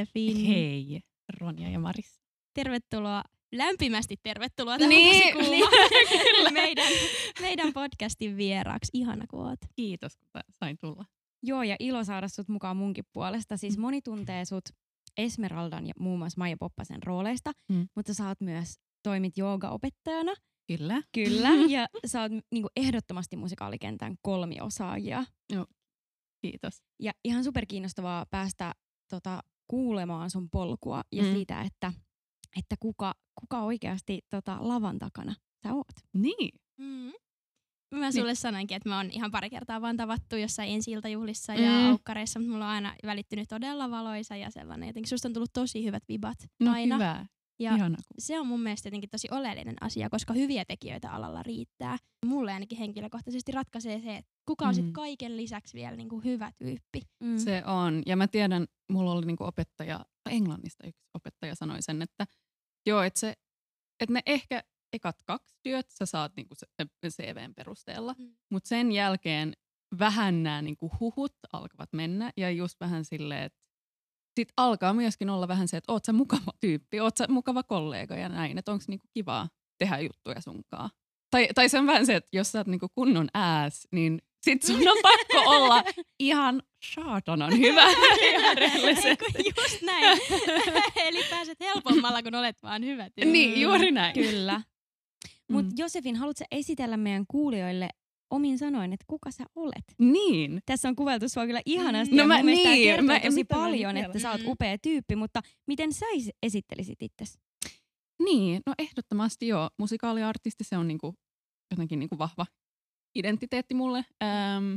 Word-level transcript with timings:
Josefin. 0.00 0.46
Hei, 0.46 1.00
Ronja 1.40 1.68
ja 1.70 1.78
Maris. 1.78 2.20
Tervetuloa, 2.54 3.22
lämpimästi 3.52 4.16
tervetuloa 4.22 4.78
tähän 4.78 4.88
Niin, 4.88 5.34
Pusikuuma 5.38 6.50
meidän, 6.52 6.92
meidän 7.40 7.72
podcastin 7.72 8.36
vieraaksi. 8.36 8.90
Ihana 8.94 9.26
kun 9.30 9.46
oot. 9.46 9.58
Kiitos, 9.76 10.16
kun 10.16 10.40
sain 10.50 10.76
tulla. 10.80 11.04
Joo, 11.42 11.62
ja 11.62 11.76
ilo 11.80 12.04
saada 12.04 12.28
sut 12.28 12.48
mukaan 12.48 12.76
munkin 12.76 13.04
puolesta. 13.12 13.54
Mm. 13.54 13.58
Siis 13.58 13.78
moni 13.78 14.02
tuntee 14.02 14.44
sut 14.44 14.64
Esmeraldan 15.16 15.86
ja 15.86 15.92
muun 15.98 16.18
muassa 16.18 16.38
Maija 16.38 16.56
Poppasen 16.60 17.02
rooleista, 17.02 17.52
Mm. 17.68 17.88
mutta 17.96 18.14
sä 18.14 18.28
oot 18.28 18.40
myös 18.40 18.74
toimit 19.02 19.36
joogaopettajana. 19.38 20.34
Kyllä. 20.66 21.02
Kyllä. 21.14 21.48
ja 21.78 21.86
sä 22.06 22.22
oot 22.22 22.32
niinku 22.52 22.68
ehdottomasti 22.76 23.36
musikaalikentän 23.36 24.14
kolmiosaajia. 24.22 25.24
Kiitos. 26.42 26.82
Ja 27.00 27.12
ihan 27.24 27.44
superkiinnostavaa 27.44 28.26
päästä 28.30 28.74
tota, 29.10 29.40
kuulemaan 29.68 30.30
sun 30.30 30.50
polkua 30.50 31.02
ja 31.12 31.22
Mm. 31.22 31.32
siitä, 31.32 31.60
että, 31.60 31.92
että 32.58 32.76
kuka, 32.80 33.14
kuka 33.40 33.62
oikeasti 33.62 34.20
tota, 34.30 34.56
lavan 34.60 34.98
takana 34.98 35.34
sä 35.62 35.74
oot. 35.74 35.86
Niin. 36.14 36.60
Mm. 36.80 37.12
Mä 37.94 38.12
sulle 38.12 38.34
sanoinkin, 38.34 38.76
että 38.76 38.88
mä 38.88 38.96
oon 38.96 39.10
ihan 39.10 39.30
pari 39.30 39.50
kertaa 39.50 39.80
vaan 39.80 39.96
tavattu 39.96 40.36
jossain 40.36 40.70
ensi 40.74 40.90
iltajuhlissa 40.90 41.54
ja 41.54 41.70
Mm. 41.70 41.90
aukkareissa, 41.90 42.38
mutta 42.38 42.52
mulla 42.52 42.64
on 42.66 42.70
aina 42.74 42.94
välittynyt 43.06 43.48
todella 43.48 43.90
valoisa 43.90 44.36
ja 44.36 44.50
sellainen. 44.50 44.86
Jotenkin 44.86 45.08
susta 45.08 45.28
on 45.28 45.32
tullut 45.32 45.52
tosi 45.52 45.84
hyvät 45.84 46.02
vibat 46.08 46.38
No 46.60 46.72
aina. 46.72 46.94
hyvä. 46.94 47.26
Ja 47.58 47.74
Ihana. 47.76 47.96
se 48.18 48.40
on 48.40 48.46
mun 48.46 48.60
mielestä 48.60 48.86
jotenkin 48.86 49.10
tosi 49.10 49.28
oleellinen 49.30 49.76
asia, 49.80 50.10
koska 50.10 50.34
hyviä 50.34 50.64
tekijöitä 50.64 51.10
alalla 51.12 51.42
riittää. 51.42 51.98
Mulle 52.26 52.52
ainakin 52.52 52.78
henkilökohtaisesti 52.78 53.52
ratkaisee 53.52 54.00
se, 54.00 54.16
että 54.16 54.32
kuka 54.46 54.64
on 54.64 54.70
Mm. 54.70 54.74
sit 54.74 54.90
kaiken 54.92 55.36
lisäksi 55.36 55.74
vielä 55.76 55.96
niinku 55.96 56.20
hyvä 56.20 56.52
tyyppi. 56.58 57.00
Mm. 57.20 57.38
Se 57.38 57.62
on. 57.66 58.02
Ja 58.06 58.16
mä 58.16 58.28
tiedän, 58.28 58.66
mulla 58.90 59.12
oli 59.12 59.26
niinku 59.26 59.44
opettaja, 59.44 60.04
englannista 60.30 60.86
yksi 60.86 61.02
opettaja 61.14 61.54
sanoi 61.54 61.82
sen, 61.82 62.02
että 62.02 62.26
joo, 62.86 63.02
että 63.02 63.20
se, 63.20 63.34
että 64.00 64.12
ne 64.12 64.20
ehkä 64.26 64.62
ekat 64.92 65.16
kaksi 65.24 65.56
työt 65.62 65.86
sä 65.90 66.06
saat 66.06 66.32
niinku 66.36 66.54
se, 66.54 66.66
CVn 67.08 67.54
perusteella, 67.54 68.14
Mm. 68.18 68.36
mutta 68.50 68.68
sen 68.68 68.92
jälkeen 68.92 69.52
vähän 69.98 70.42
nämä 70.42 70.62
niinku 70.62 70.90
huhut 71.00 71.32
alkavat 71.52 71.92
mennä 71.92 72.32
ja 72.36 72.50
just 72.50 72.80
vähän 72.80 73.04
silleen, 73.04 73.42
että 73.42 73.58
sit 74.36 74.48
alkaa 74.56 74.94
myöskin 74.94 75.30
olla 75.30 75.48
vähän 75.48 75.68
se, 75.68 75.76
että 75.76 75.92
oot 75.92 76.04
sä 76.04 76.12
mukava 76.12 76.52
tyyppi, 76.60 77.00
oot 77.00 77.16
sä 77.16 77.26
mukava 77.28 77.62
kollega 77.62 78.16
ja 78.16 78.28
näin, 78.28 78.58
että 78.58 78.72
onko 78.72 78.84
niinku 78.88 79.06
kivaa 79.14 79.48
tehdä 79.78 80.00
juttuja 80.00 80.40
sunkaan. 80.40 80.90
Tai, 81.30 81.48
tai 81.54 81.68
se 81.68 81.78
on 81.78 81.86
vähän 81.86 82.06
se, 82.06 82.16
että 82.16 82.28
jos 82.32 82.52
sä 82.52 82.58
oot 82.58 82.66
niinku 82.66 82.88
kunnon 82.94 83.28
ääs, 83.34 83.88
niin 83.92 84.22
sit 84.42 84.62
sun 84.62 84.88
on 84.88 84.98
pakko 85.02 85.50
olla 85.50 85.84
ihan 86.18 86.62
saatanan 86.94 87.58
hyvä. 87.58 87.84
Eikö 89.34 89.62
just 89.62 89.82
näin. 89.82 90.18
Eli 91.06 91.24
pääset 91.30 91.60
helpommalla, 91.60 92.22
kun 92.22 92.34
olet 92.34 92.62
vaan 92.62 92.84
hyvä 92.84 93.04
tyyppi. 93.04 93.32
Niin, 93.32 93.60
juuri 93.60 93.90
näin. 93.90 94.14
Kyllä. 94.14 94.60
Mutta 95.50 95.70
Mm. 95.70 95.74
Josefin, 95.76 96.16
haluatko 96.16 96.44
esitellä 96.50 96.96
meidän 96.96 97.24
kuulijoille 97.28 97.88
omin 98.30 98.58
sanoin, 98.58 98.92
että 98.92 99.04
kuka 99.08 99.30
sä 99.30 99.44
olet? 99.54 99.84
Niin. 99.98 100.60
Tässä 100.66 100.88
on 100.88 100.96
kuvailtu 100.96 101.28
sua 101.28 101.46
kyllä 101.46 101.60
ihanasti 101.66 102.14
No 102.16 102.22
ja 102.22 102.26
mä- 102.28 102.36
mun 102.36 102.46
niin, 102.46 103.04
mä- 103.04 103.20
tosi 103.20 103.40
mä 103.40 103.44
paljon, 103.48 103.94
nyt 103.94 104.04
että 104.04 104.18
sä 104.18 104.30
oot 104.30 104.40
upea 104.46 104.78
tyyppi, 104.78 105.16
mutta 105.16 105.40
miten 105.66 105.92
sä 105.92 106.06
is- 106.12 106.30
esittelisit 106.42 107.02
itsesi? 107.02 107.38
Niin, 108.24 108.62
no 108.66 108.72
ehdottomasti 108.78 109.48
joo. 109.48 109.70
Musikaaliartisti 109.78 110.64
se 110.64 110.76
on 110.76 110.88
niinku, 110.88 111.14
jotenkin 111.70 111.98
niinku 111.98 112.18
vahva 112.18 112.46
identiteetti 113.14 113.74
mulle. 113.74 114.04
Ähm, 114.22 114.74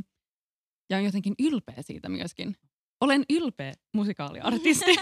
ja 0.90 0.96
on 0.98 1.04
jotenkin 1.04 1.34
ylpeä 1.38 1.76
siitä 1.80 2.08
myöskin. 2.08 2.56
Olen 3.00 3.24
ylpeä 3.30 3.72
musikaaliartisti. 3.94 4.90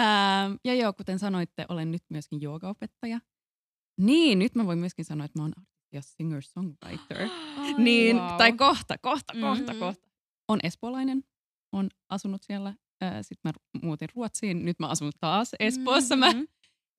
ähm, 0.00 0.52
ja 0.64 0.74
joo, 0.74 0.92
kuten 0.92 1.18
sanoitte, 1.18 1.66
olen 1.68 1.90
nyt 1.90 2.02
myöskin 2.10 2.40
joogaopettaja. 2.40 3.20
Niin, 4.00 4.38
nyt 4.38 4.54
mä 4.54 4.66
voin 4.66 4.78
myöskin 4.78 5.04
sanoa, 5.04 5.24
että 5.24 5.38
mä 5.38 5.42
oon 5.44 5.52
ja 5.92 6.00
singer-songwriter. 6.00 7.28
niin, 7.78 8.16
wow. 8.16 8.36
tai 8.38 8.52
kohta, 8.52 8.98
kohta, 8.98 9.32
kohta, 9.40 9.72
Mhm. 9.72 9.80
kohta. 9.80 10.08
On 10.48 10.58
espoolainen, 10.62 11.24
on 11.72 11.88
asunut 12.08 12.42
siellä. 12.42 12.74
Sitten 13.22 13.52
mä 13.72 13.80
muutin 13.82 14.08
Ruotsiin, 14.14 14.64
nyt 14.64 14.78
mä 14.78 14.86
asun 14.88 15.12
taas 15.20 15.50
Espoossa. 15.58 16.16
Mä 16.16 16.32
Mhm. 16.32 16.42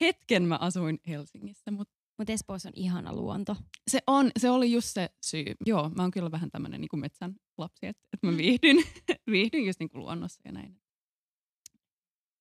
hetken 0.01 0.43
mä 0.43 0.57
asuin 0.61 0.99
Helsingissä, 1.07 1.71
mutta 1.71 1.93
Mutta 2.17 2.33
Espoossa 2.33 2.69
on 2.69 2.73
ihana 2.75 3.13
luonto. 3.13 3.55
se, 3.91 3.99
on, 4.07 4.31
se 4.39 4.49
oli 4.49 4.71
just 4.71 4.87
se 4.93 5.09
syy. 5.25 5.45
Joo, 5.65 5.89
mä 5.89 6.01
oon 6.03 6.11
kyllä 6.11 6.31
vähän 6.31 6.51
tämmönen 6.51 6.81
niin 6.81 6.99
metsän 6.99 7.35
lapsi, 7.57 7.85
että, 7.85 8.07
että 8.13 8.27
mä 8.27 8.37
viihdyn, 8.37 8.77
viihdyn 9.31 9.65
just 9.65 9.79
niin 9.79 9.89
kuin 9.89 10.01
luonnossa 10.01 10.41
ja 10.45 10.51
näin. 10.51 10.79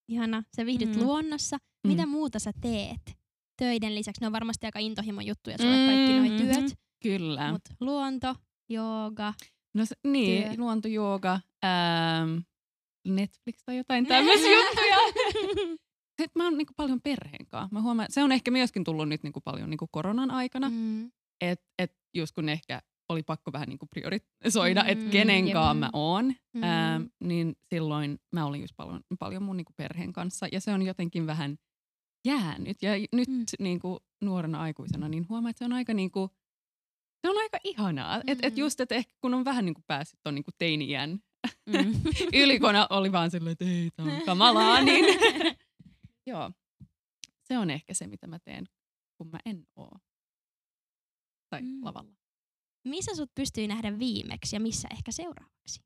Ihana. 0.09 0.43
Sä 0.57 0.67
viihdyt 0.67 0.97
Mm. 0.97 1.03
luonnossa. 1.03 1.57
Mm. 1.57 1.89
Mitä 1.91 2.07
muuta 2.07 2.39
sä 2.39 2.53
teet 2.61 3.17
töiden 3.57 3.95
lisäksi? 3.95 4.21
Ne 4.21 4.27
on 4.27 4.33
varmasti 4.33 4.67
aika 4.67 4.79
intohimon 4.79 5.27
juttuja 5.27 5.59
sulle 5.59 5.77
kaikki 5.87 6.13
noi 6.13 6.29
Mm, 6.29 6.37
työt. 6.37 6.79
Kyllä. 7.03 7.53
Mutta 7.53 7.75
luonto, 7.81 8.35
jooga. 8.69 9.35
no 9.75 9.85
se, 9.87 9.95
niin, 10.07 10.43
työ. 10.45 10.53
luontojooga, 10.59 11.41
ähm, 11.65 12.39
Netflix 13.09 13.55
tai 13.65 13.77
jotain 13.77 14.07
tämmöisiä 14.07 14.53
juttuja. 14.59 14.97
Sitten 16.21 16.31
mä 16.37 16.45
oon 16.45 16.59
niin 16.59 16.67
paljon 16.77 17.01
perheen 17.01 17.47
kanssa. 17.49 17.69
Mä 17.73 17.83
huomaan, 17.83 18.07
se 18.11 18.23
on 18.23 18.33
ehkä 18.33 18.51
myöskin 18.51 18.85
tullut 18.85 19.09
nyt 19.09 19.23
niin 19.23 19.33
paljon 19.45 19.71
niin 19.71 19.79
koronan 19.91 20.31
aikana. 20.31 20.71
Mm. 20.71 21.11
että 21.41 21.67
et 21.79 21.93
just 22.15 22.35
kun 22.35 22.49
ehkä 22.49 22.83
oli 23.09 23.23
pakko 23.23 23.53
vähän 23.53 23.69
niinku 23.69 23.87
priorisoida, 23.87 24.83
mm, 24.83 24.89
että 24.89 25.05
kenenkaan 25.11 25.77
mä 25.77 25.91
oon, 25.93 26.35
Mm. 26.55 26.63
ää, 26.63 27.01
niin 27.21 27.57
silloin 27.63 28.19
mä 28.33 28.47
olin 28.47 28.61
just 28.61 28.75
paljon, 28.77 29.01
paljon 29.19 29.43
mun 29.43 29.57
niinku 29.57 29.73
perheen 29.77 30.13
kanssa. 30.13 30.47
Ja 30.53 30.61
se 30.61 30.73
on 30.73 30.83
jotenkin 30.83 31.27
vähän 31.27 31.57
jäänyt. 32.25 32.83
Ja 32.83 32.91
nyt 33.13 33.29
Mm. 33.29 33.35
mm. 33.35 33.45
niinku 33.59 34.01
nuorena 34.21 34.61
aikuisena 34.63 35.09
niin 35.09 35.29
huomaa, 35.29 35.51
että 35.51 35.59
se 35.59 35.65
on 35.65 35.73
aika 35.73 35.95
niinku, 35.95 36.31
se 37.23 37.31
on 37.31 37.39
aika 37.39 37.59
ihanaa. 37.65 38.17
Mm. 38.17 38.23
Että 38.27 38.47
et 38.47 38.59
just, 38.59 38.81
että 38.81 38.95
ehkä 38.95 39.15
kun 39.21 39.35
on 39.35 39.45
vähän 39.45 39.65
niinku 39.65 39.83
päässyt 39.87 40.21
ton 40.23 40.35
niinku 40.35 40.51
teini-iän 40.59 41.19
Mm. 41.67 41.95
ylikona 42.43 42.87
oli 42.91 43.13
vaan 43.13 43.31
silleen, 43.31 43.53
että 43.53 43.65
ei, 43.65 43.91
tää 43.97 44.07
on 44.07 44.23
kamalaa, 44.27 44.81
niin 44.85 45.05
joo. 46.27 46.51
Se 47.45 47.59
on 47.59 47.71
ehkä 47.71 47.95
se, 47.95 48.07
mitä 48.07 48.27
mä 48.27 48.39
teen, 48.39 48.69
kun 49.19 49.29
mä 49.29 49.39
en 49.45 49.67
oo. 49.77 49.99
Tai 51.51 51.63
Mm. 51.63 51.85
lavalla. 51.85 52.13
Missä 52.89 53.15
sut 53.17 53.35
pystyy 53.35 53.67
nähdä 53.67 53.99
viimeksi 53.99 54.57
ja 54.57 54.61
missä 54.61 54.89
ehkä 54.93 55.13
seuraavaksi? 55.13 55.81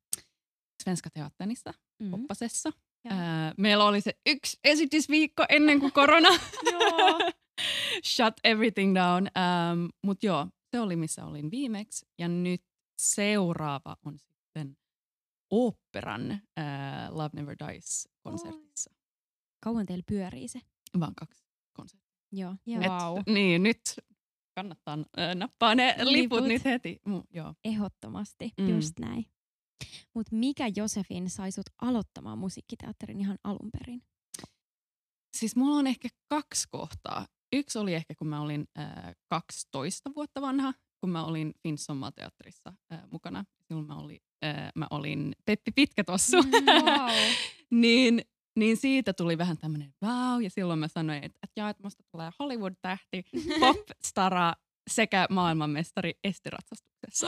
Svenska 0.82 1.10
Teatterissa, 1.10 1.74
Mm. 2.03 2.10
Poppasessa. 2.10 2.72
Joo. 3.11 3.19
Ää, 3.21 3.55
meillä 3.56 3.84
oli 3.84 4.00
se 4.00 4.12
yksi 4.27 4.59
esitysviikko 4.65 5.44
ennen 5.49 5.81
kuin 5.81 5.93
korona 5.93 6.28
Joo. 6.72 7.19
shut 8.17 8.34
everything 8.44 8.94
down. 8.94 9.27
Ähm, 9.27 9.87
Mutta 10.05 10.27
joo, 10.27 10.47
se 10.71 10.81
oli 10.81 10.97
missä 10.97 11.25
olin 11.27 11.50
viimeksi. 11.50 12.06
Ja 12.19 12.28
nyt 12.28 12.62
seuraava 12.99 13.97
on 14.05 14.19
sitten 14.19 14.77
oopperan 15.50 16.31
äh, 16.31 16.39
Love 17.11 17.31
Never 17.33 17.56
Dies 17.69 18.09
konsertissa. 18.22 18.91
Kauan 19.65 19.87
teillä 19.87 20.05
pyörii 20.09 20.49
se? 20.49 20.61
Vaan 21.00 21.15
kaksi 21.15 21.45
konserttia. 21.72 22.06
Joo. 22.33 22.55
Joo. 22.66 22.81
Et, 22.83 22.89
Wow. 23.03 23.19
Niin, 23.34 23.62
nyt 23.62 23.81
kannattaa 24.55 24.99
äh, 25.19 25.34
nappaa 25.34 25.75
ne 25.75 25.95
liput, 25.99 26.12
Liput. 26.12 26.45
nyt 26.49 26.65
heti. 26.65 27.00
Mm, 27.06 27.22
joo. 27.31 27.55
Ehdottomasti. 27.65 28.53
Mm. 28.61 28.69
Just 28.69 28.99
näin. 28.99 29.25
Mutta 30.14 30.37
mikä 30.37 30.64
Josefin 30.76 31.31
sai 31.31 31.53
sut 31.53 31.66
aloittamaan 31.82 32.38
musiikkiteatterin 32.38 33.20
ihan 33.20 33.38
alun 33.44 33.70
perin? 33.72 34.03
Siis 35.37 35.56
mulla 35.56 35.76
on 35.76 35.87
ehkä 35.87 36.09
kaksi 36.28 36.69
kohtaa. 36.70 37.26
Yksi 37.53 37.78
oli 37.78 37.94
ehkä, 37.94 38.15
kun 38.15 38.28
mä 38.28 38.41
olin 38.41 38.69
äh, 38.78 39.15
12 39.28 40.10
vuotta 40.16 40.41
vanha, 40.41 40.72
kun 41.01 41.10
mä 41.10 41.24
olin 41.24 41.54
Finnsomma 41.62 42.12
teatterissa 42.12 42.72
äh, 42.92 43.01
mukana. 43.10 43.45
Silloin 43.68 43.86
mä, 43.86 43.97
oli, 43.97 44.21
äh, 44.45 44.72
mä 44.74 44.86
olin 44.91 45.36
Peppi 45.45 45.71
Pitkätossu. 45.72 46.42
Mm, 46.42 46.51
wow. 46.84 47.10
niin, 47.71 48.22
niin 48.56 48.77
siitä 48.77 49.12
tuli 49.12 49.39
vähän 49.39 49.59
tämmöinen 49.59 49.95
wow. 50.04 50.42
Ja 50.42 50.51
silloin 50.51 50.78
mä 50.78 50.89
sanoin, 50.89 51.24
että, 51.24 51.39
että 51.42 51.60
jaa, 51.60 51.71
että 51.71 51.83
musta 51.83 52.04
tulee 52.12 52.30
Hollywood-tähti, 52.39 53.24
popstara 53.60 54.53
sekä 54.91 55.27
maailmanmestari 55.30 56.15
estiratsastuksessa. 56.24 57.27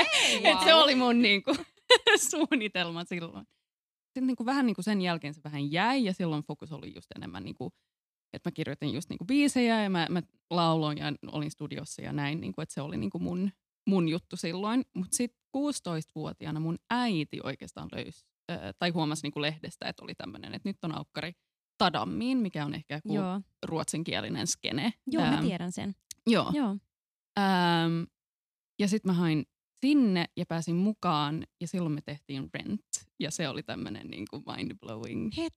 Et 0.44 0.60
se 0.64 0.74
oli 0.74 0.94
mun 0.94 1.22
niinku, 1.22 1.56
suunnitelma 2.30 3.04
silloin. 3.04 3.46
Sitten 4.06 4.26
niinku, 4.26 4.46
vähän 4.46 4.66
niinku 4.66 4.82
sen 4.82 5.00
jälkeen 5.00 5.34
se 5.34 5.40
vähän 5.44 5.72
jäi 5.72 6.04
ja 6.04 6.12
silloin 6.12 6.42
fokus 6.42 6.72
oli 6.72 6.94
just 6.94 7.10
enemmän, 7.16 7.44
niinku, 7.44 7.72
että 8.32 8.50
mä 8.50 8.52
kirjoitin 8.52 8.94
just 8.94 9.08
niinku 9.08 9.24
biisejä 9.24 9.82
ja 9.82 9.90
mä, 9.90 10.06
mä 10.10 10.22
lauloin 10.50 10.98
ja 10.98 11.12
olin 11.26 11.50
studiossa 11.50 12.02
ja 12.02 12.12
näin, 12.12 12.40
niinku, 12.40 12.60
että 12.60 12.74
se 12.74 12.80
oli 12.80 12.96
niinku 12.96 13.18
mun, 13.18 13.50
mun 13.86 14.08
juttu 14.08 14.36
silloin. 14.36 14.84
Mutta 14.94 15.16
sitten 15.16 15.40
16-vuotiaana 15.56 16.60
mun 16.60 16.78
äiti 16.90 17.40
oikeastaan 17.44 17.88
löysi, 17.92 18.26
äh, 18.50 18.58
tai 18.78 18.90
huomasi 18.90 19.22
niinku 19.22 19.40
lehdestä, 19.40 19.88
että 19.88 20.04
oli 20.04 20.14
tämmöinen, 20.14 20.54
että 20.54 20.68
nyt 20.68 20.84
on 20.84 20.98
aukkari 20.98 21.32
Tadammiin, 21.78 22.38
mikä 22.38 22.64
on 22.64 22.74
ehkä 22.74 22.94
joku 22.94 23.14
Joo, 23.14 23.40
ruotsinkielinen 23.66 24.46
skene. 24.46 24.92
Joo 25.06 25.22
mä 25.22 25.32
Ähm, 25.32 25.46
tiedän 25.46 25.72
sen. 25.72 25.94
Joo. 26.26 26.50
Joo. 26.54 26.76
Ähm, 27.38 28.02
ja 28.78 28.88
sitten 28.88 29.12
mä 29.12 29.18
hain 29.18 29.46
sinne 29.80 30.24
ja 30.36 30.46
pääsin 30.46 30.76
mukaan 30.76 31.46
ja 31.60 31.68
silloin 31.68 31.92
me 31.92 32.00
tehtiin 32.00 32.48
Rent 32.54 32.80
ja 33.20 33.30
se 33.30 33.48
oli 33.48 33.62
tämmöinen 33.62 34.06
niin 34.10 34.24
kuin 34.30 34.42
mind-blowing. 34.46 35.30
Het, 35.36 35.52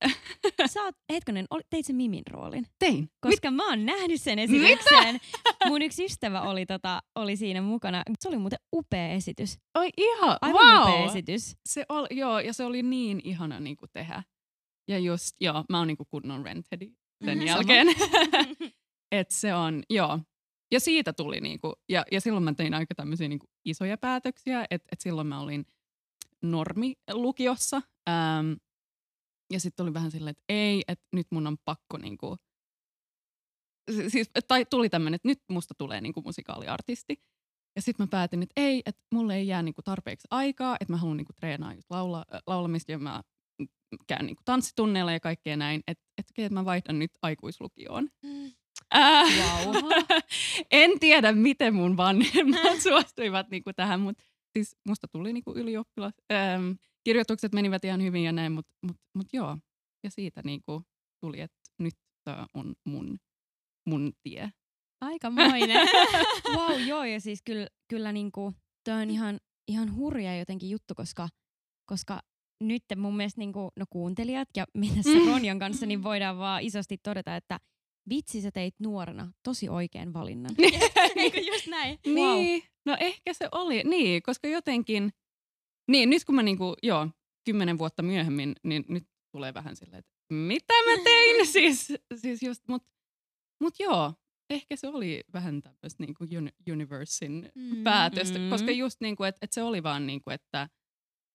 sä 0.70 0.82
oot, 0.82 0.94
hetkonen, 1.12 1.46
ol- 1.50 1.60
teit 1.70 1.86
sen 1.86 1.96
Mimin 1.96 2.22
roolin? 2.30 2.66
Tein. 2.78 3.08
Koska 3.20 3.50
mä 3.50 3.68
oon 3.68 3.86
nähnyt 3.86 4.20
sen 4.22 4.38
esityksen. 4.38 5.20
Mun 5.66 5.82
yksi 5.82 6.04
ystävä 6.04 6.40
oli, 6.42 6.66
tota, 6.66 7.02
oli 7.14 7.36
siinä 7.36 7.62
mukana. 7.62 8.02
Se 8.20 8.28
oli 8.28 8.38
muuten 8.38 8.58
upea 8.74 9.08
esitys. 9.08 9.58
Oi 9.78 9.88
ihan, 9.96 10.38
Aivan 10.40 10.62
wow. 10.82 10.82
upea 10.94 11.04
esitys. 11.06 11.56
Se 11.68 11.86
oli, 11.88 12.08
joo, 12.10 12.38
ja 12.40 12.52
se 12.52 12.64
oli 12.64 12.82
niin 12.82 13.20
ihana 13.24 13.60
niin 13.60 13.76
kuin 13.76 13.88
tehdä. 13.92 14.22
Ja 14.88 14.98
just, 14.98 15.36
joo, 15.40 15.64
mä 15.68 15.78
oon 15.78 15.86
niin 15.86 15.96
kuin 15.96 16.06
kunnon 16.10 16.44
rentheadi 16.44 16.86
sen 17.24 17.38
Mhm, 17.38 17.46
jälkeen. 17.46 17.86
Et 19.12 19.30
se 19.30 19.54
on, 19.54 19.82
joo. 19.90 20.18
Ja 20.72 20.80
siitä 20.80 21.12
tuli 21.12 21.40
niinku, 21.40 21.72
ja, 21.88 22.04
ja 22.12 22.20
silloin 22.20 22.44
mä 22.44 22.54
tein 22.54 22.74
aika 22.74 22.94
tämmöisiä 22.94 23.28
niinku 23.28 23.46
isoja 23.64 23.98
päätöksiä, 23.98 24.66
että 24.70 24.88
et 24.92 25.00
silloin 25.00 25.26
mä 25.26 25.40
olin 25.40 25.66
normi 26.42 26.94
lukiossa. 27.12 27.82
Ähm, 28.08 28.52
ja 29.52 29.60
sitten 29.60 29.84
oli 29.84 29.94
vähän 29.94 30.10
silleen, 30.10 30.30
että 30.30 30.44
ei, 30.48 30.82
että 30.88 31.06
nyt 31.12 31.26
mun 31.30 31.46
on 31.46 31.56
pakko 31.64 31.98
niinku, 31.98 32.36
si- 33.92 34.10
siis, 34.10 34.30
tai 34.48 34.64
tuli 34.64 34.88
tämmöinen, 34.88 35.14
että 35.14 35.28
nyt 35.28 35.42
musta 35.50 35.74
tulee 35.78 36.00
niinku 36.00 36.22
musikaaliartisti. 36.22 37.16
Ja 37.76 37.82
sitten 37.82 38.04
mä 38.06 38.08
päätin, 38.10 38.42
että 38.42 38.52
ei, 38.56 38.82
että 38.86 39.02
mulle 39.14 39.36
ei 39.36 39.46
jää 39.46 39.62
niinku 39.62 39.82
tarpeeksi 39.82 40.28
aikaa, 40.30 40.76
että 40.80 40.92
mä 40.92 40.96
haluan 40.96 41.16
niinku 41.16 41.32
treenaa 41.32 41.74
just 41.74 41.90
laula, 41.90 42.24
laulamista 42.46 42.92
ja 42.92 42.98
mä 42.98 43.22
käyn 44.06 44.26
niinku 44.26 44.42
tanssitunneilla 44.44 45.12
ja 45.12 45.20
kaikkea 45.20 45.56
näin, 45.56 45.82
että 45.86 46.04
et, 46.18 46.26
että 46.38 46.54
mä 46.54 46.64
vaihdan 46.64 46.98
nyt 46.98 47.10
aikuislukioon. 47.22 48.08
Mm. 48.22 48.52
Wow. 48.94 49.84
en 50.70 51.00
tiedä, 51.00 51.32
miten 51.32 51.74
mun 51.74 51.96
vanhemmat 51.96 52.80
suostuivat 52.88 53.50
niinku 53.50 53.72
tähän, 53.72 54.00
mutta 54.00 54.24
siis 54.52 54.76
musta 54.88 55.08
tuli 55.08 55.32
niinku 55.32 55.52
ylioppilas. 55.52 56.12
Ähm, 56.32 56.70
kirjoitukset 57.04 57.52
menivät 57.52 57.84
ihan 57.84 58.02
hyvin 58.02 58.24
ja 58.24 58.32
näin, 58.32 58.52
mutta 58.52 58.72
mut, 58.82 58.96
mut 59.14 59.26
joo. 59.32 59.58
Ja 60.04 60.10
siitä 60.10 60.40
niinku 60.44 60.82
tuli, 61.20 61.40
että 61.40 61.56
nyt 61.78 61.94
tää 62.24 62.46
on 62.54 62.74
mun, 62.84 63.18
mun 63.86 64.12
tie. 64.22 64.50
Aikamoinen. 65.00 65.88
wow, 66.56 66.80
joo, 66.80 67.04
ja 67.04 67.20
siis 67.20 67.42
kyllä, 67.44 67.66
kyllä 67.88 68.12
niinku, 68.12 68.54
toi 68.84 69.02
on 69.02 69.10
ihan, 69.10 69.40
ihan 69.68 69.96
hurja 69.96 70.38
jotenkin 70.38 70.70
juttu, 70.70 70.94
koska, 70.94 71.28
koska 71.86 72.20
nyt 72.60 72.82
mun 72.96 73.16
mielestä 73.16 73.40
niinku, 73.40 73.72
no 73.76 73.84
kuuntelijat 73.90 74.48
ja 74.56 74.66
me 74.74 74.86
tässä 74.86 75.10
Mm. 75.10 75.26
Ronjan 75.26 75.58
kanssa, 75.58 75.86
niin 75.86 76.02
voidaan 76.02 76.38
vaan 76.38 76.62
isosti 76.62 76.98
todeta, 77.02 77.36
että 77.36 77.60
vitsi 78.08 78.40
sä 78.40 78.50
teit 78.50 78.74
nuorena 78.80 79.32
tosi 79.42 79.68
oikean 79.68 80.12
valinnan. 80.12 80.54
Eikö 81.16 81.40
just 81.52 81.66
näin? 81.66 81.98
Wow. 82.06 82.14
Niin, 82.14 82.62
no 82.86 82.96
ehkä 83.00 83.32
se 83.34 83.48
oli, 83.52 83.82
niin, 83.84 84.22
koska 84.22 84.48
jotenkin, 84.48 85.12
niin 85.90 86.10
nyt 86.10 86.24
kun 86.24 86.34
mä 86.34 86.42
niinku, 86.42 86.74
joo, 86.82 87.08
kymmenen 87.44 87.78
vuotta 87.78 88.02
myöhemmin, 88.02 88.54
niin 88.64 88.84
nyt 88.88 89.04
tulee 89.32 89.54
vähän 89.54 89.76
silleen, 89.76 89.98
että 89.98 90.12
mitä 90.34 90.74
mä 90.86 91.04
tein, 91.04 91.46
siis, 91.52 91.92
siis 92.16 92.42
just, 92.42 92.62
mut, 92.68 92.82
mut 93.60 93.74
joo, 93.80 94.12
ehkä 94.50 94.76
se 94.76 94.88
oli 94.88 95.24
vähän 95.32 95.62
tämmöistä 95.62 96.02
niinku 96.02 96.24
uni- 96.24 96.72
Universin 96.72 97.50
Mm. 97.54 97.82
päätöstä, 97.84 98.38
Mm. 98.38 98.50
koska 98.50 98.70
just 98.70 99.00
niinku, 99.00 99.24
että 99.24 99.38
et 99.42 99.52
se 99.52 99.62
oli 99.62 99.82
vaan 99.82 100.06
niinku, 100.06 100.30
että 100.30 100.68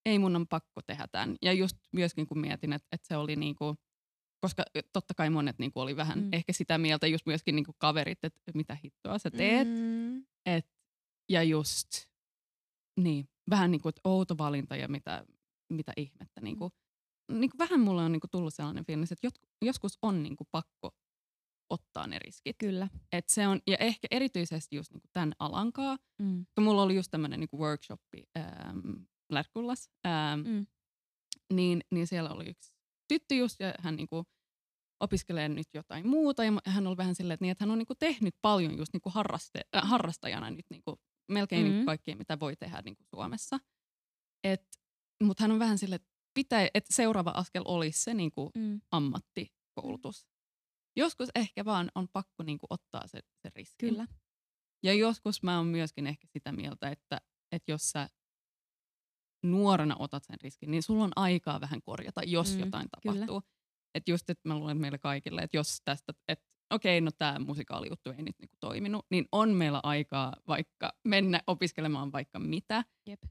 ei 0.06 0.18
mun 0.18 0.36
on 0.36 0.46
pakko 0.48 0.82
tehdä 0.86 1.06
tämän. 1.12 1.36
Ja 1.42 1.52
just 1.52 1.76
myöskin 1.92 2.26
kun 2.26 2.38
mietin, 2.40 2.72
että 2.72 2.88
et 2.92 3.04
se 3.04 3.16
oli 3.16 3.36
niinku, 3.36 3.76
koska 4.40 4.62
totta 4.92 5.14
kai 5.14 5.30
monet 5.30 5.58
niinku 5.58 5.80
oli 5.80 5.96
vähän 5.96 6.18
Mm. 6.18 6.28
ehkä 6.32 6.52
sitä 6.52 6.78
mieltä, 6.78 7.06
just 7.06 7.26
myöskin 7.26 7.56
niinku 7.56 7.72
kaverit, 7.78 8.24
että 8.24 8.40
mitä 8.54 8.76
hittoa 8.84 9.18
sä 9.18 9.30
teet. 9.30 9.68
Mm. 9.68 10.24
Et, 10.46 10.66
ja 11.28 11.42
just, 11.42 11.88
niin, 13.00 13.28
vähän 13.50 13.70
niin 13.70 13.80
kuin, 13.80 13.90
että 13.90 14.00
outo 14.04 14.38
valinta 14.38 14.76
ja 14.76 14.88
mitä, 14.88 15.24
mitä 15.72 15.92
ihmettä. 15.96 16.40
Niin 16.40 16.56
kuin, 16.56 16.70
niin 17.32 17.50
kuin 17.50 17.58
vähän 17.58 17.80
mulle 17.80 18.02
on 18.02 18.12
niin 18.12 18.20
kuin 18.20 18.30
tullut 18.30 18.54
sellainen 18.54 18.84
fiilis, 18.86 19.12
että 19.12 19.26
jot, 19.26 19.34
joskus 19.62 19.98
on 20.02 20.22
niin 20.22 20.36
kuin 20.36 20.48
pakko 20.50 20.90
ottaa 21.70 22.06
ne 22.06 22.18
riskit. 22.18 22.56
Kyllä. 22.58 22.88
Et 23.12 23.28
se 23.28 23.46
on, 23.48 23.60
ja 23.66 23.76
ehkä 23.76 24.08
erityisesti 24.10 24.76
just 24.76 24.92
niin 24.92 25.00
kuin 25.00 25.10
tämän 25.12 25.32
alankaa, 25.38 25.98
Mm. 26.22 26.46
kun 26.54 26.64
mulla 26.64 26.82
oli 26.82 26.94
just 26.94 27.10
tämmöinen 27.10 27.40
niin 27.40 27.48
workshopi 27.60 28.24
ähm, 28.38 28.78
Lärkullas, 29.32 29.90
ähm, 30.06 30.40
Mm. 30.48 30.66
niin, 31.52 31.80
niin 31.90 32.06
siellä 32.06 32.30
oli 32.30 32.50
yksi 32.50 32.72
tyttö 33.14 33.34
just, 33.34 33.60
ja 33.60 33.74
hän 33.78 33.96
niinku 33.96 34.24
opiskelee 35.00 35.48
nyt 35.48 35.66
jotain 35.74 36.08
muuta, 36.08 36.44
ja 36.44 36.52
hän 36.64 36.86
oli 36.86 36.96
vähän 36.96 37.14
silleen, 37.14 37.34
että, 37.34 37.44
niin, 37.44 37.50
että 37.52 37.64
hän 37.64 37.70
on 37.70 37.78
niinku 37.78 37.94
tehnyt 37.94 38.34
paljon 38.42 38.78
just 38.78 38.92
niinku 38.92 39.10
harraste, 39.10 39.60
äh, 39.76 39.82
harrastajana 39.90 40.50
nyt 40.50 40.66
niinku, 40.70 41.00
melkein 41.28 41.66
Mm. 41.66 41.70
niinku 41.70 41.86
kaikkea, 41.86 42.16
mitä 42.16 42.40
voi 42.40 42.56
tehdä 42.56 42.82
niinku 42.82 43.02
Suomessa. 43.14 43.58
Mutta 45.22 45.44
hän 45.44 45.50
on 45.50 45.58
vähän 45.58 45.78
silleen, 45.78 45.96
että, 46.00 46.08
pitää, 46.34 46.68
että 46.74 46.94
seuraava 46.94 47.30
askel 47.30 47.62
olisi 47.66 48.02
se 48.02 48.14
niinku 48.14 48.50
Mm. 48.56 48.80
ammattikoulutus. 48.90 50.26
Joskus 50.96 51.28
ehkä 51.34 51.64
vaan 51.64 51.90
on 51.94 52.08
pakko 52.12 52.42
niinku 52.42 52.66
ottaa 52.70 53.06
se, 53.06 53.20
se 53.42 53.50
riski. 53.56 53.76
Kyllä. 53.88 54.06
Ja 54.82 54.94
joskus 54.94 55.42
mä 55.42 55.56
oon 55.56 55.66
myöskin 55.66 56.06
ehkä 56.06 56.26
sitä 56.32 56.52
mieltä, 56.52 56.88
että, 56.90 57.20
että 57.52 57.72
jos 57.72 57.90
sä 57.90 58.08
nuorena 59.42 59.96
otat 59.98 60.24
sen 60.24 60.36
riskin, 60.42 60.70
niin 60.70 60.82
sulla 60.82 61.04
on 61.04 61.12
aikaa 61.16 61.60
vähän 61.60 61.82
korjata, 61.82 62.22
jos 62.22 62.54
Mm, 62.54 62.60
jotain 62.60 62.88
tapahtuu. 62.90 63.42
Että 63.94 64.10
just, 64.10 64.30
että 64.30 64.48
mä 64.48 64.58
luulen 64.58 64.80
meille 64.80 64.98
kaikille, 64.98 65.42
että 65.42 65.56
jos 65.56 65.80
tästä, 65.84 66.12
että 66.28 66.44
okei, 66.70 67.00
no 67.00 67.10
tämä 67.18 67.38
musikaalijuttu 67.38 68.10
ei 68.10 68.22
nyt 68.22 68.38
niinku 68.38 68.56
toiminut, 68.60 69.06
niin 69.10 69.28
on 69.32 69.50
meillä 69.50 69.80
aikaa 69.82 70.36
vaikka 70.48 70.92
mennä 71.04 71.40
opiskelemaan 71.46 72.12
vaikka 72.12 72.38
mitä. 72.38 72.84
Jep. 73.08 73.22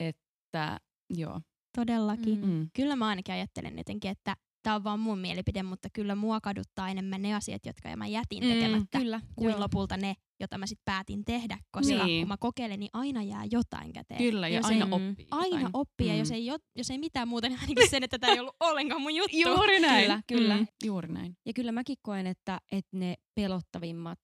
Että 0.00 0.80
joo. 1.14 1.40
Todellakin. 1.76 2.46
Mm. 2.46 2.70
Kyllä 2.76 2.96
mä 2.96 3.06
ainakin 3.06 3.34
ajattelen 3.34 3.78
jotenkin, 3.78 4.10
että 4.10 4.36
tämä 4.66 4.76
on 4.76 4.84
vaan 4.84 5.00
mun 5.00 5.18
mielipide, 5.18 5.62
mutta 5.62 5.88
kyllä 5.92 6.14
mua 6.14 6.40
kaduttaa 6.40 6.88
enemmän 6.88 7.22
ne 7.22 7.34
asiat, 7.34 7.66
jotka 7.66 7.96
mä 7.96 8.06
jätin 8.06 8.44
Mm, 8.44 8.50
tekemättä, 8.50 8.98
Kyllä. 8.98 9.20
kuin 9.36 9.50
joo. 9.50 9.60
lopulta 9.60 9.96
ne, 9.96 10.14
jota 10.40 10.58
mä 10.58 10.66
sitten 10.66 10.82
päätin 10.84 11.24
tehdä, 11.24 11.58
koska 11.70 12.04
Niin. 12.04 12.20
kun 12.22 12.28
mä 12.28 12.36
kokeilen, 12.36 12.80
niin 12.80 12.90
aina 12.92 13.22
jää 13.22 13.44
jotain 13.50 13.92
käteen. 13.92 14.18
Kyllä, 14.18 14.48
ja 14.48 14.56
Jos 14.56 14.66
aina 14.66 14.84
ei, 14.86 14.92
oppii 14.92 15.26
aina 15.30 15.56
jotain. 15.56 15.70
oppii, 15.72 16.06
ja 16.06 16.12
Mm. 16.12 16.18
jos 16.18 16.30
ei, 16.30 16.46
jo, 16.46 16.56
jos 16.76 16.90
ei 16.90 16.98
mitään 16.98 17.28
muuta, 17.28 17.48
niin 17.48 17.58
ainakin 17.60 17.90
sen, 17.90 18.02
että 18.02 18.18
tämä 18.18 18.32
ei 18.32 18.40
ollut 18.40 18.56
ollenkaan 18.60 19.00
mun 19.02 19.14
juttu. 19.14 19.36
Juuri 19.38 19.80
näin. 19.80 20.04
Kyllä, 20.04 20.22
kyllä. 20.26 20.56
Mm, 20.56 20.66
juuri 20.84 21.12
näin. 21.12 21.36
Ja 21.46 21.52
kyllä 21.52 21.72
mäkin 21.72 21.96
koen, 22.02 22.26
että, 22.26 22.60
että 22.72 22.96
ne 22.96 23.14
pelottavimmat 23.34 24.18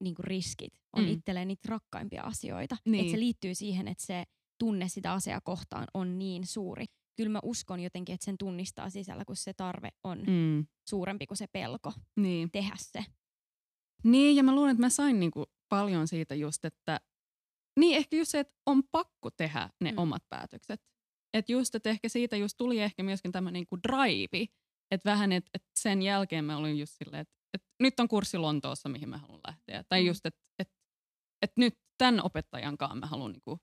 niin 0.00 0.14
on 0.92 1.02
Mm. 1.02 1.08
mm. 1.08 1.12
itselleen 1.12 1.48
niitä 1.48 1.68
rakkaimpia 1.68 2.22
asioita. 2.22 2.76
Niin. 2.86 3.00
Että 3.00 3.10
se 3.10 3.18
liittyy 3.20 3.54
siihen, 3.54 3.88
että 3.88 4.04
se 4.06 4.24
tunne 4.58 4.88
sitä 4.88 5.12
asiaa 5.12 5.40
kohtaan 5.44 5.86
on 5.94 6.18
niin 6.18 6.46
suuri. 6.46 6.84
Kyllä 7.16 7.30
mä 7.30 7.38
uskon 7.42 7.80
jotenkin, 7.80 8.14
että 8.14 8.24
sen 8.24 8.38
tunnistaa 8.38 8.90
sisällä, 8.90 9.24
kun 9.24 9.36
se 9.36 9.52
tarve 9.54 9.88
on 10.04 10.18
mm. 10.26 10.66
Suurempi 10.88 11.26
kuin 11.26 11.38
se 11.38 11.46
pelko 11.46 11.92
Niin. 12.16 12.50
tehdä 12.50 12.74
se. 12.78 13.04
Niin, 14.04 14.36
ja 14.36 14.42
mä 14.42 14.54
luulen, 14.54 14.70
että 14.70 14.80
mä 14.80 14.88
sain 14.90 15.20
niinku 15.20 15.44
paljon 15.68 16.08
siitä 16.08 16.34
just, 16.34 16.64
että 16.64 17.00
niin 17.80 17.96
ehkä 17.96 18.16
just 18.16 18.30
se, 18.30 18.38
että 18.40 18.54
on 18.66 18.82
pakko 18.90 19.30
tehdä 19.30 19.70
ne 19.80 19.92
Mm. 19.92 19.98
omat 19.98 20.22
päätökset. 20.28 20.80
Että 21.34 21.52
just, 21.52 21.74
että 21.74 21.90
ehkä 21.90 22.08
siitä 22.08 22.36
just 22.36 22.54
tuli 22.56 22.80
ehkä 22.80 23.02
myöskin 23.02 23.32
tämmöinen 23.32 23.60
niinku 23.60 23.78
drive, 23.88 24.46
että 24.90 25.10
vähän, 25.10 25.32
että 25.32 25.50
et 25.54 25.64
sen 25.80 26.02
jälkeen 26.02 26.44
mä 26.44 26.56
olin 26.56 26.78
just 26.78 26.92
silleen, 26.98 27.20
että 27.20 27.34
et 27.54 27.62
nyt 27.80 28.00
on 28.00 28.08
kurssi 28.08 28.38
Lontoossa, 28.38 28.88
mihin 28.88 29.08
mä 29.08 29.18
haluan 29.18 29.40
lähteä. 29.46 29.84
Tai 29.88 30.00
Mm. 30.00 30.06
just, 30.06 30.26
että 30.26 30.40
et, 30.58 30.70
et 31.42 31.52
nyt 31.56 31.78
tämän 31.98 32.22
opettajan 32.24 32.78
kanssa 32.78 32.94
mä 32.96 33.06
haluan 33.06 33.32
niinku, 33.32 33.58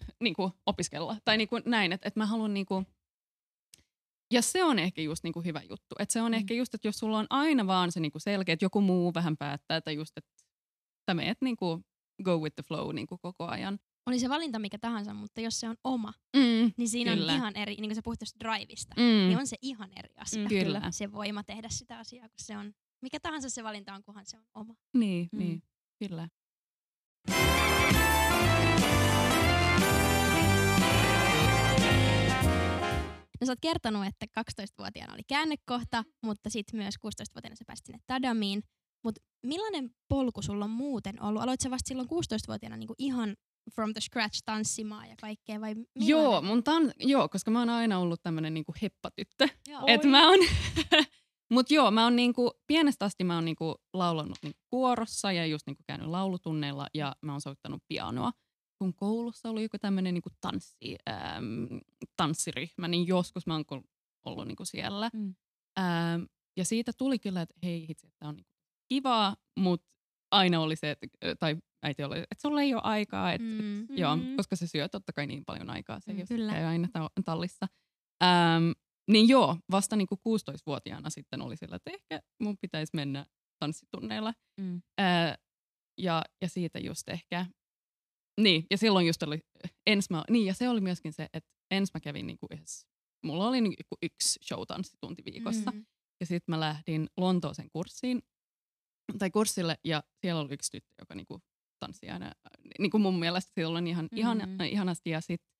et, 0.00 0.14
niinku 0.20 0.52
opiskella. 0.66 1.16
Tai 1.24 1.36
niinku 1.36 1.56
näin, 1.66 1.92
että 1.92 2.08
et 2.08 2.16
mä 2.16 2.26
haluan 2.26 2.54
niinku, 2.54 2.84
ja 4.32 4.42
se 4.42 4.64
on 4.64 4.78
ehkä 4.78 5.02
just 5.02 5.24
niinku 5.24 5.40
hyvä 5.42 5.60
juttu. 5.62 5.94
Että 5.98 6.12
se 6.12 6.22
on 6.22 6.30
Mm. 6.32 6.34
ehkä 6.34 6.54
just, 6.54 6.74
että 6.74 6.88
jos 6.88 6.98
sulla 6.98 7.18
on 7.18 7.26
aina 7.30 7.66
vaan 7.66 7.92
se 7.92 8.00
niinku 8.00 8.18
selkeä, 8.18 8.52
että 8.52 8.64
joku 8.64 8.80
muu 8.80 9.14
vähän 9.14 9.36
päättää, 9.36 9.80
tai 9.80 9.94
just, 9.94 10.18
että 10.18 10.30
sä 11.10 11.14
meet 11.14 11.38
niinku 11.40 11.82
go 12.24 12.38
with 12.38 12.54
the 12.54 12.62
flow 12.62 12.94
niinku 12.94 13.18
koko 13.18 13.46
ajan. 13.46 13.78
Oli 14.06 14.18
se 14.18 14.28
valinta 14.28 14.58
mikä 14.58 14.78
tahansa, 14.78 15.14
mutta 15.14 15.40
jos 15.40 15.60
se 15.60 15.68
on 15.68 15.76
oma, 15.84 16.12
Mm. 16.36 16.72
niin 16.76 16.88
siinä 16.88 17.14
Kyllä. 17.14 17.32
on 17.32 17.38
ihan 17.38 17.56
eri, 17.56 17.74
niin 17.74 17.88
kuin 17.88 17.94
sä 17.94 18.00
puhuit 18.04 18.18
tuosta 18.18 18.40
drivista, 18.40 18.94
Mm. 18.96 19.02
niin 19.02 19.38
on 19.38 19.46
se 19.46 19.56
ihan 19.62 19.90
eri 19.96 20.14
asia. 20.16 20.42
Mm, 20.42 20.48
Kyllä. 20.48 20.82
Se 20.90 21.12
voima 21.12 21.42
tehdä 21.44 21.68
sitä 21.68 21.98
asiaa, 21.98 22.28
kun 22.28 22.34
se 22.38 22.56
on, 22.56 22.72
mikä 23.02 23.20
tahansa 23.20 23.50
se 23.50 23.64
valinta 23.64 23.94
on, 23.94 24.02
kunhan 24.04 24.26
se 24.26 24.36
on 24.36 24.44
oma. 24.54 24.74
Niin, 24.94 25.28
mm. 25.32 25.38
niin, 25.38 25.62
kyllä. 25.98 26.28
No 33.42 33.46
sä 33.46 33.52
oot 33.52 33.58
kertonut, 33.60 34.06
että 34.06 34.26
12-vuotiaana 34.40 35.14
oli 35.14 35.22
käännekohta, 35.28 36.04
mutta 36.24 36.50
sitten 36.50 36.80
myös 36.80 36.94
16-vuotiaana 36.94 37.56
sä 37.56 37.64
pääsit 37.66 37.86
sinne 37.86 37.98
Tadamiin. 38.06 38.62
Mutta 39.04 39.20
millainen 39.46 39.90
polku 40.08 40.42
sulla 40.42 40.64
on 40.64 40.70
muuten 40.70 41.22
ollut? 41.22 41.42
Aloit 41.42 41.60
sä 41.60 41.70
vasta 41.70 41.88
silloin 41.88 42.08
16-vuotiaana 42.08 42.76
niinku 42.76 42.94
ihan 42.98 43.36
from 43.74 43.92
the 43.92 44.00
scratch 44.00 44.42
tanssimaan 44.44 45.08
ja 45.08 45.14
kaikkea 45.20 45.60
vai 45.60 45.74
millainen? 45.74 46.08
Joo, 46.08 46.42
mun 46.42 46.58
tan- 46.58 46.92
joo, 46.98 47.28
koska 47.28 47.50
mä 47.50 47.58
oon 47.58 47.70
aina 47.70 47.98
ollut 47.98 48.22
tämmönen 48.22 48.54
niinku 48.54 48.74
heppatyttö. 48.82 49.48
Joo. 49.68 49.82
Et 49.86 50.04
mä 50.04 50.28
oon, 50.28 50.38
mut 51.54 51.70
joo, 51.70 51.90
mä 51.90 52.04
oon 52.04 52.16
niinku, 52.16 52.50
pienestä 52.66 53.04
asti 53.04 53.24
mä 53.24 53.34
oon 53.34 53.44
niinku 53.44 53.74
laulanut 53.92 54.38
niinku 54.42 54.60
kuorossa 54.70 55.32
ja 55.32 55.46
just 55.46 55.66
niinku 55.66 55.82
käynyt 55.86 56.08
laulutunneilla 56.08 56.86
ja 56.94 57.16
mä 57.20 57.32
oon 57.32 57.40
soittanut 57.40 57.82
pianoa. 57.88 58.32
Kun 58.82 58.94
koulussa 58.94 59.50
oli 59.50 59.62
joku 59.62 59.78
tämmöinen 59.78 60.14
niin 60.14 60.22
tanssi, 60.40 60.96
äm, 61.08 61.80
tanssiryhmä, 62.16 62.88
niin 62.88 63.06
joskus 63.06 63.46
mä 63.46 63.54
oon 63.54 63.64
ollut 64.26 64.46
niin 64.46 64.56
kuin 64.56 64.66
siellä. 64.66 65.10
Mm. 65.12 65.34
Ähm, 65.78 66.22
ja 66.56 66.64
siitä 66.64 66.92
tuli 66.98 67.18
kyllä, 67.18 67.42
että 67.42 67.54
hei 67.62 67.86
hitsi, 67.88 68.06
että 68.06 68.28
on 68.28 68.36
niin 68.36 68.46
kivaa, 68.88 69.36
mutta 69.58 69.86
aina 70.30 70.60
oli 70.60 70.76
se, 70.76 70.90
että, 70.90 71.06
tai 71.38 71.56
äiti 71.82 72.02
oli, 72.04 72.18
että 72.18 72.34
sulla 72.42 72.62
ei 72.62 72.74
ole 72.74 72.82
aikaa, 72.84 73.32
että, 73.32 73.46
Mm. 73.48 73.82
et, 73.82 73.88
joo, 73.98 74.16
Mm. 74.16 74.36
koska 74.36 74.56
se 74.56 74.66
syö 74.66 74.88
totta 74.88 75.12
kai 75.12 75.26
niin 75.26 75.44
paljon 75.44 75.70
aikaa, 75.70 76.00
se 76.00 76.12
Mm, 76.12 76.18
jos 76.18 76.28
kyllä. 76.28 76.52
käy 76.52 76.64
aina 76.64 76.88
ta- 76.92 77.10
tallissa. 77.24 77.66
Ähm, 78.24 78.70
niin 79.10 79.28
joo, 79.28 79.56
vasta 79.70 79.96
niin 79.96 80.06
kuin 80.08 80.18
16-vuotiaana 80.28 81.10
sitten 81.10 81.42
oli 81.42 81.56
sillä, 81.56 81.76
että 81.76 81.90
ehkä 81.90 82.20
mun 82.40 82.56
pitäisi 82.60 82.90
mennä 82.96 83.26
tanssitunneilla. 83.58 84.34
Mm. 84.60 84.82
Ää, 84.98 85.36
ja, 85.98 86.22
ja 86.42 86.48
siitä 86.48 86.78
just 86.78 87.08
ehkä, 87.08 87.46
niin, 88.40 88.66
ja 88.70 88.78
silloin 88.78 89.06
just 89.06 89.22
oli, 89.22 89.38
ens 89.86 90.10
mä, 90.10 90.24
niin, 90.30 90.46
ja 90.46 90.54
se 90.54 90.68
oli 90.68 90.80
myöskin 90.80 91.12
se, 91.12 91.28
että 91.32 91.50
ens 91.70 91.94
mä 91.94 92.00
kävin 92.00 92.26
niinku 92.26 92.46
yhdessä, 92.52 92.86
mulla 93.24 93.48
oli 93.48 93.60
niinku 93.60 93.96
yksi 94.02 94.38
show-tanssitunti 94.44 95.24
viikossa, 95.32 95.70
mm. 95.70 95.84
Ja 96.20 96.26
sitten 96.26 96.52
mä 96.52 96.60
lähdin 96.60 97.08
Lontooseen 97.16 97.70
kurssiin, 97.72 98.22
tai 99.18 99.30
kurssille, 99.30 99.78
ja 99.84 100.02
siellä 100.20 100.40
oli 100.40 100.52
yksi 100.54 100.70
tyttö, 100.70 100.94
joka 100.98 101.14
niinku 101.14 101.40
tanssi 101.78 102.10
aina, 102.10 102.32
niinku 102.78 102.98
mun 102.98 103.18
mielestä 103.18 103.52
silloin 103.54 103.86
ihan, 103.86 104.08
mm. 104.12 104.18
ihan, 104.18 104.38
Mhm. 104.38 104.60
ihanasti, 104.60 105.10
ja 105.10 105.20
sitten 105.20 105.52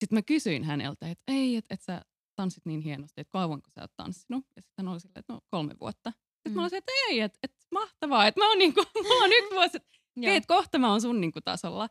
sit 0.00 0.12
mä 0.12 0.22
kysyin 0.22 0.64
häneltä, 0.64 1.10
että 1.10 1.22
ei, 1.32 1.56
että 1.56 1.74
et 1.74 1.82
sä 1.82 2.02
tanssit 2.36 2.66
niin 2.66 2.80
hienosti, 2.80 3.20
että 3.20 3.30
kauanko 3.32 3.70
sä 3.74 3.80
oot 3.80 3.92
tanssinut, 3.96 4.44
ja 4.56 4.62
sitten 4.62 4.84
hän 4.84 4.88
oli 4.92 5.00
silleen, 5.00 5.20
että 5.20 5.32
no 5.32 5.40
kolme 5.50 5.74
vuotta. 5.80 6.10
Sitten 6.10 6.52
Mm. 6.52 6.54
mä 6.54 6.60
olin 6.62 6.70
se, 6.70 6.76
että 6.76 6.92
ei, 7.08 7.20
että 7.20 7.38
et, 7.42 7.52
mahtavaa, 7.72 8.26
että 8.26 8.40
mä 8.40 8.48
oon, 8.48 8.58
niinku, 8.58 8.84
mulla 9.08 9.24
on 9.24 9.32
yksi 9.32 9.50
vuosi, 9.54 9.76
että 9.76 9.88
Joo. 10.16 10.26
hei, 10.30 10.36
et 10.36 10.46
kohta 10.46 10.78
mä 10.78 10.90
oon 10.90 11.00
sun 11.00 11.20
niinku 11.20 11.40
tasolla. 11.40 11.88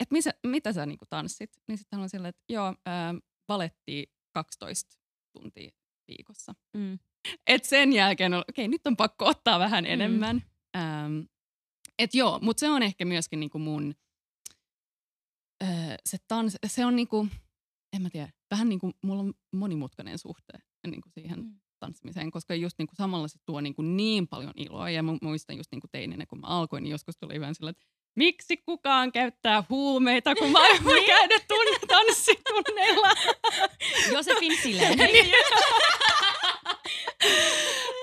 Että 0.00 0.14
mitä 0.46 0.72
sä 0.72 0.86
niinku 0.86 1.04
tanssit? 1.10 1.50
Niin 1.68 1.78
sitten 1.78 1.96
hän 1.96 2.02
oli 2.02 2.08
silleen, 2.08 2.28
että 2.28 2.42
joo, 2.48 2.74
ää, 2.86 3.14
valettiin 3.48 4.06
12 4.34 4.98
tuntia 5.32 5.70
viikossa. 6.08 6.54
Mm. 6.76 6.98
Et 7.46 7.64
sen 7.64 7.92
jälkeen, 7.92 8.34
okei, 8.34 8.44
okay, 8.50 8.68
nyt 8.68 8.86
on 8.86 8.96
pakko 8.96 9.26
ottaa 9.26 9.58
vähän 9.58 9.84
Mm. 9.84 9.90
enemmän. 9.90 10.42
Ähm, 10.76 11.20
et 11.98 12.14
joo, 12.14 12.38
mutta 12.42 12.60
se 12.60 12.70
on 12.70 12.82
ehkä 12.82 13.04
myöskin 13.04 13.40
niinku 13.40 13.58
mun, 13.58 13.94
öö, 15.62 15.68
se, 16.06 16.18
tans, 16.28 16.56
se 16.66 16.86
on 16.86 16.96
niinku, 16.96 17.28
en 17.96 18.02
mä 18.02 18.10
tiedä, 18.10 18.32
vähän 18.50 18.68
niinku 18.68 18.90
mulla 19.02 19.20
on 19.22 19.34
monimutkainen 19.52 20.18
suhte 20.18 20.52
niinku 20.86 21.08
siihen 21.08 21.38
Mm. 21.40 21.60
Tanssimiseen, 21.82 22.30
koska 22.30 22.54
just 22.54 22.78
niinku 22.78 22.94
samalla 22.94 23.28
se 23.28 23.38
tuo 23.46 23.60
niinku 23.60 23.82
niin 23.82 24.28
paljon 24.28 24.52
iloa. 24.56 24.90
Ja 24.90 25.02
mä 25.02 25.12
muistan 25.22 25.56
just 25.56 25.72
niinku 25.72 25.88
teininä, 25.92 26.26
kun 26.26 26.40
mä 26.40 26.46
alkoin, 26.46 26.82
niin 26.82 26.90
joskus 26.90 27.16
tuli 27.16 27.40
vähän 27.40 27.54
sillä, 27.54 27.70
että 27.70 27.84
miksi 28.16 28.56
kukaan 28.56 29.12
käyttää 29.12 29.64
huumeita, 29.68 30.34
kun 30.34 30.50
mä 30.50 30.58
voin 30.84 31.04
käydä 31.06 31.34
tunne 31.48 31.78
tanssitunneilla. 31.88 33.08
Josefin 34.12 34.56
Silen. 34.62 34.98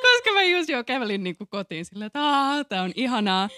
Koska 0.04 0.34
mä 0.34 0.44
just 0.44 0.70
jo 0.70 0.84
kävelin 0.84 1.24
niinku 1.24 1.46
kotiin 1.46 1.86
silleen, 1.86 2.08
että 2.08 2.66
tää 2.70 2.82
on 2.82 2.92
ihanaa. 2.96 3.50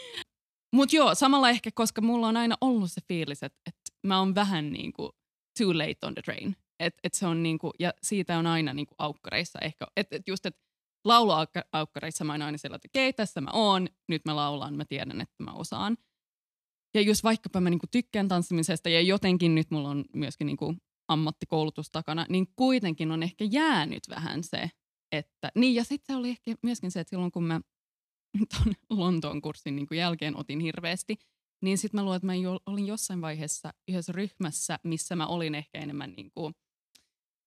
Mut 0.74 0.94
joo, 0.94 1.16
samalla 1.16 1.50
ehkä, 1.50 1.70
koska 1.74 2.01
mulla 2.01 2.28
on 2.28 2.38
aina 2.38 2.56
ollut 2.62 2.92
se 2.92 3.01
fiilis, 3.08 3.44
että, 3.44 3.60
että 3.68 3.82
mä 4.08 4.20
oon 4.20 4.36
vähän 4.36 4.72
niinku 4.72 5.16
too 5.60 5.78
late 5.78 5.98
on 6.04 6.13
the 6.13 6.22
train. 6.22 6.56
Et, 6.82 6.94
et 7.04 7.14
se 7.14 7.28
on 7.28 7.44
niinku, 7.44 7.72
ja 7.80 7.94
siitä 8.04 8.38
on 8.38 8.48
aina 8.48 8.74
niinku 8.74 8.96
aukkareissa 8.98 9.60
ehkä, 9.60 9.88
että 9.98 10.16
et 10.16 10.28
just, 10.28 10.46
että 10.46 10.62
lauluaukkareissa 11.06 12.24
mä 12.24 12.34
oon 12.34 12.42
aina 12.42 12.58
sillä, 12.58 12.76
että 12.76 12.88
okei, 12.92 13.14
tässä 13.14 13.42
mä 13.42 13.52
oon, 13.54 13.88
nyt 14.08 14.22
mä 14.26 14.36
laulan, 14.36 14.76
mä 14.76 14.86
tiedän, 14.86 15.22
että 15.22 15.44
mä 15.44 15.52
osaan. 15.52 15.98
Ja 16.94 17.02
just 17.02 17.24
vaikkapa 17.24 17.62
mä 17.62 17.70
niinku 17.70 17.88
tykkään 17.92 18.28
tanssimisesta 18.28 18.90
ja 18.90 19.02
jotenkin 19.02 19.56
nyt 19.56 19.72
mulla 19.72 19.90
on 19.90 20.06
myöskin 20.14 20.46
niinku 20.48 20.76
ammattikoulutus 21.08 21.90
takana, 21.92 22.26
niin 22.30 22.48
kuitenkin 22.56 23.12
on 23.12 23.24
ehkä 23.24 23.46
jäänyt 23.52 24.04
vähän 24.10 24.44
se, 24.44 24.70
että, 25.12 25.52
niin 25.56 25.76
ja 25.76 25.84
sitten 25.84 26.14
se 26.14 26.20
oli 26.20 26.30
ehkä 26.30 26.56
myöskin 26.64 26.92
se, 26.92 27.00
että 27.00 27.10
silloin 27.10 27.32
kun 27.32 27.44
mä 27.44 27.62
ton 28.58 28.74
Lontoon 28.90 29.42
kurssin 29.42 29.76
niin 29.76 29.88
jälkeen 29.92 30.38
otin 30.38 30.60
hirveästi, 30.60 31.18
niin 31.62 31.78
sitten 31.78 31.98
mä 32.00 32.04
luulen, 32.04 32.18
että 32.18 32.26
mä 32.26 32.34
olin 32.66 32.88
jossain 32.88 33.22
vaiheessa 33.22 33.74
yhdessä 33.88 34.12
ryhmässä, 34.12 34.80
missä 34.84 35.16
mä 35.16 35.28
olin 35.28 35.56
ehkä 35.56 35.80
enemmän 35.80 36.14
niin 36.18 36.32
kuin, 36.32 36.54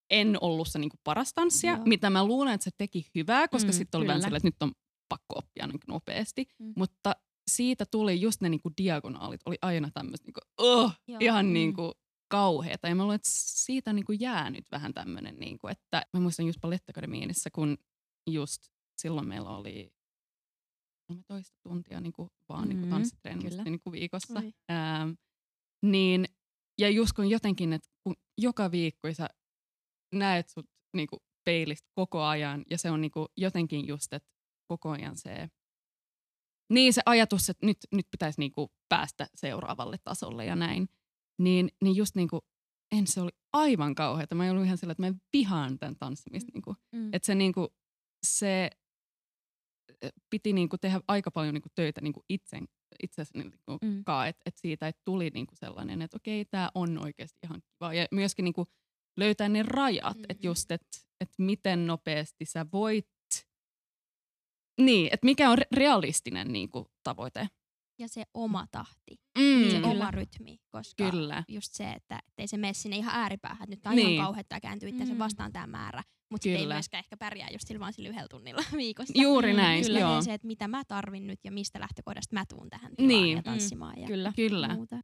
en 0.09 0.37
ollut 0.41 0.67
se 0.67 0.79
niin 0.79 0.89
kuin 0.89 0.99
paras 1.03 1.33
tanssia, 1.33 1.71
Joo. 1.73 1.85
mitä 1.85 2.09
mä 2.09 2.25
luulen, 2.25 2.53
että 2.53 2.63
se 2.63 2.71
teki 2.77 3.05
hyvää, 3.15 3.47
koska 3.47 3.71
Mm, 3.71 3.73
sitten 3.73 3.97
oli 3.97 4.07
vähän 4.07 4.21
sellainen, 4.21 4.47
että 4.47 4.65
nyt 4.65 4.71
on 4.71 4.81
pakko 5.09 5.35
oppia 5.37 5.67
niin 5.67 5.79
nopeasti. 5.87 6.45
Mm. 6.59 6.73
Mutta 6.77 7.15
siitä 7.51 7.85
tuli 7.91 8.21
just 8.21 8.41
ne 8.41 8.49
niin 8.49 8.61
kuin 8.61 8.73
diagonaalit, 8.77 9.41
oli 9.45 9.55
aina 9.61 9.89
tämmöistä 9.93 10.25
niin 10.27 10.33
kuin, 10.33 10.67
oh, 10.69 10.91
Joo. 11.07 11.17
ihan 11.21 11.45
Mm. 11.45 11.53
niin 11.53 11.73
kuin 11.73 11.91
kauheata. 12.31 12.87
Ja 12.87 12.95
mä 12.95 13.03
luulen, 13.03 13.15
että 13.15 13.29
siitä 13.31 13.89
on 13.89 13.95
niin 13.95 14.05
kuin 14.05 14.19
jäänyt 14.19 14.65
vähän 14.71 14.93
tämmöinen, 14.93 15.35
niin 15.39 15.57
kuin, 15.59 15.71
että 15.71 16.01
mä 16.13 16.19
muistan 16.19 16.45
just 16.45 16.61
Ballettakademiinissa, 16.61 17.49
kun 17.51 17.77
just 18.29 18.61
silloin 19.01 19.27
meillä 19.27 19.49
oli 19.49 19.91
13 21.07 21.57
tuntia 21.63 22.01
niin 22.01 22.13
kuin 22.13 22.29
vaan 22.49 22.69
niin 22.69 22.77
kuin 22.77 22.85
Mm, 22.89 22.95
tanssitreenausta 22.95 23.49
kyllä. 23.49 23.63
niin 23.63 23.79
kuin 23.83 23.91
viikossa. 23.93 24.39
Oi. 24.39 24.51
Ähm, 24.71 25.09
niin, 25.85 26.25
ja 26.79 26.89
just 26.89 27.13
kun 27.13 27.29
jotenkin, 27.29 27.73
että 27.73 27.89
kun 28.03 28.15
joka 28.37 28.71
viikko 28.71 29.13
sä 29.13 29.29
näet 30.15 30.49
sut 30.49 30.69
niin 30.95 31.07
kuin 31.07 31.19
peilistä 31.43 31.89
koko 31.95 32.21
ajan, 32.23 32.63
ja 32.69 32.77
se 32.77 32.91
on 32.91 33.01
niin 33.01 33.11
kuin 33.11 33.27
jotenkin 33.37 33.87
just, 33.87 34.13
että 34.13 34.29
koko 34.67 34.89
ajan 34.89 35.17
se, 35.17 35.49
niin 36.69 36.93
se 36.93 37.01
ajatus, 37.05 37.49
että 37.49 37.65
nyt, 37.65 37.77
nyt 37.91 38.07
pitäisi 38.11 38.39
niin 38.39 38.51
kuin 38.51 38.69
päästä 38.89 39.27
seuraavalle 39.35 39.97
tasolle 40.03 40.45
ja 40.45 40.55
näin, 40.55 40.89
niin, 41.39 41.69
niin 41.83 41.95
just 41.95 42.15
niin 42.15 42.27
kuin, 42.27 42.41
en 42.91 43.07
se 43.07 43.21
oli 43.21 43.31
aivan 43.53 43.95
kauheata. 43.95 44.35
Mä 44.35 44.51
olin 44.51 44.65
ihan 44.65 44.77
sillä, 44.77 44.91
että 44.91 45.03
mä 45.03 45.13
vihaan 45.33 45.79
tämän 45.79 45.95
tanssimista. 45.99 46.51
Niin 46.53 46.61
kuin, 46.61 46.75
Mm. 46.91 47.13
että 47.13 47.25
se, 47.25 47.35
niinku, 47.35 47.73
se 48.25 48.69
eh, 50.01 50.11
piti 50.29 50.53
niinku 50.53 50.77
tehdä 50.77 51.01
aika 51.07 51.31
paljon 51.31 51.53
niinku 51.53 51.69
töitä 51.75 52.01
niinku 52.01 52.25
itsen, 52.29 52.67
itsensä 53.03 53.31
niinku 53.37 53.57
Mm. 53.81 54.03
kaa, 54.03 54.27
että 54.27 54.41
et 54.45 54.57
siitä 54.57 54.87
et 54.87 54.97
tuli 55.05 55.29
niinku 55.29 55.55
sellainen, 55.55 56.01
että 56.01 56.17
okei, 56.17 56.45
tämä 56.45 56.71
on 56.75 56.97
oikeasti 56.97 57.39
ihan 57.43 57.61
kiva. 57.61 57.93
Ja 57.93 58.07
myöskin 58.11 58.43
niinku 58.43 58.67
löytää 59.17 59.49
ne 59.49 59.63
rajat, 59.63 60.13
mm-hmm. 60.17 60.25
että 60.29 60.47
just, 60.47 60.71
että 60.71 60.97
et 61.21 61.29
miten 61.37 61.87
nopeasti 61.87 62.45
sä 62.45 62.65
voit, 62.73 63.07
niin, 64.81 65.09
että 65.13 65.25
mikä 65.25 65.49
on 65.49 65.57
re- 65.57 65.67
realistinen 65.75 66.47
niinku 66.53 66.91
tavoite. 67.03 67.47
Ja 67.99 68.07
se 68.07 68.23
oma 68.33 68.65
tahti, 68.71 69.15
Mm, 69.37 69.69
se 69.69 69.75
Kyllä. 69.75 69.87
oma 69.87 70.11
rytmi, 70.11 70.57
koska 70.69 71.11
Kyllä. 71.11 71.43
just 71.47 71.73
se, 71.73 71.91
että 71.91 72.19
ei 72.37 72.47
se 72.47 72.57
mene 72.57 72.73
sinne 72.73 72.97
ihan 72.97 73.15
ääripäähän, 73.15 73.73
että 73.73 73.89
nyt 73.89 73.99
on 73.99 74.05
Niin. 74.05 74.09
ihan 74.15 74.25
kauheutta 74.27 74.55
ja 74.55 74.59
kääntyy 74.61 74.89
itseänsä 74.89 75.13
Mm. 75.13 75.19
vastaan 75.19 75.51
tämä 75.51 75.67
määrä, 75.67 76.03
mutta 76.31 76.49
ei 76.49 76.67
myöskään 76.67 76.99
ehkä 76.99 77.17
pärjää 77.17 77.49
just 77.51 77.67
sillä 77.67 77.79
vaan 77.79 77.93
sillä 77.93 78.09
yhdellä 78.09 78.27
tunnilla 78.27 78.61
viikossa. 78.77 79.13
Juuri 79.21 79.53
Mm, 79.53 79.57
näin, 79.57 79.85
Kyllä 79.85 79.99
joo. 79.99 80.21
se, 80.21 80.33
että 80.33 80.47
mitä 80.47 80.67
mä 80.67 80.83
tarvin 80.87 81.27
nyt 81.27 81.39
ja 81.43 81.51
mistä 81.51 81.79
lähtökohdasta 81.79 82.33
mä 82.35 82.45
tuun 82.49 82.69
tähän 82.69 82.95
tilaan 82.95 83.07
Niin. 83.23 83.35
ja 83.35 83.41
Mm, 83.41 83.43
tanssimaan 83.43 83.99
ja 84.01 84.07
Kyllä. 84.07 84.33
Kyllä. 84.35 84.75
muuta. 84.75 84.99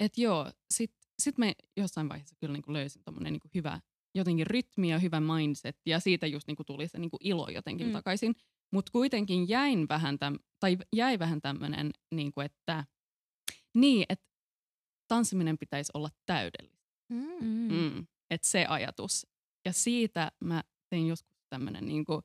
Et 0.00 0.18
joo, 0.18 0.50
sit, 0.74 0.92
sit 1.22 1.38
mä 1.38 1.52
jossain 1.76 2.08
vaiheessa 2.08 2.36
kyllä 2.40 2.52
niinku 2.52 2.72
löysin 2.72 3.02
tommonen 3.04 3.32
niinku 3.32 3.48
hyvä 3.54 3.80
jotenkin 4.14 4.46
rytmi 4.46 4.90
ja 4.90 4.98
hyvä 4.98 5.20
mindset 5.20 5.76
ja 5.86 6.00
siitä 6.00 6.26
just 6.26 6.46
niinku 6.46 6.64
tuli 6.64 6.88
se 6.88 6.98
niinku 6.98 7.16
ilo 7.20 7.48
jotenkin 7.48 7.86
Mm. 7.86 7.92
takaisin. 7.92 8.34
Mutta 8.72 8.92
kuitenkin 8.92 9.48
jäin 9.48 9.88
vähän 9.88 10.18
täm, 10.18 10.38
tai 10.60 10.78
jäi 10.96 11.18
vähän 11.18 11.40
tämmönen, 11.40 11.90
niinku, 12.14 12.40
että 12.40 12.84
niin, 13.74 14.04
että 14.08 14.24
tanssiminen 15.08 15.58
pitäisi 15.58 15.90
olla 15.94 16.08
täydellistä. 16.26 16.88
Mm. 17.08 17.72
Mm. 17.72 18.06
Että 18.30 18.48
se 18.48 18.66
ajatus. 18.66 19.26
Ja 19.64 19.72
siitä 19.72 20.32
mä 20.44 20.62
tein 20.88 21.08
joskus 21.08 21.38
tämmönen 21.48 21.86
niinku 21.86 22.22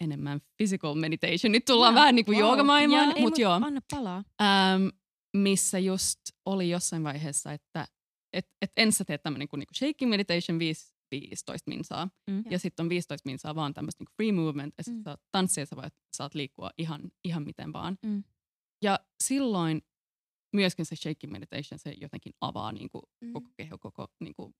enemmän 0.00 0.40
physical 0.56 0.94
meditation. 0.94 1.52
Nyt 1.52 1.64
tullaan 1.64 1.94
Joo, 1.94 2.00
vähän 2.00 2.14
niinku 2.14 2.30
wow. 2.32 2.40
joogamaailmaan, 2.40 3.06
mutta 3.06 3.20
mut 3.20 3.38
joo. 3.38 3.52
Anna 3.52 3.80
palaa. 3.90 4.24
Ähm, 4.42 4.88
missä 5.36 5.78
just 5.78 6.20
oli 6.46 6.70
jossain 6.70 7.04
vaiheessa, 7.04 7.52
että 7.52 7.86
et, 8.32 8.48
et 8.62 8.72
ensin 8.76 8.98
sä 8.98 9.04
teet 9.04 9.22
tämmönen 9.22 9.48
kuin 9.48 9.58
niinku 9.58 9.74
shaking 9.74 10.10
meditation 10.10 10.58
5, 10.58 10.94
15 11.10 11.68
minsaa. 11.70 12.10
Mm. 12.30 12.44
Ja 12.50 12.58
sitten 12.58 12.84
on 12.84 12.88
15 12.90 13.28
minsaa 13.28 13.54
vaan 13.54 13.74
tämmöistä 13.74 14.00
niinku 14.02 14.12
free 14.16 14.32
movement. 14.32 14.74
Ja 14.78 14.92
Mm. 14.92 15.02
sä 15.02 15.18
tanssia, 15.32 15.66
sä 15.66 15.76
voit, 15.76 15.94
saat 16.12 16.34
liikkua 16.34 16.70
ihan, 16.78 17.12
ihan 17.24 17.42
miten 17.44 17.72
vaan. 17.72 17.98
Mm. 18.02 18.24
Ja 18.82 19.00
silloin 19.24 19.82
myöskin 20.52 20.86
se 20.86 20.96
shaking 20.96 21.32
meditation, 21.32 21.78
se 21.78 21.94
jotenkin 22.00 22.32
avaa 22.40 22.72
niinku 22.72 23.02
Mm. 23.20 23.32
koko 23.32 23.50
keho, 23.56 23.78
koko 23.78 24.08
niinku, 24.20 24.54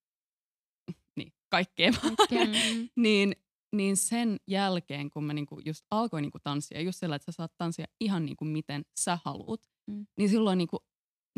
niin, 1.17 1.33
kaikkea 1.49 1.93
vaan. 2.03 2.17
Mm. 2.31 2.89
Niin, 2.97 3.37
niin 3.73 3.97
sen 3.97 4.37
jälkeen, 4.47 5.11
kun 5.11 5.25
mä 5.25 5.33
niinku 5.33 5.61
just 5.65 5.85
alkoin 5.91 6.23
niinku 6.23 6.39
tanssia, 6.45 6.81
just 6.81 6.99
sellainen, 6.99 7.17
että 7.23 7.33
sä 7.33 7.37
saat 7.37 7.53
tanssia 7.59 7.87
ihan 8.01 8.25
niinku 8.25 8.45
miten 8.45 8.83
sä 9.01 9.19
haluut, 9.25 9.71
Mm. 9.87 10.07
niin 10.19 10.29
silloin 10.29 10.59
niinku 10.59 10.79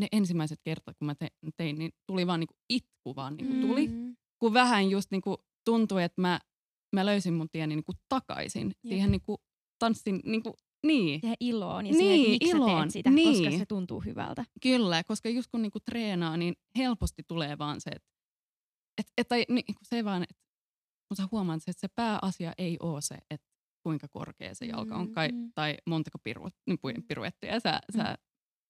ne 0.02 0.08
ensimmäiset 0.12 0.60
kertat, 0.64 0.96
kun 0.98 1.06
mä 1.06 1.14
te, 1.14 1.28
tein, 1.56 1.78
niin 1.78 1.92
tuli 2.06 2.26
vaan 2.26 2.40
niinku 2.40 2.54
itku 2.70 3.16
vaan 3.16 3.36
niinku 3.36 3.66
tuli. 3.66 3.88
Mm. 3.88 4.16
Kun 4.38 4.54
vähän 4.54 4.90
just 4.90 5.10
niinku 5.10 5.36
tuntui, 5.64 6.02
että 6.02 6.20
mä, 6.20 6.40
mä 6.96 7.06
löysin 7.06 7.34
mun 7.34 7.48
tieni 7.52 7.74
niinku 7.76 7.92
takaisin 8.08 8.66
Jep. 8.66 8.76
siihen 8.88 9.10
niinku 9.10 9.38
tanssin 9.78 10.20
niinku 10.24 10.54
niin, 10.86 11.20
siihen 11.20 11.36
iloon 11.40 11.86
ja 11.86 11.92
Niin, 11.92 11.98
siihen, 11.98 12.30
miksi 12.30 12.48
iloon. 12.50 12.80
teet 12.82 12.90
sitä, 12.90 13.10
koska 13.10 13.48
Niin. 13.48 13.58
se 13.58 13.66
tuntuu 13.66 14.00
hyvältä. 14.00 14.44
kyllä, 14.62 15.04
koska 15.04 15.28
just 15.28 15.48
kun 15.50 15.62
niinku 15.62 15.80
treenaa, 15.80 16.36
niin 16.36 16.54
helposti 16.78 17.22
tulee 17.28 17.58
vaan 17.58 17.80
se, 17.80 17.90
että 17.90 18.08
et, 18.98 19.06
et, 19.18 19.28
tai 19.28 19.44
niin, 19.48 19.64
kun 19.64 19.76
se 19.82 20.04
vaan, 20.04 20.22
että 20.22 20.42
kun 21.08 21.16
sä 21.16 21.28
huomaat, 21.32 21.60
että 21.66 21.80
se 21.80 21.88
pääasia 21.88 22.52
ei 22.58 22.76
ole 22.80 23.00
se, 23.00 23.18
että 23.30 23.46
kuinka 23.86 24.08
korkea 24.08 24.54
se 24.54 24.66
jalka 24.66 24.96
on, 24.96 25.12
kai, 25.12 25.28
Mm. 25.32 25.52
tai 25.54 25.76
montako 25.86 26.18
piru, 26.18 26.48
niin 26.66 26.78
Mm. 26.96 27.02
piruettia 27.02 27.60
sä, 27.60 27.80
sä 27.96 28.18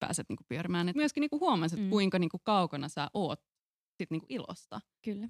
pääset 0.05 0.25
niinku 0.29 0.43
pyörimään. 0.49 0.89
Et 0.89 0.95
myöskin 0.95 1.21
niinku 1.21 1.39
huomasit, 1.39 1.79
Mm. 1.79 1.89
kuinka 1.89 2.19
niinku 2.19 2.39
kaukana 2.43 2.89
sä 2.89 3.07
oot 3.13 3.39
sit 3.97 4.11
niinku 4.11 4.25
ilosta. 4.29 4.81
Kyllä. 5.05 5.27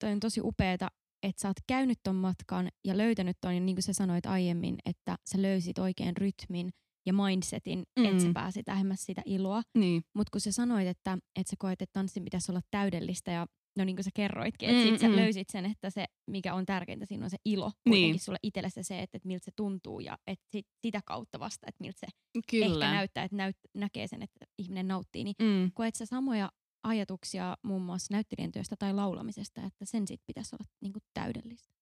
Toi 0.00 0.12
on 0.12 0.20
tosi 0.20 0.40
upeeta, 0.44 0.88
että 1.22 1.42
sä 1.42 1.48
oot 1.48 1.56
käynyt 1.66 1.98
ton 2.02 2.16
matkan 2.16 2.68
ja 2.84 2.96
löytänyt 2.96 3.36
ton, 3.40 3.54
ja 3.54 3.60
niin 3.60 3.76
kuin 3.76 3.82
sä 3.82 3.92
sanoit 3.92 4.26
aiemmin, 4.26 4.78
että 4.84 5.16
sä 5.26 5.42
löysit 5.42 5.78
oikean 5.78 6.16
rytmin 6.16 6.70
ja 7.06 7.12
mindsetin, 7.12 7.82
mm. 7.98 8.04
että 8.04 8.20
sä 8.22 8.26
Mm. 8.26 8.34
pääsit 8.34 8.68
lähemmäs 8.68 9.04
sitä 9.06 9.22
iloa. 9.24 9.62
Niin, 9.78 10.02
Mutta 10.14 10.30
kun 10.30 10.40
sä 10.40 10.52
sanoit, 10.52 10.86
että, 10.88 11.18
että 11.36 11.50
sä 11.50 11.56
koet, 11.58 11.82
että 11.82 11.92
tanssin 11.92 12.24
pitäisi 12.24 12.52
olla 12.52 12.60
täydellistä 12.70 13.30
ja 13.30 13.46
no 13.76 13.84
niin 13.84 13.96
kuin 13.96 14.04
sä 14.04 14.10
kerroitkin, 14.14 14.68
että 14.70 14.82
sit 14.82 15.00
sä 15.00 15.06
Mm, 15.08 15.12
mm. 15.14 15.20
löysit 15.20 15.50
sen, 15.50 15.64
että 15.66 15.90
se 15.90 16.04
mikä 16.26 16.54
on 16.54 16.66
tärkeintä 16.66 17.06
siinä 17.06 17.24
on 17.24 17.30
se 17.30 17.36
ilo 17.44 17.66
Niin. 17.84 17.90
kuitenkin 17.92 18.20
sulle 18.20 18.38
itsellesi 18.42 18.82
se, 18.82 19.02
että, 19.02 19.16
että 19.16 19.26
miltä 19.28 19.44
se 19.44 19.50
tuntuu 19.56 20.00
ja 20.00 20.18
että 20.26 20.44
sit, 20.50 20.66
sitä 20.82 21.00
kautta 21.04 21.38
vasta, 21.40 21.66
että 21.68 21.82
miltä 21.84 21.98
se 22.00 22.06
kyllä. 22.50 22.66
ehkä 22.84 22.94
näyttää, 22.94 23.24
että 23.24 23.36
näyt, 23.36 23.56
näkee 23.74 24.06
sen, 24.06 24.22
että 24.22 24.46
ihminen 24.58 24.88
nauttii. 24.88 25.24
Niin 25.24 25.34
Mm. 25.42 25.70
koet 25.74 25.94
sä 25.94 26.06
samoja 26.06 26.52
ajatuksia 26.82 27.56
muun 27.62 27.82
muassa 27.82 28.14
näyttelijän 28.14 28.52
työstä 28.52 28.76
tai 28.78 28.94
laulamisesta, 28.94 29.60
että 29.66 29.84
sen 29.84 30.06
sit 30.08 30.20
pitäisi 30.26 30.56
olla 30.56 30.70
niin 30.80 30.92
kuin 30.92 31.02
täydellistä? 31.14 31.74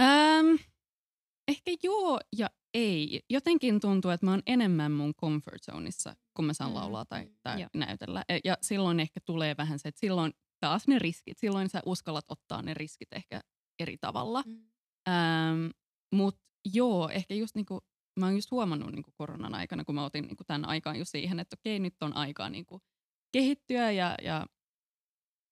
Ähm, 0.00 0.54
ehkä 1.48 1.70
joo 1.82 2.20
ja 2.36 2.46
ei. 2.74 3.20
Jotenkin 3.30 3.80
tuntuu, 3.80 4.10
että 4.10 4.26
mä 4.26 4.30
oon 4.30 4.42
enemmän 4.46 4.92
mun 4.92 5.14
comfort 5.14 5.62
zoneissa, 5.62 6.16
kun 6.36 6.44
mä 6.44 6.52
saan 6.52 6.70
Mm, 6.70 6.74
laulaa 6.74 7.04
tai, 7.04 7.30
tai 7.42 7.60
näytellä. 7.74 8.24
E- 8.28 8.38
Ja 8.44 8.58
silloin 8.60 9.00
ehkä 9.00 9.20
tulee 9.20 9.54
vähän 9.58 9.78
se, 9.78 9.88
että 9.88 10.00
silloin 10.00 10.32
taas 10.60 10.88
ne 10.88 10.98
riskit. 10.98 11.38
Silloin 11.38 11.68
sä 11.68 11.82
uskallat 11.86 12.24
ottaa 12.28 12.62
ne 12.62 12.74
riskit 12.74 13.12
ehkä 13.12 13.40
eri 13.78 13.96
tavalla. 13.98 14.42
Mm. 14.46 14.70
Ähm, 15.08 15.66
Mutta 16.14 16.40
joo, 16.74 17.08
ehkä 17.08 17.34
just 17.34 17.54
niinku, 17.54 17.80
mä 18.20 18.26
oon 18.26 18.34
just 18.34 18.50
huomannut 18.50 18.92
niinku 18.92 19.10
koronan 19.16 19.54
aikana, 19.54 19.84
kun 19.84 19.94
mä 19.94 20.04
otin 20.04 20.24
niinku 20.24 20.44
tämän 20.44 20.64
aikaan 20.64 20.98
just 20.98 21.10
siihen, 21.10 21.40
että 21.40 21.56
okei, 21.60 21.78
nyt 21.78 21.94
on 22.02 22.16
aikaa 22.16 22.50
niinku 22.50 22.80
kehittyä 23.32 23.90
ja, 23.90 24.14
ja 24.22 24.46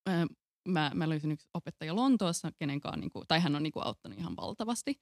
äh, 0.09 0.25
mä, 0.67 0.91
mä 0.93 1.09
löysin 1.09 1.31
yksi 1.31 1.47
opettaja 1.53 1.95
Lontoossa, 1.95 2.51
kenen 2.59 2.81
kanssa, 2.81 2.99
niinku, 2.99 3.23
tai 3.27 3.39
hän 3.39 3.55
on 3.55 3.63
niinku 3.63 3.79
auttanut 3.79 4.17
ihan 4.19 4.35
valtavasti. 4.35 5.01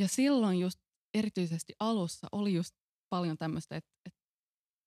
Ja 0.00 0.08
silloin 0.08 0.60
just 0.60 0.78
erityisesti 1.14 1.72
alussa 1.80 2.26
oli 2.32 2.54
just 2.54 2.74
paljon 3.12 3.38
tämmöistä, 3.38 3.76
että 3.76 3.90
et, 4.06 4.14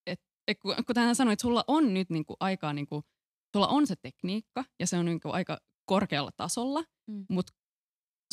et, 0.07 0.19
et, 0.47 0.59
kun, 0.59 0.75
kun 0.87 0.95
hän 0.97 1.15
sanoi, 1.15 1.33
että 1.33 1.41
sulla 1.41 1.63
on 1.67 1.93
nyt 1.93 2.09
niinku 2.09 2.35
aikaa, 2.39 2.73
niinku, 2.73 3.03
sulla 3.55 3.67
on 3.67 3.87
se 3.87 3.95
tekniikka 4.01 4.65
ja 4.79 4.87
se 4.87 4.97
on 4.97 5.05
niinku 5.05 5.29
aika 5.29 5.57
korkealla 5.85 6.31
tasolla, 6.37 6.83
Mm. 7.07 7.25
mutta 7.29 7.53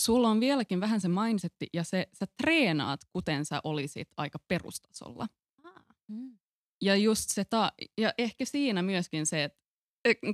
sulla 0.00 0.28
on 0.28 0.40
vieläkin 0.40 0.80
vähän 0.80 1.00
se 1.00 1.08
mindsetti 1.08 1.66
ja 1.72 1.84
se, 1.84 2.06
sä 2.18 2.26
treenaat, 2.42 3.00
kuten 3.12 3.44
sä 3.44 3.60
olisit 3.64 4.08
aika 4.16 4.38
perustasolla. 4.48 5.26
Ah. 5.64 5.84
Mm. 6.08 6.38
Ja 6.82 6.96
just 6.96 7.30
se, 7.30 7.44
ta- 7.44 7.72
ja 7.98 8.12
ehkä 8.18 8.44
siinä 8.44 8.82
myöskin 8.82 9.26
se, 9.26 9.44
että 9.44 9.58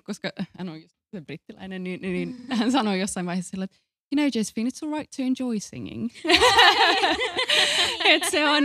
koska 0.04 0.30
hän 0.58 0.68
on 0.68 0.82
just 0.82 0.96
se 1.10 1.20
brittiläinen, 1.20 1.84
niin, 1.84 2.00
niin 2.02 2.36
hän 2.58 2.72
sanoi 2.72 3.00
jossain 3.00 3.26
vaiheessa 3.26 3.50
sillä, 3.50 3.64
että 3.64 3.78
you 4.12 4.16
know 4.16 4.30
Josephine, 4.34 4.68
it's 4.70 4.82
all 4.86 4.92
right 4.98 5.10
to 5.16 5.22
enjoy 5.22 5.58
singing. 5.60 6.10
et 8.12 8.24
se 8.30 8.48
on, 8.48 8.64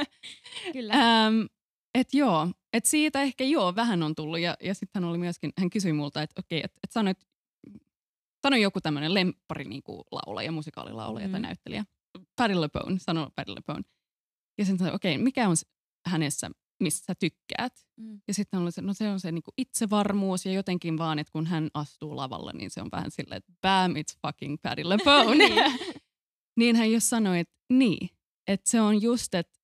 Kyllä. 0.72 0.92
ähm, 0.94 1.42
et 1.94 2.14
joo, 2.14 2.48
et 2.72 2.84
siitä 2.86 3.22
ehkä 3.22 3.44
joo, 3.44 3.74
vähän 3.74 4.02
on 4.02 4.14
tullut. 4.14 4.40
Ja, 4.40 4.56
ja 4.60 4.74
sitten 4.74 5.02
hän 5.02 5.10
oli 5.10 5.18
myöskin, 5.18 5.52
hän 5.58 5.70
kysyi 5.70 5.92
multa, 5.92 6.22
että 6.22 6.40
okei, 6.40 6.60
että 6.64 6.80
et 6.84 6.92
sano, 6.92 7.10
et, 7.10 7.26
sano 8.42 8.56
joku 8.56 8.80
tämmöinen 8.80 9.14
lemppari 9.14 9.64
niinku 9.64 10.04
laulaja, 10.12 10.52
musikaalilaulaja 10.52 11.26
mm. 11.26 11.32
tai 11.32 11.40
Mm. 11.40 11.42
näyttelijä. 11.42 11.84
Paddy 12.36 12.60
LeBone, 12.60 12.98
sano 12.98 13.30
Paddy 13.36 13.54
LeBone. 13.54 13.82
Ja 14.58 14.64
sitten 14.64 14.78
sanoi, 14.78 14.94
okei, 14.94 15.18
mikä 15.18 15.48
on 15.48 15.56
hänessä, 16.06 16.50
missä 16.82 17.04
sä 17.04 17.14
tykkäät? 17.14 17.86
Mm. 17.96 18.20
Ja 18.28 18.34
sitten 18.34 18.60
oli 18.60 18.72
se, 18.72 18.82
no 18.82 18.94
se 18.94 19.08
on 19.08 19.20
se 19.20 19.32
niinku 19.32 19.50
itsevarmuus 19.58 20.46
ja 20.46 20.52
jotenkin 20.52 20.98
vaan, 20.98 21.18
että 21.18 21.32
kun 21.32 21.46
hän 21.46 21.68
astuu 21.74 22.16
lavalle, 22.16 22.52
niin 22.52 22.70
se 22.70 22.82
on 22.82 22.88
vähän 22.92 23.10
silleen, 23.10 23.38
että 23.38 23.52
bam, 23.60 23.94
it's 23.94 24.18
fucking 24.26 24.56
Paddy 24.62 24.88
LeBone. 24.88 25.34
Niin. 25.34 25.80
niin 26.60 26.76
hän 26.76 26.92
just 26.92 27.06
sanoi, 27.06 27.38
että 27.38 27.54
niin, 27.72 28.08
että 28.46 28.70
se 28.70 28.80
on 28.80 29.02
just, 29.02 29.34
että 29.34 29.62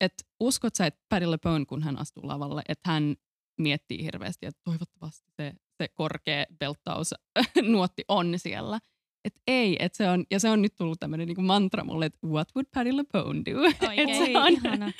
että 0.00 0.24
uskot 0.40 0.74
sä, 0.74 0.86
että 0.86 1.00
Paddy 1.08 1.30
LeBone, 1.30 1.64
kun 1.64 1.82
hän 1.82 1.98
astuu 1.98 2.26
lavalle, 2.26 2.62
että 2.68 2.90
hän 2.90 3.16
miettii 3.58 4.04
hirveästi, 4.04 4.46
että 4.46 4.60
toivottavasti 4.64 5.30
se, 5.36 5.52
se 5.78 5.88
korkea 5.88 6.44
belttaus 6.58 7.14
nuotti 7.72 8.04
on 8.08 8.34
siellä. 8.36 8.80
Että 9.24 9.40
ei, 9.46 9.76
että 9.78 9.96
se 9.96 10.08
on, 10.08 10.24
ja 10.30 10.40
se 10.40 10.50
on 10.50 10.62
nyt 10.62 10.74
tullut 10.76 11.00
tämmöinen 11.00 11.26
niinku 11.26 11.42
mantra 11.42 11.84
mulle, 11.84 12.06
että 12.06 12.26
what 12.26 12.48
would 12.56 12.66
Paddy 12.74 12.96
LeBone 12.96 13.42
do? 13.44 13.60
Oikein, 13.88 14.08
Et 14.08 14.16
se 14.16 14.38
on, 14.38 14.52
ihana. 14.52 14.92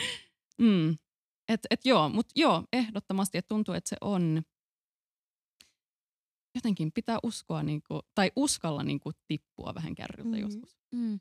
mm, 0.59 0.97
et, 1.49 1.61
et 1.71 1.81
joo, 1.85 2.09
mutta 2.09 2.33
joo, 2.37 2.65
ehdottomasti, 2.73 3.39
että 3.39 3.49
tuntuu, 3.49 3.75
että 3.75 3.89
se 3.89 3.97
on, 4.01 4.43
jotenkin 6.55 6.93
pitää 6.93 7.19
uskoa, 7.23 7.63
niinku, 7.63 8.01
tai 8.15 8.31
uskalla 8.37 8.83
niinku 8.83 9.11
tippua 9.29 9.75
vähän 9.75 9.95
kärryltä 9.95 10.31
Mhm. 10.37 10.41
joskus. 10.41 10.77
Mm. 10.95 11.21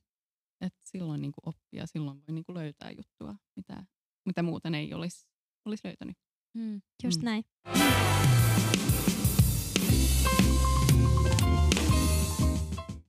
Et 0.61 0.73
silloin 0.85 1.21
niinku 1.21 1.41
oppia, 1.45 1.87
silloin 1.87 2.17
voi 2.27 2.33
niinku 2.35 2.53
löytää 2.53 2.91
juttua, 2.91 3.35
mitä, 3.55 3.83
mitä 4.25 4.43
muuten 4.43 4.75
ei 4.75 4.93
olisi 4.93 5.27
olis 5.65 5.83
löytänyt. 5.83 6.17
Mm. 6.53 6.81
Just 7.03 7.19
Mm. 7.21 7.25
näin. 7.25 7.43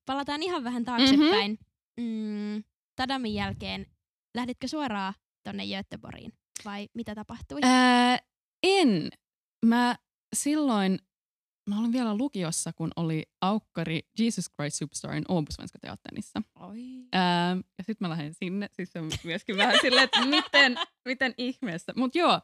Palataan 0.07 0.43
ihan 0.43 0.65
vähän 0.65 0.85
taaksepäin. 0.85 1.59
Mm, 2.01 2.65
Tadamin 2.97 3.35
jälkeen 3.35 3.87
lähditkö 4.35 4.69
suoraan 4.69 5.15
tonne 5.45 5.65
Göteborgiin 5.67 6.33
vai 6.65 6.89
mitä 6.95 7.15
tapahtui? 7.15 7.61
Ää, 7.63 8.19
en. 8.63 9.11
Mä 9.67 9.97
silloin, 10.35 10.99
mä 11.71 11.81
olin 11.81 11.93
vielä 11.93 12.17
lukiossa, 12.17 12.73
kun 12.73 12.91
oli 12.97 13.23
aukkari 13.41 14.01
Jesus 14.19 14.51
Christ 14.55 14.77
Superstarin 14.77 15.25
Åbosvenska 15.31 15.79
teatterissa. 15.79 16.43
Oi. 16.61 16.79
Ää, 17.13 17.57
ja 17.79 17.85
sitten 17.85 18.09
mä 18.09 18.11
lähdin 18.11 18.35
sinne. 18.35 18.69
Siis 18.73 18.93
se 18.93 19.01
on 19.01 19.11
myöskin 19.25 19.57
vähän 19.57 19.77
silleen, 19.83 20.05
että 20.05 20.27
miten, 20.27 20.77
miten 21.05 21.35
ihmeessä. 21.39 21.93
Mutta 21.97 22.19
joo, 22.19 22.41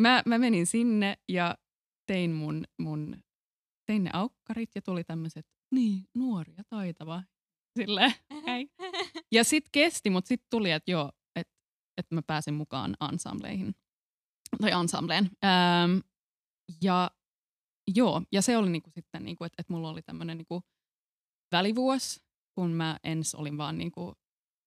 mä, 0.00 0.22
mä 0.26 0.38
menin 0.38 0.66
sinne 0.66 1.18
ja 1.28 1.58
tein 2.06 2.30
mun, 2.30 2.64
mun 2.78 3.16
tein 3.86 4.04
ne 4.04 4.10
aukkarit 4.12 4.70
ja 4.74 4.82
tuli 4.82 5.04
tämmöiset, 5.04 5.46
niin, 5.74 6.04
nuori 6.14 6.54
ja 6.56 6.64
taitava. 6.68 7.22
Silleen, 7.78 8.14
hei. 8.46 8.70
Ja 9.32 9.44
sitten 9.44 9.70
kesti, 9.72 10.10
mutta 10.10 10.28
sitten 10.28 10.46
tuli, 10.50 10.70
että 10.70 10.90
joo, 10.90 11.12
että 11.98 12.08
et 12.08 12.10
mä 12.14 12.22
pääsin 12.26 12.54
mukaan 12.54 12.96
ensembleihin. 13.12 13.74
Tai 14.60 14.70
ensembleen. 14.70 15.30
Ähm, 15.44 15.98
ja 16.82 17.10
joo, 17.94 18.22
ja 18.32 18.42
se 18.42 18.56
oli 18.56 18.70
niinku 18.70 18.90
sitten, 18.90 19.24
niinku, 19.24 19.44
että 19.44 19.54
et 19.58 19.68
mulla 19.68 19.90
oli 19.90 20.02
tämmöinen 20.02 20.38
niinku 20.38 20.62
välivuosi, 21.52 22.20
kun 22.54 22.70
mä 22.70 22.98
ens 23.04 23.34
olin 23.34 23.58
vaan 23.58 23.78
niinku 23.78 24.14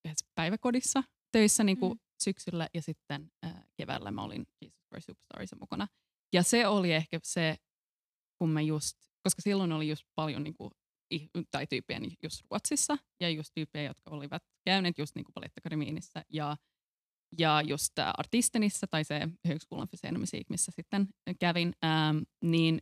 yhdessä 0.06 0.26
päiväkodissa 0.36 1.04
töissä 1.32 1.64
niinku 1.64 1.94
Mm. 1.94 2.00
syksyllä 2.24 2.68
ja 2.74 2.82
sitten 2.82 3.32
äh, 3.46 3.64
keväällä 3.78 4.12
mä 4.12 4.24
olin 4.24 4.46
Jesus 4.62 4.80
Christ 4.88 5.06
Superstarissa 5.06 5.56
mukana. 5.60 5.88
Ja 6.34 6.44
se 6.44 6.68
oli 6.68 6.94
ehkä 6.94 7.20
se, 7.24 7.58
kun 8.38 8.50
mä 8.50 8.62
just, 8.62 8.98
koska 9.24 9.42
silloin 9.42 9.72
oli 9.72 9.90
just 9.90 10.04
paljon 10.16 10.44
niinku, 10.44 10.72
tai 11.52 11.68
tyyppejä 11.68 12.00
niin 12.00 12.14
just 12.24 12.42
Ruotsissa 12.52 12.98
ja 13.20 13.30
just 13.30 13.52
tyyppejä, 13.54 13.90
jotka 13.90 14.12
olivat 14.12 14.44
käyneet 14.66 14.98
just 14.98 15.16
niinku 15.16 15.32
Balettakademiinissa 15.32 16.24
ja 16.30 16.58
ja 17.40 17.62
just 17.62 17.94
Artistenissa 18.18 18.88
tai 18.88 19.04
se 19.04 19.28
Högskolan 19.48 19.88
för 19.88 19.98
scen 19.98 20.20
musik, 20.20 20.50
missä 20.50 20.72
sitten 20.76 21.08
kävin, 21.40 21.74
ähm, 21.86 22.18
niin 22.44 22.82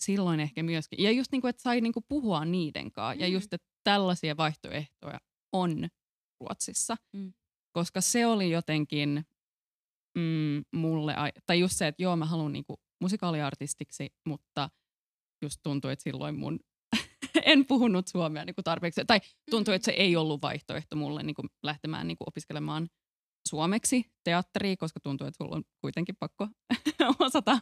silloin 0.00 0.40
ehkä 0.40 0.62
myöskin, 0.62 1.02
ja 1.02 1.10
just 1.10 1.32
niinku, 1.32 1.46
että 1.46 1.62
sai 1.62 1.80
niinku 1.80 2.00
puhua 2.08 2.44
niiden 2.44 2.92
kanssa, 2.92 3.14
mm. 3.14 3.20
ja 3.20 3.26
Mm. 3.28 3.32
just, 3.32 3.52
että 3.52 3.66
tällaisia 3.84 4.36
vaihtoehtoja 4.36 5.18
on 5.52 5.88
Ruotsissa, 6.40 6.96
Mm. 7.16 7.32
koska 7.72 8.00
se 8.00 8.26
oli 8.26 8.50
jotenkin 8.50 9.24
mm, 10.18 10.64
mulle, 10.80 11.14
ai- 11.14 11.32
tai 11.46 11.60
just 11.60 11.76
se, 11.76 11.86
että 11.86 12.02
joo, 12.02 12.16
mä 12.16 12.24
haluan 12.26 12.52
niinku 12.52 12.80
musikaaliartistiksi, 13.00 14.10
mutta 14.26 14.70
just 15.42 15.60
tuntui, 15.62 15.92
että 15.92 16.02
silloin 16.02 16.38
mun 16.38 16.60
en 17.44 17.66
puhunut 17.66 18.08
suomea 18.08 18.44
niinku 18.44 18.62
tarpeeksi, 18.62 19.00
tai 19.06 19.20
tuntui, 19.50 19.74
että 19.74 19.84
se 19.84 19.92
ei 19.92 20.16
ollut 20.16 20.42
vaihtoehto 20.42 20.96
mulle 20.96 21.22
niinku 21.22 21.42
lähtemään 21.62 22.06
niinku 22.08 22.24
opiskelemaan 22.26 22.88
suomeksi 23.48 24.04
teatteria, 24.24 24.76
koska 24.76 25.00
tuntuu, 25.00 25.26
että 25.26 25.36
sulla 25.44 25.56
on 25.56 25.64
kuitenkin 25.80 26.16
pakko 26.20 26.48
osata 27.26 27.60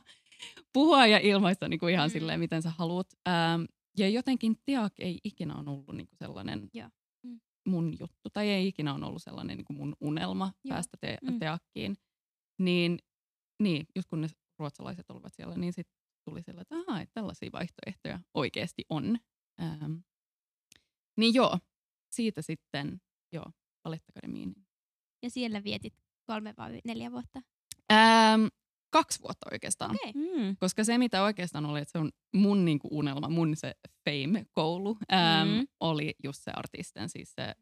puhua 0.72 1.06
ja 1.06 1.18
ilmaista 1.18 1.68
niinku 1.68 1.86
ihan 1.86 2.08
Mm. 2.10 2.12
silleen, 2.12 2.40
miten 2.40 2.62
sä 2.62 2.70
haluat. 2.70 3.06
Ähm, 3.28 3.62
ja 3.98 4.08
jotenkin 4.08 4.56
teak 4.66 4.92
ei 4.98 5.18
ikinä 5.24 5.54
ole 5.56 5.70
ollut 5.70 5.96
niinku 5.96 6.16
sellainen 6.16 6.68
Joo. 6.74 6.88
Mm. 7.22 7.40
mun 7.68 7.92
juttu, 8.00 8.30
tai 8.32 8.48
ei 8.48 8.66
ikinä 8.68 8.94
on 8.94 9.04
ollut 9.04 9.22
sellainen 9.22 9.56
niin 9.56 9.64
kuin 9.64 9.76
mun 9.76 9.96
unelma 10.00 10.52
Joo. 10.64 10.74
päästä 10.74 10.96
te- 11.00 11.18
Mm. 11.22 11.38
teakkiin. 11.38 11.96
Niin, 12.60 12.98
niin, 13.62 13.86
just 13.96 14.08
kun 14.08 14.20
ne 14.20 14.28
ruotsalaiset 14.58 15.10
olivat 15.10 15.34
siellä, 15.34 15.56
niin 15.56 15.72
sitten 15.72 15.96
tuli 16.24 16.42
sillä, 16.42 16.60
että 16.62 16.74
ahaa, 16.76 17.00
että 17.00 17.14
tällaisia 17.14 17.50
vaihtoehtoja 17.52 18.20
oikeasti 18.34 18.84
on. 18.90 19.18
Ähm, 19.62 19.92
niin 21.16 21.34
joo, 21.34 21.58
siitä 22.12 22.42
sitten 22.42 23.00
joo, 23.32 23.44
Balettakademiin. 23.82 24.54
Ja 25.22 25.30
siellä 25.30 25.64
vietit 25.64 25.94
kolme 26.26 26.54
vai 26.58 26.80
neljä 26.84 27.12
vuotta. 27.12 27.42
Ähm, 27.92 28.46
kaksi 28.90 29.20
vuotta 29.22 29.48
oikeastaan. 29.52 29.90
Okei. 29.94 30.12
Mm. 30.12 30.56
Koska 30.60 30.84
se, 30.84 30.98
mitä 30.98 31.22
oikeastaan 31.22 31.66
oli, 31.66 31.80
että 31.80 31.92
se 31.92 31.98
on 31.98 32.10
mun 32.34 32.64
niinku 32.64 32.88
unelma, 32.90 33.28
mun 33.28 33.56
se 33.56 33.74
fame-koulu, 34.04 34.98
äm, 35.12 35.48
Mm. 35.48 35.66
oli 35.80 36.14
just 36.24 36.42
se 36.42 36.50
artisten, 36.50 37.08
siis 37.08 37.32
se 37.34 37.54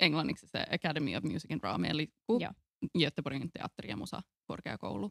englanniksi 0.00 0.46
se 0.46 0.64
Academy 0.74 1.16
of 1.16 1.24
Music 1.24 1.52
and 1.52 1.60
Drama, 1.60 1.86
eli 1.86 2.08
Joo. 2.28 2.52
Göteborgin 2.98 3.50
teatteri- 3.58 3.88
ja 3.90 3.96
musakorkeakoulu. 3.96 5.10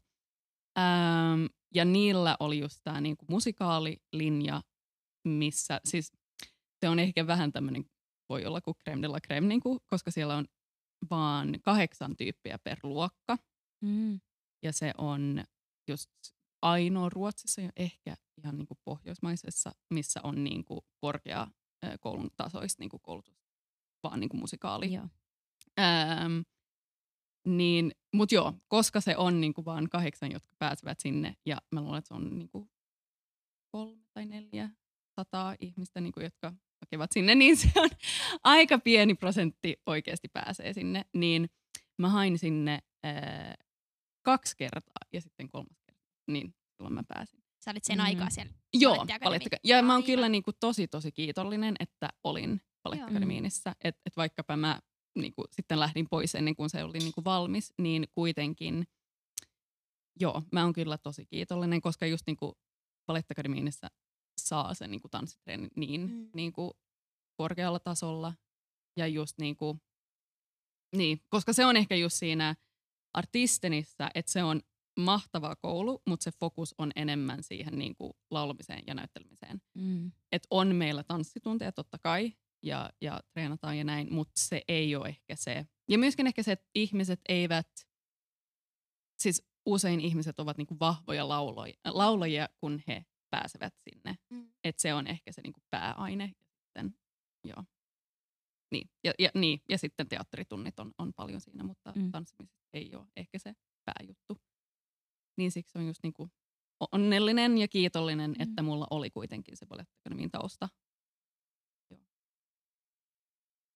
Äm, 0.77 1.47
ja 1.75 1.85
niillä 1.85 2.37
oli 2.39 2.59
just 2.59 2.79
tämä 2.83 3.01
niinku 3.01 3.25
musikaalilinja, 3.29 4.61
missä 5.27 5.81
siis 5.85 6.11
se 6.79 6.89
on 6.89 6.99
ehkä 6.99 7.27
vähän 7.27 7.51
tämmöinen, 7.51 7.85
voi 8.29 8.45
olla 8.45 8.61
kuin 8.61 8.77
creme 8.83 9.01
de 9.01 9.07
la 9.07 9.19
creme, 9.27 9.47
niinku, 9.47 9.79
koska 9.87 10.11
siellä 10.11 10.35
on 10.35 10.45
vaan 11.09 11.55
kahdeksan 11.61 12.17
tyyppiä 12.17 12.59
per 12.59 12.79
luokka 12.83 13.37
Mm. 13.81 14.19
ja 14.63 14.73
se 14.73 14.93
on 14.97 15.43
just 15.87 16.09
ainoa 16.61 17.09
Ruotsissa 17.09 17.61
ja 17.61 17.69
ehkä 17.75 18.15
ihan 18.37 18.57
niin 18.57 18.67
kuin 18.67 18.77
pohjoismaisessa, 18.83 19.71
missä 19.89 20.19
on 20.23 20.43
niin 20.43 20.65
kuin 20.65 20.81
korkea 20.97 21.47
koulun 21.99 22.29
tasoista 22.37 22.81
niin 22.83 22.89
kuin 22.89 23.01
koulutus, 23.01 23.35
vaan 24.03 24.19
niin 24.19 24.29
kuin 24.29 24.39
musikaali. 24.39 24.93
Joo. 24.93 25.07
Ähm, 25.79 26.39
niin, 27.47 27.91
Mutta 28.13 28.35
joo, 28.35 28.53
koska 28.67 29.01
se 29.01 29.17
on 29.17 29.41
niin 29.41 29.53
kuin 29.53 29.65
vaan 29.65 29.89
kahdeksan, 29.89 30.31
jotka 30.31 30.55
pääsevät 30.59 30.99
sinne, 30.99 31.35
ja 31.45 31.57
mä 31.71 31.81
luulen, 31.81 31.97
että 31.97 32.07
se 32.07 32.13
on 32.13 32.37
niin 32.39 32.49
kuin 32.49 32.69
kolme 33.71 34.05
tai 34.13 34.25
neljä 34.25 34.69
sataa 35.15 35.55
ihmistä, 35.59 36.01
niin 36.01 36.13
kuin, 36.13 36.23
jotka 36.23 36.53
hakevat 36.81 37.11
sinne, 37.11 37.35
niin 37.35 37.57
se 37.57 37.71
on 37.75 37.89
aika 38.43 38.79
pieni 38.79 39.15
prosentti 39.15 39.81
oikeasti 39.85 40.27
pääsee 40.27 40.73
sinne. 40.73 41.05
Niin 41.15 41.49
mä 41.97 42.09
hain 42.09 42.37
sinne 42.39 42.79
äh, 43.05 43.57
kaksi 44.21 44.57
kertaa 44.57 45.07
ja 45.13 45.21
sitten 45.21 45.47
kolmas 45.49 45.77
kerta. 45.85 46.03
Niin 46.27 46.53
silloin 46.75 46.93
mä 46.93 47.03
pääsin. 47.07 47.39
Sä 47.65 47.71
olit 47.71 47.83
sen 47.83 47.97
Mm. 47.97 48.03
aikaa 48.03 48.29
siellä. 48.29 48.51
Joo. 48.73 49.05
Balettika- 49.23 49.57
Ja 49.63 49.81
mä 49.83 49.93
oon 49.93 50.03
kyllä 50.03 50.29
niinku 50.29 50.51
tosi 50.59 50.87
tosi 50.87 51.11
kiitollinen, 51.11 51.75
että 51.79 52.09
olin 52.23 52.61
Balettakademiinissa. 52.83 53.75
Että 53.83 54.01
et 54.05 54.17
vaikkapa 54.17 54.57
mä 54.57 54.79
niinku 55.15 55.45
sitten 55.51 55.79
lähdin 55.79 56.07
pois 56.09 56.35
ennen 56.35 56.55
kuin 56.55 56.69
se 56.69 56.83
oli 56.83 56.97
niinku 56.99 57.23
valmis, 57.25 57.73
niin 57.77 58.07
kuitenkin 58.11 58.87
joo, 60.19 60.43
mä 60.51 60.63
oon 60.63 60.73
kyllä 60.73 60.97
tosi 60.97 61.25
kiitollinen, 61.25 61.81
koska 61.81 62.05
just 62.05 62.23
niinku 62.27 62.57
Balettakademiinissa 63.07 63.87
saa 64.47 64.73
sen 64.73 64.91
niinku 64.91 65.09
tanssitreenin 65.09 65.69
niin 65.75 66.01
Mm. 66.01 66.29
niinku 66.33 66.77
korkealla 67.37 67.79
tasolla. 67.79 68.33
Ja 68.97 69.07
just 69.07 69.37
niinku, 69.37 69.79
niin, 70.95 71.21
koska 71.29 71.53
se 71.53 71.65
on 71.65 71.77
ehkä 71.77 71.95
just 71.95 72.15
siinä 72.15 72.55
artistenissa, 73.13 74.09
että 74.15 74.31
se 74.31 74.43
on 74.43 74.61
mahtava 74.99 75.55
koulu, 75.55 76.01
mutta 76.07 76.23
se 76.23 76.31
fokus 76.39 76.75
on 76.77 76.91
enemmän 76.95 77.43
siihen 77.43 77.77
niin 77.79 77.95
kuin 77.95 78.13
laulamiseen 78.31 78.83
ja 78.87 78.93
näyttelemiseen. 78.93 79.61
Mm. 79.73 80.11
Et 80.31 80.47
on 80.49 80.75
meillä 80.75 81.03
tanssitunteja 81.03 81.71
totta 81.71 81.97
kai 81.97 82.33
ja, 82.63 82.89
ja 83.01 83.19
treenataan 83.33 83.77
ja 83.77 83.83
näin, 83.83 84.13
mutta 84.13 84.33
se 84.35 84.61
ei 84.67 84.95
ole 84.95 85.07
ehkä 85.07 85.35
se. 85.35 85.65
Ja 85.89 85.97
myöskin 85.97 86.27
ehkä 86.27 86.43
se, 86.43 86.51
että 86.51 86.69
ihmiset 86.75 87.21
eivät, 87.29 87.87
siis 89.19 89.47
usein 89.65 89.99
ihmiset 89.99 90.39
ovat 90.39 90.57
niin 90.57 90.67
kuin 90.67 90.79
vahvoja 90.79 91.27
laulajia, 91.27 91.79
laulajia, 91.85 92.49
kun 92.57 92.81
he 92.87 93.05
pääsevät 93.29 93.73
sinne. 93.89 94.15
Mm. 94.29 94.51
Et 94.63 94.79
se 94.79 94.93
on 94.93 95.07
ehkä 95.07 95.31
se 95.31 95.41
niin 95.41 95.53
kuin 95.53 95.63
pääaine. 95.69 96.23
Ja 96.39 96.45
sitten, 96.63 96.95
joo. 97.43 97.63
Niin. 98.71 98.89
Ja, 99.03 99.13
ja, 99.19 99.29
niin. 99.35 99.61
ja 99.69 99.77
sitten 99.77 100.07
teatteritunnit 100.09 100.79
on, 100.79 100.91
on 100.97 101.13
paljon 101.15 101.41
siinä, 101.41 101.63
mutta 101.63 101.93
Mm. 101.95 102.11
tanssimisessa 102.11 102.67
ei 102.73 102.95
ole 102.95 103.07
ehkä 103.15 103.39
se 103.39 103.53
pääjuttu. 103.85 104.37
Niin 105.37 105.51
siksi 105.51 105.77
on 105.77 105.87
just 105.87 105.99
niinku 106.03 106.29
onnellinen 106.91 107.57
ja 107.57 107.67
kiitollinen, 107.67 108.31
Mm. 108.31 108.41
että 108.41 108.63
mulla 108.63 108.87
oli 108.89 109.09
kuitenkin 109.09 109.57
se 109.57 109.65
Ballettakademiin 109.65 110.31
tausta. 110.31 110.69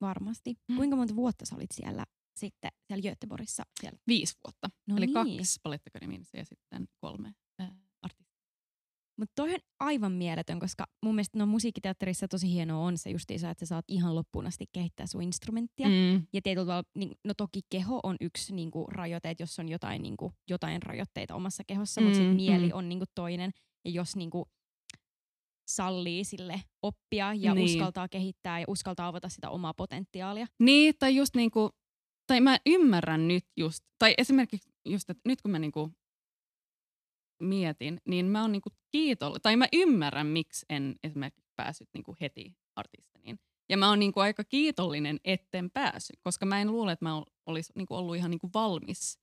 Varmasti. 0.02 0.56
Mm. 0.70 0.76
Kuinka 0.76 0.96
monta 0.96 1.16
vuotta 1.16 1.46
sä 1.46 1.56
olit 1.56 1.72
siellä 1.74 2.06
sitten 2.36 2.72
siellä 2.88 3.02
Göteborgissa? 3.10 3.63
Siellä? 3.80 4.00
Viisi 4.08 4.34
vuotta. 4.46 4.70
No 4.88 4.98
Eli 4.98 5.06
niin. 5.06 5.13
kaksi 5.13 5.60
Ballettakademiinissa 5.63 6.38
ja 6.38 6.46
sitten 6.46 6.88
kolme. 7.02 7.34
Mutta 9.19 9.32
toi 9.36 9.54
on 9.54 9.60
aivan 9.80 10.12
mieletön, 10.12 10.60
koska 10.60 10.86
mun 11.06 11.15
mielestä 11.15 11.39
no, 11.39 11.45
musiikkiteatterissa 11.45 12.28
tosi 12.28 12.49
hienoa 12.52 12.86
on 12.86 12.97
se 12.97 13.10
justiinsa, 13.10 13.49
että 13.49 13.65
sä 13.65 13.69
saat 13.69 13.86
ihan 13.88 14.15
loppuun 14.15 14.47
asti 14.47 14.65
kehittää 14.73 15.06
sun 15.06 15.21
instrumenttia. 15.23 15.88
Mm. 15.88 16.28
Ja 16.34 16.41
tietyllä 16.43 16.65
tavalla, 16.65 16.89
niin, 16.97 17.12
no 17.23 17.34
toki 17.34 17.62
keho 17.69 17.99
on 18.04 18.15
yksi 18.21 18.54
niin 18.54 18.71
kuin, 18.71 18.88
rajoite, 18.91 19.30
että 19.30 19.43
jos 19.43 19.60
on 19.60 19.69
jotain, 19.69 20.02
niin 20.02 20.17
kuin, 20.17 20.34
jotain 20.49 20.82
rajoitteita 20.82 21.36
omassa 21.36 21.63
kehossa, 21.67 22.02
mm, 22.02 22.06
mutta 22.06 22.17
sitten 22.17 22.36
mieli 22.36 22.67
mm. 22.67 22.78
on 22.78 22.89
niin 22.89 22.99
kuin, 22.99 23.10
toinen. 23.15 23.52
Ja 23.86 23.91
jos 23.91 24.15
niin 24.15 24.30
kuin, 24.30 24.45
sallii 25.69 26.23
sille 26.23 26.62
oppia 26.82 27.34
ja 27.34 27.54
Niin. 27.54 27.65
uskaltaa 27.65 28.08
kehittää 28.08 28.60
ja 28.60 28.65
uskaltaa 28.67 29.08
avata 29.08 29.30
sitä 29.30 29.49
omaa 29.49 29.73
potentiaalia. 29.73 30.47
Niin, 30.60 30.93
tai 30.99 31.15
just 31.15 31.36
niinku, 31.36 31.69
tai 32.28 32.41
mä 32.41 32.58
ymmärrän 32.65 33.28
nyt 33.28 33.45
just, 33.58 33.80
tai 33.99 34.13
esimerkiksi 34.17 34.69
just, 34.86 35.10
että 35.10 35.21
nyt 35.26 35.41
kun 35.41 35.52
mä 35.52 35.60
niinku 35.60 35.91
mietin, 37.43 38.01
niin 38.08 38.25
mä 38.25 38.41
oon 38.41 38.51
niinku 38.51 38.69
kiitollinen, 38.91 39.41
tai 39.41 39.56
mä 39.56 39.67
ymmärrän, 39.73 40.27
miksi 40.27 40.65
en 40.69 40.95
esimerkiksi 41.03 41.51
päässyt 41.56 41.89
niinku 41.93 42.15
heti 42.21 42.58
artistiniin. 42.75 43.39
Ja 43.69 43.77
mä 43.77 43.89
oon 43.89 43.99
niinku 43.99 44.19
aika 44.19 44.43
kiitollinen, 44.43 45.19
etten 45.23 45.71
päässyt, 45.71 46.19
koska 46.23 46.45
mä 46.45 46.62
en 46.62 46.71
luule, 46.71 46.91
että 46.91 47.06
mä 47.06 47.23
olisin 47.45 47.73
niinku 47.75 47.95
ollut 47.95 48.15
ihan 48.15 48.32
niinku 48.32 48.49
valmis. 48.53 49.19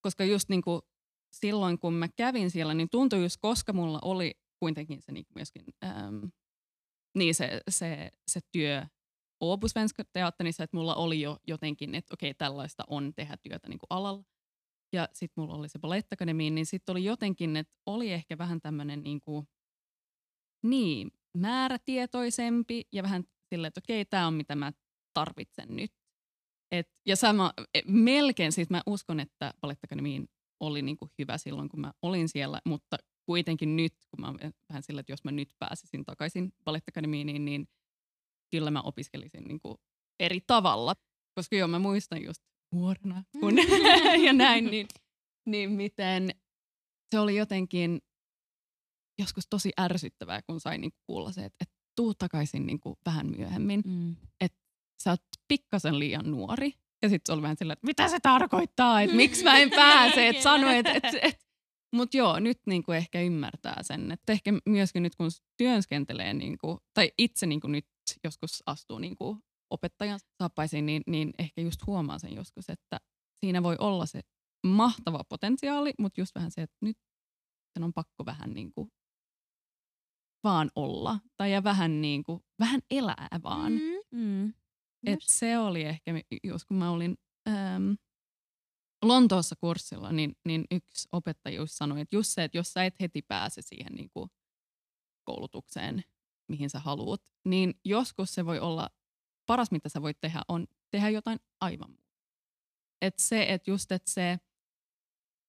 Koska 0.00 0.24
just 0.24 0.48
niinku 0.48 0.80
silloin, 1.32 1.78
kun 1.78 1.94
mä 1.94 2.08
kävin 2.08 2.50
siellä, 2.50 2.74
niin 2.74 2.90
tuntui 2.90 3.22
just, 3.22 3.36
koska 3.40 3.72
mulla 3.72 3.98
oli 4.02 4.34
kuitenkin 4.60 5.02
se 5.02 5.12
niinku 5.12 5.32
myöskin, 5.34 5.64
äm, 5.84 6.30
niin 7.14 7.34
se, 7.34 7.60
se, 7.70 8.10
se 8.30 8.40
työ 8.52 8.86
Åbo 9.44 9.68
Svenska 9.68 10.04
teatterissa, 10.12 10.64
että 10.64 10.76
mulla 10.76 10.94
oli 10.94 11.20
jo 11.20 11.38
jotenkin, 11.46 11.94
että 11.94 12.14
okei, 12.14 12.34
tällaista 12.34 12.84
on 12.86 13.12
tehdä 13.16 13.36
työtä 13.36 13.68
niin 13.68 13.78
kuin 13.78 13.86
alalla. 13.90 14.24
Ja 14.92 15.08
sitten 15.12 15.42
mulla 15.42 15.54
oli 15.54 15.68
se 15.68 15.78
Ballettakademi, 15.78 16.50
niin 16.50 16.66
sitten 16.66 16.92
oli 16.92 17.04
jotenkin, 17.04 17.56
että 17.56 17.74
oli 17.86 18.12
ehkä 18.12 18.38
vähän 18.38 18.60
tämmöinen 18.60 19.02
niin 19.02 19.20
kuin, 19.20 19.48
niin, 20.62 21.10
määrätietoisempi 21.34 22.84
ja 22.92 23.02
vähän 23.02 23.24
silleen, 23.48 23.68
että 23.68 23.80
okei, 23.84 24.04
tämä 24.04 24.26
on 24.26 24.34
mitä 24.34 24.54
mä 24.54 24.72
tarvitsen 25.14 25.76
nyt. 25.76 25.92
Et, 26.70 26.90
ja 27.06 27.16
sama, 27.16 27.52
e, 27.74 27.80
melkein 27.86 28.52
siis 28.52 28.70
mä 28.70 28.82
uskon, 28.86 29.20
että 29.20 29.54
Ballettakademiin 29.60 30.28
oli 30.60 30.82
niin 30.82 30.96
kuin 30.96 31.10
hyvä 31.18 31.38
silloin, 31.38 31.68
kun 31.68 31.80
mä 31.80 31.92
olin 32.02 32.28
siellä, 32.28 32.60
mutta 32.64 32.96
kuitenkin 33.26 33.76
nyt, 33.76 33.94
kun 34.10 34.20
mä 34.20 34.34
vähän 34.68 34.82
sillä, 34.82 35.00
että 35.00 35.12
jos 35.12 35.24
mä 35.24 35.30
nyt 35.30 35.54
pääsisin 35.58 36.04
takaisin 36.04 36.52
Ballettakademiin, 36.64 37.26
niin, 37.26 37.44
niin 37.44 37.68
kyllä 38.50 38.70
mä 38.70 38.80
opiskelisin 38.80 39.44
niin 39.44 39.60
kuin 39.60 39.78
eri 40.20 40.40
tavalla. 40.46 40.94
Koska 41.34 41.56
joo, 41.56 41.68
mä 41.68 41.78
muistan 41.78 42.24
just 42.24 42.42
nuorena 42.72 43.24
kun 43.40 43.56
ja 44.26 44.32
näin, 44.32 44.64
niin, 44.64 44.86
niin 45.46 45.70
miten 45.70 46.30
se 47.10 47.18
oli 47.20 47.36
jotenkin 47.36 48.00
joskus 49.18 49.46
tosi 49.50 49.72
ärsyttävää, 49.80 50.42
kun 50.42 50.60
sain 50.60 50.80
niin 50.80 50.92
kuulla 51.06 51.32
se, 51.32 51.44
että, 51.44 51.56
että 51.60 51.74
tuu 51.96 52.14
takaisin 52.14 52.66
niin 52.66 52.80
kuin 52.80 52.96
vähän 53.06 53.26
myöhemmin. 53.26 53.82
Mm. 53.84 54.16
Sä 55.02 55.10
oot 55.10 55.20
pikkasen 55.48 55.98
liian 55.98 56.30
nuori. 56.30 56.72
Ja 57.02 57.08
sitten 57.08 57.26
se 57.26 57.32
oli 57.32 57.42
vähän 57.42 57.56
sillä, 57.56 57.72
että 57.72 57.86
mitä 57.86 58.08
se 58.08 58.20
tarkoittaa, 58.20 59.02
että 59.02 59.16
miksi 59.16 59.44
mä 59.44 59.58
en 59.58 59.70
pääse, 59.70 60.28
että 60.28 60.42
sano, 60.42 60.70
että 60.70 60.92
et, 60.92 61.04
et. 61.22 61.46
Mutta 61.92 62.16
joo, 62.16 62.38
nyt 62.38 62.60
niinku 62.66 62.92
ehkä 62.92 63.20
ymmärtää 63.20 63.82
sen, 63.82 64.12
että 64.12 64.32
ehkä 64.32 64.52
myöskin 64.66 65.02
nyt 65.02 65.16
kun 65.16 65.30
työskentelee, 65.56 66.34
niinku, 66.34 66.78
tai 66.94 67.12
itse 67.18 67.46
niinku 67.46 67.66
nyt 67.66 67.86
joskus 68.24 68.62
astuu 68.66 68.98
niinku 68.98 69.38
opettajan 69.72 70.20
saappaisiin, 70.42 70.86
niin, 70.86 71.02
niin 71.06 71.34
ehkä 71.38 71.60
just 71.60 71.86
huomaa 71.86 72.18
sen 72.18 72.34
joskus, 72.34 72.68
että 72.68 73.00
siinä 73.44 73.62
voi 73.62 73.76
olla 73.78 74.06
se 74.06 74.20
mahtava 74.66 75.24
potentiaali, 75.28 75.92
mutta 75.98 76.20
just 76.20 76.34
vähän 76.34 76.50
se, 76.50 76.62
että 76.62 76.76
nyt 76.80 76.96
sen 77.74 77.84
on 77.84 77.92
pakko 77.92 78.26
vähän 78.26 78.54
niinku 78.54 78.88
vaan 80.44 80.70
olla. 80.76 81.20
Tai 81.36 81.52
ja 81.52 81.64
vähän, 81.64 82.00
niinku, 82.00 82.42
vähän 82.58 82.80
elää 82.90 83.28
vaan. 83.42 83.72
Mm. 83.72 84.18
Mm. 84.20 84.54
Et 85.06 85.18
se 85.22 85.58
oli 85.58 85.82
ehkä, 85.82 86.12
just 86.44 86.64
kun 86.64 86.76
mä 86.76 86.90
olin 86.90 87.16
äm, 87.48 87.96
Lontoossa 89.02 89.56
kurssilla, 89.60 90.12
niin, 90.12 90.32
niin 90.46 90.64
yksi 90.70 91.08
opettaja 91.12 91.56
just 91.56 91.74
sanoi, 91.76 92.00
että 92.00 92.16
just 92.16 92.30
se, 92.30 92.44
että 92.44 92.58
jos 92.58 92.72
sä 92.72 92.84
et 92.84 93.00
heti 93.00 93.22
pääse 93.22 93.62
siihen 93.62 93.92
niin 93.94 94.10
kuin 94.10 94.30
koulutukseen, 95.24 96.04
mihin 96.50 96.70
sä 96.70 96.78
haluut, 96.78 97.22
niin 97.44 97.74
joskus 97.84 98.34
se 98.34 98.46
voi 98.46 98.58
olla 98.60 98.90
paras, 99.46 99.70
mitä 99.70 99.88
sä 99.88 100.02
voit 100.02 100.20
tehdä, 100.20 100.42
on 100.48 100.66
tehdä 100.90 101.08
jotain 101.08 101.38
aivan 101.60 101.90
muuta. 101.90 102.02
Et 103.02 103.18
se, 103.18 103.42
että 103.48 103.70
just, 103.70 103.92
että 103.92 104.10
se 104.10 104.38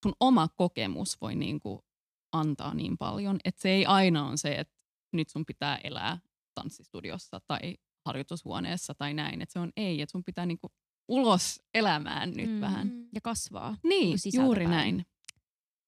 sun 0.04 0.14
oma 0.20 0.48
kokemus 0.48 1.22
voi 1.22 1.36
niinku 1.36 1.86
antaa 2.32 2.74
niin 2.74 2.98
paljon, 2.98 3.38
että 3.46 3.62
se 3.62 3.70
ei 3.70 3.86
aina 3.86 4.28
on 4.28 4.38
se, 4.38 4.56
että 4.56 4.74
nyt 5.14 5.30
sun 5.30 5.46
pitää 5.46 5.78
elää 5.84 6.20
tanssistudiossa 6.56 7.40
tai 7.48 7.78
harjoitushuoneessa 8.06 8.94
tai 8.96 9.14
näin. 9.14 9.42
Että 9.42 9.54
se 9.54 9.60
on 9.60 9.72
ei, 9.78 10.02
että 10.02 10.12
sun 10.12 10.24
pitää 10.24 10.46
niinku 10.46 10.68
ulos 11.08 11.62
elämään 11.74 12.32
nyt 12.32 12.50
Mm. 12.50 12.62
vähän. 12.62 13.08
Ja 13.14 13.22
kasvaa. 13.22 13.78
Niin, 13.84 14.18
juuri 14.34 14.68
näin. 14.68 15.06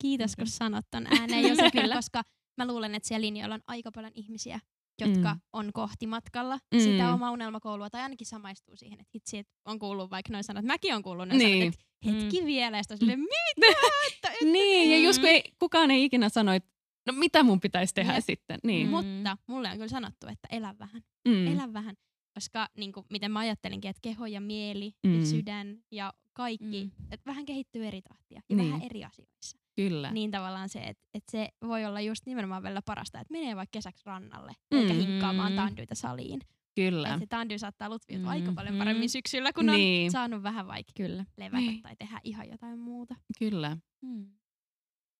Kiitos, 0.01 0.35
kun 0.35 0.45
Kyllä. 0.45 0.49
sanot 0.51 0.85
ton 0.91 1.07
ääneen 1.19 1.49
Josefi, 1.49 1.77
koska 1.95 2.23
mä 2.57 2.67
luulen, 2.67 2.95
että 2.95 3.07
siellä 3.07 3.25
linjoilla 3.25 3.55
on 3.55 3.61
aika 3.67 3.91
paljon 3.91 4.11
ihmisiä, 4.15 4.59
jotka 5.01 5.33
Mm. 5.33 5.39
on 5.53 5.73
kohti 5.73 6.07
matkalla 6.07 6.59
Mm. 6.73 6.79
sitä 6.79 7.13
omaa 7.13 7.31
unelmakoulua 7.31 7.89
tai 7.89 8.01
ainakin 8.01 8.27
samaistuu 8.27 8.75
siihen, 8.77 8.99
että 9.01 9.11
hitsi, 9.15 9.37
että 9.37 9.53
on 9.65 9.79
kuullut 9.79 10.11
vaikka 10.11 10.31
noin 10.33 10.43
sanat, 10.43 10.65
mäkin 10.65 10.95
on 10.95 11.03
kuullut 11.03 11.27
noin 11.27 11.37
Niin. 11.37 11.73
sanat, 11.73 11.73
että 12.05 12.23
hetki 12.23 12.45
vielä, 12.45 12.77
ja 12.77 12.83
sitten 12.83 12.97
silleen, 12.97 13.19
mitä? 13.19 13.67
Että 14.15 14.29
et- 14.31 14.51
Niin, 14.51 14.91
ja 14.91 14.97
just 15.07 15.19
kun 15.19 15.29
Mm. 15.29 15.33
ei, 15.33 15.43
kukaan 15.59 15.91
ei 15.91 16.03
ikinä 16.03 16.29
sano, 16.29 16.53
että 16.53 16.69
no 17.07 17.13
mitä 17.13 17.43
mun 17.43 17.59
pitäisi 17.59 17.93
tehdä 17.93 18.13
Jep. 18.15 18.23
sitten. 18.25 18.59
Niin. 18.63 18.87
Mm. 18.87 18.91
Mutta 18.91 19.37
mulle 19.47 19.67
on 19.69 19.75
kyllä 19.75 19.87
sanottu, 19.87 20.27
että 20.27 20.47
elä 20.51 20.75
vähän, 20.79 21.01
Mm. 21.27 21.47
elä 21.47 21.73
vähän. 21.73 21.95
Koska 22.33 22.67
niin 22.77 22.91
kuin, 22.91 23.05
miten 23.09 23.31
mä 23.31 23.39
ajattelinkin, 23.39 23.89
että 23.89 23.99
keho 24.01 24.25
ja 24.25 24.41
mieli 24.41 24.91
Mm. 25.07 25.19
ja 25.19 25.25
sydän 25.25 25.77
ja 25.91 26.13
kaikki, 26.33 26.83
Mm. 26.83 26.91
että 27.11 27.25
vähän 27.25 27.45
kehittyy 27.45 27.87
eri 27.87 28.01
tahtia 28.01 28.41
ja 28.49 28.55
Niin. 28.55 28.67
vähän 28.71 28.81
eri 28.81 29.03
asioissa. 29.03 29.57
Kyllä. 29.75 30.11
Niin 30.11 30.31
tavallaan 30.31 30.69
se, 30.69 30.79
että, 30.79 31.03
että 31.13 31.31
se 31.31 31.49
voi 31.67 31.85
olla 31.85 32.01
just 32.01 32.25
nimenomaan 32.25 32.63
vielä 32.63 32.81
parasta, 32.85 33.19
että 33.19 33.31
menee 33.31 33.55
vaikka 33.55 33.71
kesäksi 33.77 34.03
rannalle, 34.05 34.51
Mm. 34.73 34.77
eikä 34.79 34.93
hinkkaamaan 34.93 35.53
tandyitä 35.53 35.95
saliin. 35.95 36.39
Kyllä. 36.75 37.07
Että 37.07 37.19
se 37.19 37.25
tandy 37.27 37.57
saattaa 37.59 37.89
lutviutua 37.89 38.25
Mm. 38.25 38.31
aika 38.31 38.51
paljon 38.51 38.75
Mm. 38.75 38.79
paremmin 38.79 39.09
syksyllä, 39.09 39.53
kun 39.53 39.69
on 39.69 39.75
Niin. 39.75 40.11
saanut 40.11 40.43
vähän 40.43 40.67
vaikka 40.67 40.91
Kyllä. 40.97 41.25
levätä 41.37 41.57
Niin. 41.57 41.81
tai 41.81 41.95
tehdä 41.95 42.19
ihan 42.23 42.49
jotain 42.49 42.79
muuta. 42.79 43.15
Kyllä. 43.39 43.77
Mm. 44.01 44.29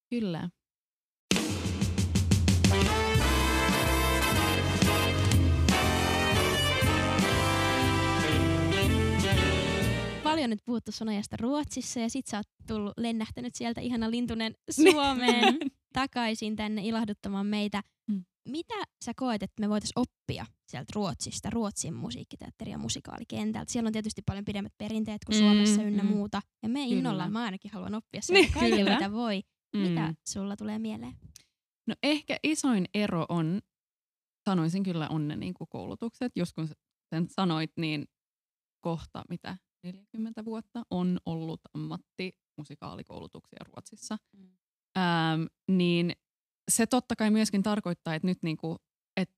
Kyllä. 0.10 0.50
Paljon 10.36 10.50
nyt 10.50 10.66
puhuttu 10.66 10.92
sun 10.92 11.10
ajasta 11.10 11.38
Ruotsissa 11.40 12.00
ja 12.00 12.10
sit 12.10 12.28
sä 12.28 12.38
oot 12.38 12.48
tullut 12.68 12.94
lennähtänyt 12.98 13.56
sieltä 13.56 13.82
ihana 13.82 14.12
lintunen 14.12 14.56
Niin. 14.78 14.92
Suomeen 14.94 15.58
takaisin 15.94 16.56
tänne 16.56 16.82
ilahduttamaan 16.86 17.46
meitä. 17.46 17.82
Mm. 18.12 18.26
Mitä 18.50 18.74
sä 19.06 19.12
koet, 19.16 19.44
että 19.44 19.62
me 19.62 19.70
voitais 19.70 19.92
oppia 19.96 20.46
sieltä 20.68 20.92
Ruotsista, 20.96 21.50
Ruotsin 21.50 21.94
musiikkiteatteri- 21.94 22.72
ja 22.72 22.78
musikaalikentältä? 22.78 23.72
Siellä 23.72 23.88
on 23.88 23.94
tietysti 23.94 24.22
paljon 24.26 24.46
pidemmät 24.46 24.74
perinteet 24.78 25.26
kuin 25.26 25.36
Mm, 25.36 25.40
Suomessa 25.40 25.84
ynnä 25.84 26.04
mm. 26.04 26.10
muuta. 26.10 26.42
Ja 26.64 26.70
me 26.70 26.84
innolla, 26.84 27.30
mä 27.30 27.44
ainakin 27.44 27.72
haluan 27.72 27.96
oppia 27.96 28.22
Niin, 28.30 28.44
sieltä 28.44 28.60
kaiken, 28.60 28.80
kyllä. 28.80 28.94
mitä 28.94 29.12
voi. 29.12 29.42
Mm. 29.76 29.82
Mitä 29.82 30.14
sulla 30.28 30.56
tulee 30.56 30.80
mieleen? 30.80 31.14
No 31.88 31.96
ehkä 32.04 32.38
isoin 32.44 32.86
ero 32.94 33.26
on, 33.30 33.62
sanoisin 34.50 34.84
kyllä 34.84 35.08
on 35.10 35.28
ne 35.28 35.36
niin 35.36 35.54
kuin 35.54 35.68
koulutukset. 35.72 36.32
Jos 36.36 36.54
kun 36.54 36.70
sen 37.10 37.28
sanoit, 37.30 37.72
niin 37.78 38.06
kohta 38.84 39.24
mitä 39.30 39.58
40 39.86 40.46
vuotta 40.46 40.84
on 40.90 41.20
ollut 41.26 41.62
ammattimusikaalikoulutuksia 41.74 43.60
Ruotsissa. 43.66 44.18
Mm. 44.38 44.58
Ähm, 44.98 45.44
niin 45.68 46.16
se 46.72 46.86
totta 46.86 47.16
kai 47.16 47.32
myöskin 47.32 47.64
tarkoittaa, 47.64 48.16
että 48.16 48.28
nyt 48.28 48.44
niinku, 48.44 48.76
et, 49.18 49.30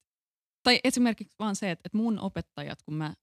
tai 0.63 0.79
esimerkiksi 0.83 1.33
vaan 1.39 1.55
se, 1.55 1.71
että, 1.71 1.81
että 1.85 1.97
mun 1.97 2.19
opettajat, 2.19 2.83
kun 2.83 2.93
mä, 2.93 3.13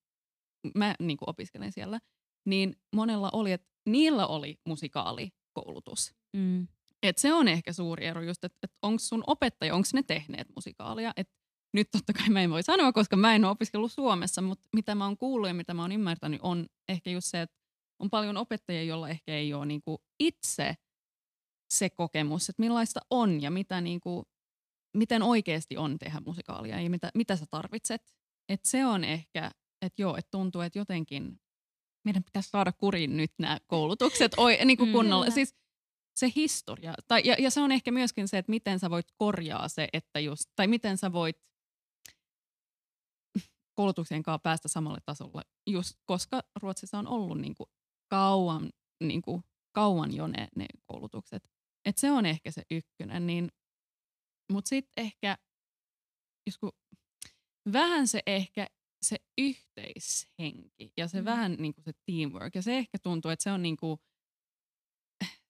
mä 0.75 0.95
niinku 1.01 1.25
opiskelen 1.29 1.73
siellä, 1.73 2.01
niin 2.47 2.77
monella 2.95 3.31
oli, 3.33 3.53
että 3.53 3.69
niillä 3.89 4.27
oli 4.27 4.61
musikaalikoulutus. 4.67 6.15
Mm. 6.37 6.69
Et 7.03 7.19
se 7.19 7.33
on 7.33 7.49
ehkä 7.49 7.73
suuri 7.73 8.07
ero 8.07 8.23
just, 8.23 8.45
että 8.45 8.59
et 8.63 8.73
onko 8.83 8.99
sun 8.99 9.25
opettaja, 9.27 9.75
onko 9.75 9.89
ne 9.93 10.03
tehneet 10.03 10.49
musikaalia. 10.57 11.13
Et 11.17 11.29
nyt 11.75 11.91
totta 11.91 12.13
kai 12.13 12.29
mä 12.29 12.41
en 12.41 12.51
voi 12.51 12.63
sanoa, 12.63 12.93
koska 12.93 13.17
mä 13.17 13.35
en 13.35 13.45
ole 13.45 13.51
opiskellut 13.51 13.93
Suomessa, 13.93 14.43
mutta 14.43 14.69
mitä 14.75 14.95
mä 14.95 15.05
oon 15.05 15.17
kuullut 15.17 15.49
ja 15.49 15.55
mitä 15.55 15.75
mä 15.75 15.83
oon 15.83 15.93
ymmärtänyt 15.93 16.41
on 16.43 16.67
ehkä 16.89 17.11
just 17.11 17.27
se, 17.27 17.41
että 17.43 17.57
on 17.99 18.11
paljon 18.11 18.37
opettajia, 18.37 18.83
joilla 18.83 19.09
ehkä 19.09 19.35
ei 19.35 19.55
ole 19.55 19.67
niinku 19.67 20.03
itse 20.21 20.75
se 21.75 21.91
kokemus, 21.91 22.49
että 22.49 22.63
millaista 22.63 23.01
on 23.11 23.43
ja 23.43 23.51
mitä 23.51 23.81
niinku, 23.81 24.29
miten 24.97 25.23
oikeasti 25.23 25.77
on 25.77 25.99
tehdä 25.99 26.21
musikaalia 26.27 26.81
ja 26.81 26.91
mitä, 26.91 27.11
mitä 27.15 27.37
sä 27.37 27.47
tarvitset. 27.51 28.15
Et 28.49 28.65
se 28.65 28.87
on 28.87 29.05
ehkä, 29.05 29.51
että 29.83 30.03
joo, 30.03 30.17
että 30.17 30.31
tuntuu, 30.31 30.61
että 30.61 30.79
jotenkin 30.79 31.41
meidän 32.05 32.25
pitäisi 32.25 32.51
saada 32.51 32.73
kuriin 32.73 33.17
nyt 33.17 33.33
nämä 33.39 33.59
koulutukset 33.67 34.33
oi, 34.37 34.59
niin 34.65 34.77
kuin 34.77 34.89
Mm. 34.89 34.93
kunnolla. 34.93 35.25
Kyllä. 35.25 35.35
Siis 35.35 35.55
se 36.17 36.33
historia. 36.37 36.95
Tai, 37.09 37.23
ja, 37.25 37.37
ja 37.39 37.51
se 37.51 37.61
on 37.61 37.73
ehkä 37.73 37.91
myöskin 37.91 38.29
se, 38.29 38.39
että 38.39 38.51
miten 38.51 38.79
sä 38.79 38.91
voit 38.91 39.07
korjaa 39.17 39.69
se, 39.69 39.89
että 39.93 40.21
just, 40.21 40.51
tai 40.57 40.67
miten 40.67 40.99
sä 40.99 41.13
voit 41.13 41.37
koulutuksien 43.75 44.23
kanssa 44.23 44.39
päästä 44.39 44.69
samalle 44.69 44.99
tasolle, 45.05 45.43
just 45.67 45.95
koska 46.05 46.43
Ruotsissa 46.63 46.99
on 46.99 47.09
ollut 47.09 47.41
niin 47.41 47.55
kuin 47.55 47.71
kauan, 48.11 48.71
niin 49.01 49.23
kuin, 49.23 49.43
kauan 49.73 50.15
jo 50.15 50.27
ne, 50.27 50.49
ne 50.57 50.67
koulutukset. 50.87 51.51
Et 51.85 51.99
se 51.99 52.11
on 52.11 52.27
ehkä 52.27 52.51
se 52.51 52.63
ykkönen, 52.71 53.27
niin, 53.27 53.53
mutta 54.53 54.69
sitten 54.69 55.05
ehkä, 55.05 55.39
jos 56.47 56.59
kun, 56.59 56.73
vähän 57.73 58.09
se 58.09 58.23
ehkä 58.27 58.67
se 59.03 59.17
yhteishenki 59.39 60.93
ja 60.97 61.09
se 61.09 61.21
mm. 61.21 61.25
vähän 61.25 61.53
niin 61.59 61.75
kuin 61.75 61.85
se 61.85 61.93
teamwork 62.07 62.55
ja 62.55 62.63
se 62.63 62.79
ehkä 62.79 62.99
tuntuu, 63.03 63.31
että 63.31 63.43
se 63.43 63.53
on 63.53 63.63
niin 63.63 63.77
kuin, 63.77 63.99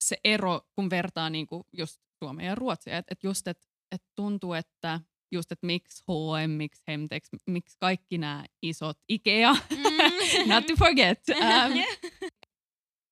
se 0.01 0.17
ero, 0.25 0.61
kun 0.75 0.91
vertaa 0.91 1.31
niin 1.31 1.47
kuin 1.47 1.65
just 1.73 2.01
Suomea 2.19 2.47
ja 2.47 2.55
Ruotsia, 2.55 2.99
että 2.99 3.13
et 3.13 3.23
just, 3.23 3.49
että 3.49 3.67
et 3.93 4.03
tuntuu, 4.15 4.53
että 4.53 5.01
just, 5.35 5.53
että 5.53 5.67
miksi 5.67 6.05
H&M, 6.09 6.51
miksi 6.51 6.83
Hemtex, 6.89 7.29
miksi 7.47 7.77
kaikki 7.81 8.19
nämä 8.19 8.45
isot 8.63 8.99
Ikea, 9.09 9.57
not 10.47 10.67
to 10.67 10.77
forget, 10.79 11.19
ähm, 11.43 11.73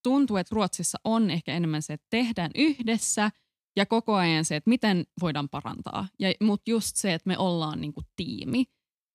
tuntuu, 0.02 0.36
että 0.36 0.54
Ruotsissa 0.54 0.98
on 1.04 1.30
ehkä 1.30 1.54
enemmän 1.54 1.82
se, 1.82 1.92
että 1.92 2.06
tehdään 2.10 2.50
yhdessä 2.54 3.30
ja 3.76 3.86
koko 3.86 4.14
ajan 4.14 4.44
se, 4.44 4.56
että 4.56 4.70
miten 4.70 5.04
voidaan 5.20 5.48
parantaa. 5.48 6.08
Mutta 6.42 6.70
just 6.70 6.96
se, 6.96 7.14
että 7.14 7.28
me 7.28 7.38
ollaan 7.38 7.80
niinku 7.80 8.00
tiimi. 8.16 8.64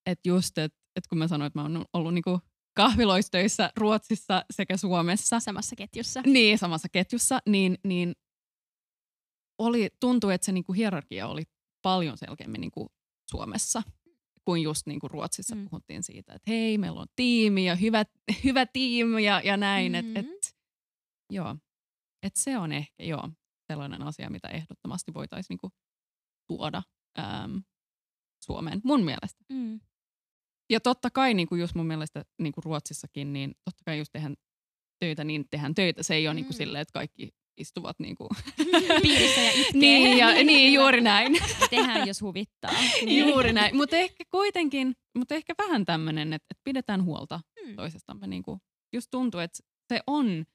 Että 0.06 0.30
just, 0.30 0.58
että 0.58 0.78
et 0.96 1.08
kun 1.08 1.18
mä 1.18 1.28
sanoin, 1.28 1.48
että 1.48 1.60
mä 1.60 1.64
oon 1.64 1.86
ollut 1.94 2.14
niinku 2.14 2.40
kahviloistöissä 2.76 3.72
Ruotsissa 3.78 4.46
sekä 4.54 4.78
Suomessa, 4.78 5.40
Samassa 5.40 5.76
ketjussa. 5.76 6.22
niin, 6.26 6.58
samassa 6.58 6.90
ketjussa, 6.90 7.40
niin, 7.46 7.78
niin 7.84 8.16
oli, 9.58 9.90
tuntui, 10.00 10.34
että 10.34 10.46
se 10.46 10.52
niinku 10.52 10.74
hierarkia 10.74 11.28
oli 11.28 11.44
paljon 11.82 12.18
selkeämmin 12.18 12.62
niinku 12.62 12.92
Suomessa 13.30 13.84
kuin 14.46 14.62
just 14.64 14.88
niinku 14.88 15.08
Ruotsissa 15.08 15.56
Mm. 15.56 15.62
mm. 15.62 15.70
puhuttiin 15.70 16.04
siitä, 16.04 16.34
että 16.34 16.52
hei, 16.52 16.78
meillä 16.78 17.02
on 17.02 17.08
tiimi 17.16 17.66
ja 17.68 17.76
hyvä, 17.76 18.04
hyvä 18.44 18.66
tiimi 18.66 19.24
ja, 19.24 19.42
ja 19.44 19.58
näin. 19.58 19.92
Mm-hmm. 19.92 20.08
Mhm. 20.10 20.18
Et, 20.18 20.26
et, 20.26 20.56
joo, 21.32 21.56
et 22.24 22.36
se 22.36 22.58
on 22.58 22.72
ehkä 22.72 23.04
joo, 23.04 23.30
sellainen 23.68 24.02
asia, 24.04 24.30
mitä 24.30 24.48
ehdottomasti 24.48 25.14
voitaisiin 25.14 25.48
niinku 25.50 25.70
tuoda 26.48 26.84
äm, 27.20 27.64
Suomeen 28.46 28.82
mun 28.84 29.04
mielestä. 29.06 29.44
Mm. 29.50 29.80
Ja 30.70 30.80
totta 30.80 31.10
kai 31.12 31.34
niin 31.34 31.48
kuin 31.48 31.62
just 31.62 31.76
mun 31.76 31.88
mielestä 31.88 32.26
niin 32.40 32.54
kuin 32.54 32.64
Ruotsissakin, 32.64 33.34
niin 33.34 33.56
totta 33.66 33.84
kai 33.86 33.98
just 33.98 34.12
tehdään 34.12 34.36
töitä, 35.00 35.24
niin 35.24 35.46
tehdään 35.50 35.76
töitä. 35.76 36.04
Se 36.04 36.16
ei 36.16 36.28
ole 36.28 36.34
niin 36.34 36.46
kuin 36.46 36.54
Mm. 36.56 36.58
silleen, 36.58 36.82
että 36.82 36.94
kaikki 36.94 37.30
istuvat 37.58 38.00
niin 38.00 38.16
kuin 38.16 38.30
Piirissä 39.04 39.42
ja 39.42 39.52
itkee. 39.52 39.72
niin, 39.74 40.18
ja, 40.18 40.44
niin, 40.44 40.74
juuri 40.74 41.02
näin. 41.02 41.38
Tehdään, 41.70 42.08
jos 42.08 42.22
huvittaa. 42.22 42.72
Niin. 43.06 43.20
Juuri 43.30 43.54
näin. 43.54 43.76
Mutta 43.78 43.96
ehkä 43.96 44.24
kuitenkin, 44.32 44.96
mutta 45.18 45.36
ehkä 45.36 45.54
vähän 45.58 45.86
tämmöinen, 45.86 46.34
että, 46.34 46.46
että 46.52 46.62
pidetään 46.64 47.04
huolta 47.04 47.40
Mm. 47.66 47.76
toisestamme. 47.76 48.28
Niin 48.28 48.44
kuin, 48.44 48.60
just 48.94 49.08
tuntuu, 49.12 49.40
että 49.40 49.60
se 49.94 50.00
on 50.08 50.46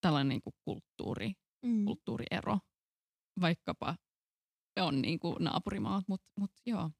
tällainen 0.00 0.28
niin 0.28 0.42
kuin 0.42 0.54
kulttuuri, 0.64 1.32
Mm. 1.66 1.84
kulttuuriero, 1.84 2.58
vaikkapa 3.40 3.96
on 4.80 5.02
niin 5.02 5.18
kuin 5.18 5.36
naapurimaat, 5.40 6.04
mutta 6.08 6.26
mut, 6.40 6.50
joo. 6.66 6.90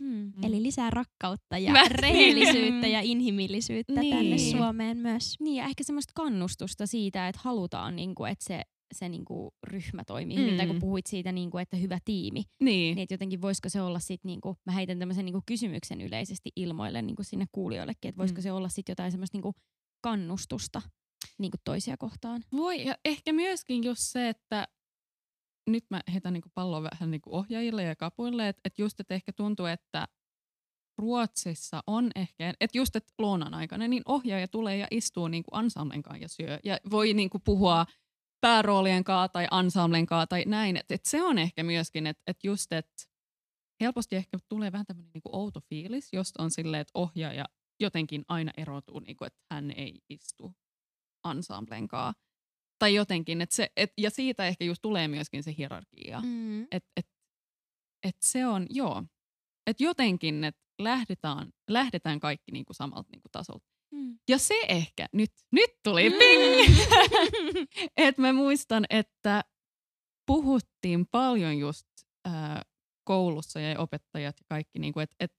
Mm. 0.00 0.32
Eli 0.44 0.62
lisää 0.62 0.90
rakkautta 0.90 1.58
ja 1.58 1.72
Vähän. 1.72 1.90
rehellisyyttä 2.02 2.86
ja 2.86 3.00
inhimillisyyttä 3.00 4.00
Niin. 4.00 4.16
tänne 4.16 4.38
Suomeen 4.38 4.96
myös. 4.96 5.34
Niin, 5.40 5.56
ja 5.56 5.64
ehkä 5.64 5.84
semmoista 5.84 6.12
kannustusta 6.14 6.86
siitä, 6.86 7.28
että 7.28 7.40
halutaan, 7.44 7.96
niin 7.96 8.14
kuin, 8.14 8.32
että 8.32 8.44
se, 8.44 8.62
se 8.94 9.08
niin 9.08 9.24
kuin, 9.24 9.50
ryhmä 9.66 10.04
toimii 10.04 10.50
Mm. 10.50 10.56
Tai 10.56 10.66
kun 10.66 10.78
puhuit 10.78 11.06
siitä, 11.06 11.32
niin 11.32 11.50
kuin, 11.50 11.62
että 11.62 11.76
hyvä 11.76 11.98
tiimi, 12.04 12.42
Niin, 12.60 12.94
niin 12.94 12.98
että 12.98 13.14
jotenkin 13.14 13.42
voisiko 13.42 13.68
se 13.68 13.80
olla 13.82 13.98
sitten, 13.98 14.28
niin 14.28 14.40
kuin, 14.40 14.56
mä 14.66 14.72
heitän 14.72 14.98
tämmöisen 14.98 15.24
niin 15.24 15.32
kuin 15.32 15.42
kysymyksen 15.46 16.00
yleisesti 16.00 16.50
ilmoille 16.56 17.02
niin 17.02 17.16
kuin 17.16 17.26
sinne 17.26 17.46
kuulijoillekin, 17.52 18.08
että 18.08 18.18
voisiko 18.18 18.38
Mm. 18.38 18.42
se 18.42 18.52
olla 18.52 18.68
sitten 18.68 18.92
jotain 18.92 19.10
semmoista 19.12 19.36
niin 19.36 19.42
kuin, 19.42 19.54
kannustusta 20.00 20.82
niin 21.38 21.50
kuin 21.50 21.60
toisia 21.64 21.96
kohtaan. 21.96 22.42
Voi, 22.52 22.84
ja 22.84 22.94
ehkä 23.04 23.32
myöskin 23.32 23.84
just 23.84 24.00
se, 24.02 24.28
että 24.28 24.68
nyt 25.66 25.84
mä 25.90 26.00
heitän 26.12 26.32
niinku 26.32 26.48
palloa 26.54 26.82
vähän 26.82 27.10
niinku 27.10 27.36
ohjaajille 27.36 27.82
ja 27.82 27.96
kapuille, 27.96 28.48
että 28.48 28.60
et 28.64 28.78
just, 28.78 29.00
että 29.00 29.14
ehkä 29.14 29.32
tuntuu, 29.32 29.66
että 29.66 30.08
Ruotsissa 30.98 31.82
on 31.86 32.10
ehkä, 32.14 32.54
että 32.60 32.78
just 32.78 32.96
että 32.96 33.12
lounan 33.18 33.54
aikana, 33.54 33.88
niin 33.88 34.02
ohjaaja 34.06 34.48
tulee 34.48 34.76
ja 34.76 34.86
istuu 34.90 35.28
niin 35.28 35.42
kuin 35.42 35.64
ensemblen 35.64 36.02
kanssa 36.02 36.22
ja 36.22 36.28
syö. 36.28 36.58
Ja 36.64 36.78
voi 36.90 37.14
niin 37.14 37.30
kuin 37.30 37.42
puhua 37.44 37.86
pääroolien 38.40 39.04
kanssa 39.04 39.28
tai 39.28 39.48
ensemblen 39.60 40.06
kanssa 40.06 40.26
tai 40.26 40.44
näin. 40.46 40.76
Että 40.76 40.94
et 40.94 41.04
se 41.04 41.22
on 41.22 41.38
ehkä 41.38 41.62
myöskin, 41.62 42.06
että 42.06 42.22
et 42.26 42.44
just, 42.44 42.72
että 42.72 43.04
helposti 43.80 44.16
ehkä 44.16 44.38
tulee 44.48 44.72
vähän 44.72 44.86
tämmöinen 44.86 45.10
niin 45.14 45.22
outo 45.32 45.60
fiilis, 45.60 46.12
jos 46.12 46.32
on 46.38 46.50
silleen, 46.50 46.80
että 46.80 46.98
ohjaaja 46.98 47.44
jotenkin 47.80 48.24
aina 48.28 48.52
erotuu, 48.56 49.00
niin 49.00 49.16
kuin, 49.16 49.26
että 49.26 49.40
hän 49.50 49.70
ei 49.70 50.00
istu 50.08 50.54
ensemblen 51.30 51.88
kanssa. 51.88 52.31
Tai 52.82 52.94
jotenkin, 52.94 53.40
että 53.40 53.54
se, 53.54 53.68
et, 53.76 53.92
ja 53.98 54.10
siitä 54.10 54.46
ehkä 54.46 54.64
just 54.64 54.82
tulee 54.82 55.08
myöskin 55.08 55.42
se 55.42 55.54
hierarkia. 55.58 56.20
Mm. 56.20 56.62
Että 56.62 56.90
et, 56.96 57.06
et 58.08 58.16
se 58.22 58.46
on, 58.46 58.66
joo, 58.70 59.02
että 59.66 59.84
jotenkin, 59.84 60.44
että 60.44 60.60
lähdetään, 60.78 61.52
lähdetään 61.70 62.20
kaikki 62.20 62.52
niinku 62.52 62.72
samalta 62.72 63.08
niinku 63.12 63.28
tasolta. 63.32 63.66
Mm. 63.90 64.18
Ja 64.28 64.38
se 64.38 64.54
ehkä, 64.68 65.08
nyt, 65.12 65.30
nyt 65.52 65.70
tuli 65.84 66.10
Mm. 66.10 66.16
ping! 66.18 66.76
että 68.06 68.22
mä 68.22 68.32
muistan, 68.32 68.84
että 68.90 69.44
puhuttiin 70.26 71.06
paljon 71.06 71.58
just 71.58 71.86
ää, 72.24 72.62
koulussa 73.04 73.60
ja 73.60 73.80
opettajat 73.80 74.36
ja 74.38 74.44
kaikki, 74.48 74.78
niinku, 74.78 75.00
että 75.00 75.16
et, 75.20 75.32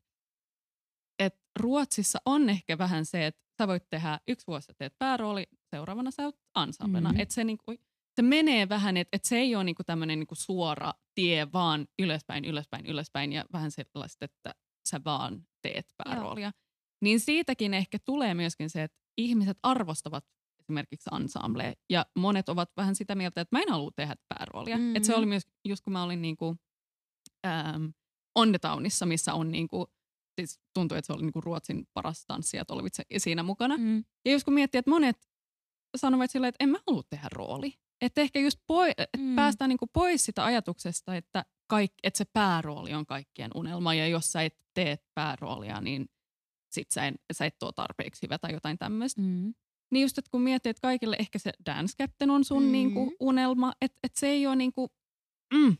et 1.20 1.36
Ruotsissa 1.60 2.20
on 2.26 2.50
ehkä 2.50 2.78
vähän 2.78 3.06
se, 3.06 3.26
että 3.26 3.42
sä 3.58 3.68
voit 3.68 3.90
tehdä 3.90 4.20
yksi 4.28 4.48
vuosi 4.48 4.66
sä 4.66 4.74
teet 4.78 4.94
päärooli, 4.98 5.44
seuraavana 5.74 6.12
sä 6.12 6.26
oot 6.26 6.36
ansamblena. 6.54 7.10
Mhm. 7.10 7.18
Mm. 7.18 7.22
Että 7.22 7.34
se, 7.36 7.44
niinku, 7.44 7.72
se 8.16 8.22
menee 8.22 8.70
vähän, 8.70 8.98
että 8.98 9.16
et 9.16 9.26
se 9.26 9.38
ei 9.38 9.56
ole 9.56 9.64
niinku 9.64 9.84
tämmöinen 9.84 10.20
niinku 10.20 10.36
suora 10.36 10.94
tie, 11.16 11.48
vaan 11.54 11.88
ylöspäin, 12.00 12.46
ylöspäin, 12.46 12.86
ylöspäin 12.86 13.34
ja 13.34 13.46
vähän 13.54 13.72
sellaista, 13.72 14.26
että 14.26 14.56
sä 14.90 15.02
vaan 15.06 15.42
teet 15.62 15.86
pääroolia. 15.98 16.52
Niin 17.02 17.20
siitäkin 17.20 17.74
ehkä 17.74 17.98
tulee 18.06 18.34
myöskin 18.34 18.70
se, 18.70 18.84
että 18.84 18.98
ihmiset 19.18 19.58
arvostavat 19.64 20.26
esimerkiksi 20.60 21.10
ensembleja 21.16 21.74
ja 21.90 22.06
monet 22.16 22.50
ovat 22.50 22.70
vähän 22.78 22.96
sitä 22.96 23.16
mieltä, 23.16 23.42
että 23.42 23.56
mä 23.56 23.62
en 23.62 23.70
halua 23.70 23.92
tehdä 23.96 24.16
pääroolia. 24.28 24.78
Mm-hmm. 24.78 24.96
Et 24.96 25.04
se 25.04 25.16
oli 25.16 25.26
myös, 25.26 25.44
just 25.66 25.84
kun 25.84 25.94
mä 25.94 26.04
olin 26.04 26.22
niinku, 26.22 26.56
ähm, 27.48 27.86
On 28.36 28.50
the 28.50 28.60
Townissa, 28.60 29.06
missä 29.06 29.34
on 29.34 29.52
niinku, 29.52 29.94
siis 30.42 30.60
tuntui, 30.74 30.98
että 30.98 31.08
se 31.08 31.14
oli 31.14 31.22
niinku 31.22 31.42
Ruotsin 31.42 31.88
paras 31.94 32.26
tanssi 32.26 32.58
ja 32.58 32.64
olit 32.70 32.94
se- 32.94 33.06
siinä 33.18 33.44
mukana. 33.44 33.78
Mm. 33.78 34.04
Ja 34.26 34.32
jos 34.32 34.44
kun 34.44 34.54
miettii, 34.54 34.80
että 34.80 34.92
monet 34.92 35.18
sanovat 35.96 36.32
silleen, 36.32 36.50
että 36.50 36.64
en 36.64 36.70
mä 36.70 36.78
halua 36.88 37.04
tehdä 37.10 37.28
rooli. 37.32 37.74
Että 38.02 38.22
ehkä 38.22 38.40
just 38.40 38.60
poi, 38.68 38.92
et 38.98 39.10
Mm. 39.18 39.36
päästään 39.36 39.70
niinku 39.70 39.88
pois 39.94 40.26
sitä 40.26 40.46
ajatuksesta, 40.46 41.16
että, 41.16 41.46
kaik, 41.68 41.92
että 42.04 42.18
se 42.18 42.26
päärooli 42.26 42.94
on 42.94 43.06
kaikkien 43.06 43.52
unelma. 43.56 43.94
Ja 43.94 44.08
jos 44.08 44.32
sä 44.32 44.42
et 44.42 44.58
tee 44.74 44.98
pääroolia, 45.16 45.82
niin 45.82 46.10
sit 46.72 46.92
sä, 46.92 47.08
en, 47.08 47.16
sä 47.34 47.46
et 47.46 47.64
ole 47.64 47.72
tarpeeksi 47.76 48.22
hyvä 48.24 48.38
tai 48.38 48.54
jotain 48.54 48.78
tämmöistä. 48.78 49.22
Mm. 49.22 49.54
Niin 49.92 50.02
just, 50.02 50.18
että 50.18 50.32
kun 50.32 50.42
miettii, 50.42 50.70
että 50.70 50.82
kaikille 50.82 51.16
ehkä 51.20 51.40
se 51.40 51.52
dance 51.66 51.94
captain 52.02 52.30
on 52.30 52.44
sun 52.46 52.64
Mm. 52.64 52.68
mm. 52.68 52.72
niinku 52.72 53.14
unelma, 53.20 53.74
että 53.82 54.00
et 54.04 54.16
se 54.16 54.28
ei 54.28 54.48
ole 54.48 54.56
niinku, 54.56 54.92
mm, 55.54 55.78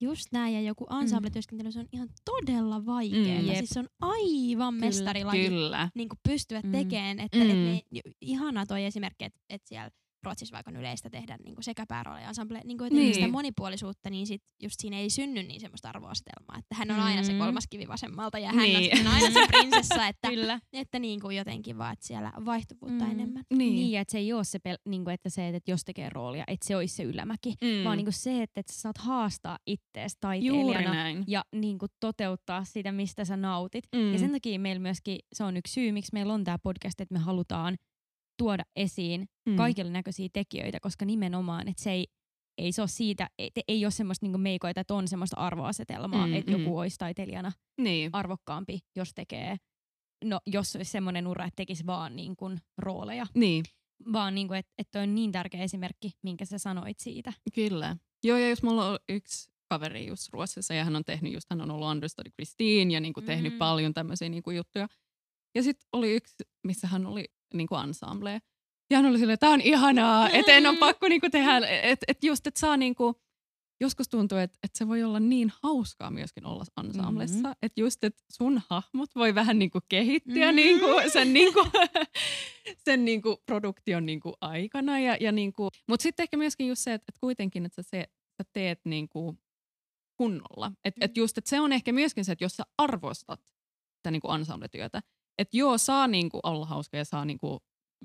Just 0.00 0.26
näin, 0.32 0.54
ja 0.54 0.60
joku 0.60 0.86
ensembletyöskentely, 1.00 1.72
se 1.72 1.80
on 1.80 1.86
ihan 1.92 2.08
todella 2.24 2.86
vaikeaa. 2.86 3.42
Mm. 3.42 3.48
Mm, 3.48 3.54
siis 3.54 3.70
se 3.70 3.80
on 3.80 3.88
aivan 4.00 4.74
Kyllä. 4.74 4.86
mestarilaji 4.86 5.48
kyllä. 5.48 5.88
niin 5.94 6.08
kuin 6.08 6.18
pystyä 6.28 6.60
Mm. 6.60 6.72
tekemään. 6.72 7.20
Että, 7.20 7.38
Mm. 7.38 7.50
et 7.50 7.56
ne, 7.56 7.82
ihana 8.20 8.66
toi 8.66 8.84
esimerkki, 8.84 9.24
että, 9.24 9.40
että 9.50 9.68
siellä 9.68 9.90
Ruotsissa 10.24 10.52
vaikka 10.54 10.70
on 10.70 10.76
yleistä 10.76 11.10
tehdä 11.10 11.36
niin 11.44 11.54
kuin 11.54 11.64
sekä 11.64 11.84
päärooli 11.88 12.20
ja 12.22 12.28
ensemble, 12.28 12.60
niin 12.64 12.78
kuin, 12.78 12.86
että 12.86 12.98
Niin. 12.98 13.14
sitä 13.14 13.28
monipuolisuutta, 13.28 14.10
niin 14.10 14.26
sit 14.26 14.42
just 14.62 14.74
siinä 14.80 14.98
ei 14.98 15.10
synny 15.10 15.42
niin 15.42 15.60
semmoista 15.60 15.88
arvoasetelmaa, 15.88 16.56
että 16.58 16.74
hän 16.74 16.90
on 16.90 17.00
aina 17.00 17.22
se 17.22 17.32
Mm. 17.32 17.38
kolmas 17.38 17.64
kivi 17.70 17.88
vasemmalta 17.88 18.38
ja 18.38 18.52
hän 18.52 18.56
Niin. 18.64 19.00
on 19.00 19.06
aina 19.14 19.30
se 19.30 19.40
prinsessa, 19.48 20.06
että, 20.08 20.28
Kyllä. 20.28 20.60
että 20.72 20.98
niin 20.98 21.20
kuin 21.20 21.36
jotenkin 21.36 21.78
vaan, 21.78 21.92
että 21.92 22.06
siellä 22.06 22.32
on 22.36 22.46
vaihtuvuutta 22.46 23.04
Mm. 23.04 23.10
enemmän. 23.10 23.44
Niin. 23.50 23.58
Niin, 23.74 23.90
ja 23.92 24.00
että 24.00 24.12
se 24.12 24.18
ei 24.18 24.32
ole 24.32 24.44
se, 24.44 24.58
pel- 24.68 24.82
niinku, 24.88 25.10
että 25.10 25.30
se, 25.30 25.48
että 25.48 25.70
jos 25.70 25.84
tekee 25.84 26.08
roolia, 26.10 26.44
että 26.46 26.66
se 26.66 26.76
olisi 26.76 26.94
se 26.94 27.02
ylämäki, 27.02 27.54
Mm. 27.64 27.84
vaan 27.84 27.96
niinku 27.96 28.12
se, 28.12 28.42
että, 28.42 28.60
että 28.60 28.72
sä 28.72 28.80
saat 28.80 28.98
haastaa 28.98 29.58
ittees 29.66 30.16
taiteilijana 30.20 31.24
ja 31.26 31.44
niinku 31.52 31.86
toteuttaa 32.00 32.64
sitä, 32.64 32.92
mistä 32.92 33.24
sä 33.24 33.36
nautit. 33.36 33.84
Mm. 33.94 34.12
Ja 34.12 34.18
sen 34.18 34.32
takia 34.32 34.58
meillä 34.58 34.80
myöskin, 34.80 35.18
se 35.32 35.44
on 35.44 35.56
yksi 35.56 35.72
syy, 35.72 35.92
miksi 35.92 36.10
meillä 36.12 36.34
on 36.34 36.44
tämä 36.44 36.58
podcast, 36.58 37.00
että 37.00 37.12
me 37.12 37.18
halutaan 37.18 37.76
tuoda 38.38 38.64
esiin 38.76 39.28
Mm. 39.48 39.56
kaikilla 39.56 39.90
näköisiä 39.90 40.28
tekijöitä, 40.32 40.80
koska 40.80 41.04
nimenomaan, 41.04 41.68
että 41.68 41.82
se 41.82 41.90
ei, 41.92 42.06
ei 42.58 42.72
se 42.72 42.82
ole 42.82 42.88
siitä, 42.88 43.28
ei, 43.38 43.50
ei 43.68 43.84
ole 43.84 43.90
semmoista 43.90 44.26
niinku 44.26 44.38
meikoita, 44.38 44.80
että 44.80 44.94
on 44.94 45.08
semmoista 45.08 45.36
arvoasetelmaa, 45.36 46.26
Mm, 46.26 46.34
että 46.34 46.52
mm. 46.52 46.58
joku 46.58 46.78
olisi 46.78 46.96
taiteilijana 46.98 47.52
Niin. 47.80 48.10
arvokkaampi, 48.12 48.78
jos 48.96 49.14
tekee, 49.14 49.56
no 50.24 50.40
jos 50.46 50.76
olisi 50.76 50.90
semmoinen 50.90 51.26
ura, 51.26 51.44
että 51.44 51.56
tekisi 51.56 51.86
vaan 51.86 52.16
niin 52.16 52.36
kuin 52.36 52.58
rooleja, 52.78 53.26
niin. 53.34 53.64
vaan 54.12 54.34
niin 54.34 54.48
kuin, 54.48 54.58
että, 54.58 54.72
että 54.78 55.00
on 55.02 55.14
niin 55.14 55.32
tärkeä 55.32 55.62
esimerkki, 55.62 56.10
minkä 56.22 56.44
sä 56.44 56.58
sanoit 56.58 56.98
siitä. 56.98 57.32
Kyllä. 57.54 57.96
Joo, 58.24 58.38
ja 58.38 58.48
jos 58.48 58.62
mulla 58.62 58.88
on 58.88 58.98
yksi 59.08 59.50
kaveri 59.68 60.06
just 60.06 60.28
Ruotsissa 60.32 60.74
ja 60.74 60.84
hän 60.84 60.96
on 60.96 61.04
tehnyt 61.04 61.32
just, 61.32 61.46
hän 61.50 61.60
on 61.60 61.70
ollut 61.70 61.88
understudy 61.88 62.30
Christine 62.30 62.94
ja 62.94 63.00
niinku 63.00 63.22
tehnyt 63.22 63.52
Mm. 63.52 63.58
paljon 63.58 63.94
tämmöisiä 63.94 64.28
niinku 64.28 64.50
juttuja. 64.50 64.88
Ja 65.54 65.62
sitten 65.62 65.88
oli 65.92 66.12
yksi, 66.14 66.34
missä 66.66 66.86
hän 66.86 67.06
oli 67.06 67.24
niinku 67.54 67.74
ensemble. 67.76 68.40
Ja 68.90 68.96
hän 68.96 69.06
oli 69.06 69.18
silleen, 69.18 69.34
että 69.34 69.46
tää 69.46 69.54
on 69.54 69.60
ihanaa, 69.60 70.30
että 70.30 70.52
en 70.52 70.66
ole 70.66 70.76
pakko 70.78 71.08
niinku 71.08 71.30
tehdä, 71.30 71.56
että 71.82 72.04
et 72.08 72.24
just, 72.24 72.46
että 72.46 72.60
saa 72.60 72.76
niinku, 72.76 73.14
joskus 73.80 74.08
tuntuu, 74.08 74.38
että 74.38 74.58
et 74.62 74.70
se 74.74 74.88
voi 74.88 75.02
olla 75.02 75.20
niin 75.20 75.52
hauskaa 75.62 76.10
myöskin 76.10 76.46
olla 76.46 76.64
ensemblessa, 76.84 77.48
Mhm. 77.48 77.58
että 77.62 77.80
just, 77.80 78.04
että 78.04 78.24
sun 78.32 78.62
hahmot 78.70 79.14
voi 79.14 79.34
vähän 79.34 79.58
niinku 79.58 79.78
kehittyä 79.88 80.46
Mhm. 80.46 80.56
niinku 80.56 80.86
sen, 81.12 81.32
niinku, 81.32 81.60
sen 82.86 83.04
niinku 83.04 83.42
produktion 83.46 84.06
niinku 84.06 84.34
aikana. 84.40 85.00
Ja, 85.00 85.16
ja 85.20 85.32
niinku, 85.32 85.68
Mutta 85.88 86.02
sitten 86.02 86.24
ehkä 86.24 86.36
myöskin 86.36 86.68
just 86.68 86.82
se, 86.82 86.94
että, 86.94 87.04
että 87.08 87.20
kuitenkin, 87.20 87.66
että 87.66 87.82
sä, 87.82 87.88
se, 87.90 88.06
sä 88.38 88.44
teet 88.52 88.80
niinku 88.84 89.36
kunnolla. 90.16 90.72
Että 90.84 91.04
et 91.04 91.10
Mm. 91.16 91.20
just, 91.20 91.38
että 91.38 91.50
se 91.50 91.60
on 91.60 91.72
ehkä 91.72 91.92
myöskin 91.92 92.24
se, 92.24 92.32
että 92.32 92.44
jos 92.44 92.56
sä 92.56 92.62
arvostat 92.78 93.40
sitä 93.96 94.10
niinku 94.10 94.32
ensembletyötä, 94.32 95.02
että 95.38 95.56
joo, 95.56 95.78
saa 95.78 96.06
niinku 96.08 96.40
olla 96.42 96.66
hauska 96.66 96.96
ja 96.96 97.04
saa 97.04 97.24
niinku 97.24 97.58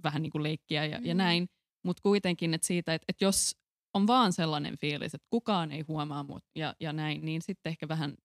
vähän 0.04 0.22
niinku 0.22 0.44
leikkiä 0.44 0.86
ja, 0.86 1.00
ja 1.04 1.14
Mm. 1.14 1.18
näin, 1.18 1.48
mutta 1.86 2.02
kuitenkin, 2.02 2.54
että 2.54 2.68
siitä, 2.68 2.94
että, 2.94 3.06
että 3.10 3.26
jos 3.26 3.56
on 3.94 4.08
vaan 4.08 4.34
sellainen 4.34 4.78
fiilis, 4.78 5.14
että 5.16 5.28
kukaan 5.30 5.72
ei 5.72 5.82
huomaa 5.88 6.24
mut 6.24 6.44
ja, 6.56 6.76
ja 6.80 6.94
näin, 6.94 7.26
niin 7.26 7.42
sitten 7.42 7.70
ehkä 7.70 7.88
vähän, 7.88 8.16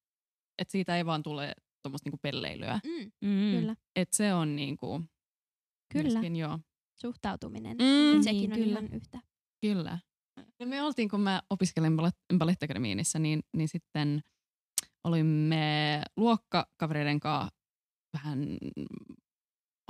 että 0.59 0.73
siitä 0.73 0.97
ei 0.97 1.07
vaan 1.07 1.23
tule 1.23 1.55
tuommoista 1.83 2.07
niinku 2.07 2.19
pelleilyä. 2.23 2.81
Mm, 2.85 3.11
Mm. 3.29 3.51
Kyllä, 3.61 3.77
Että 3.97 4.17
se 4.17 4.35
on 4.35 4.57
niinku, 4.57 5.03
kyllä. 5.93 6.09
myöskin, 6.11 6.37
joo. 6.37 6.59
Suhtautuminen. 7.01 7.77
Mm. 7.77 8.17
Mm, 8.17 8.23
sekin 8.23 8.41
Niin, 8.41 8.53
on 8.53 8.59
kyllä. 8.59 8.79
ihan 8.81 8.93
yhtä. 8.95 9.21
Kyllä. 9.61 9.99
Ja 10.61 10.67
me 10.67 10.83
oltiin, 10.83 11.09
kun 11.09 11.21
mä 11.21 11.43
opiskelen 11.51 11.97
Ballettakademiinissa, 12.39 13.19
niin, 13.19 13.41
niin 13.57 13.69
sitten 13.69 14.23
olimme 15.05 16.03
luokkakavereiden 16.17 17.21
kanssa 17.21 17.56
vähän, 18.19 18.59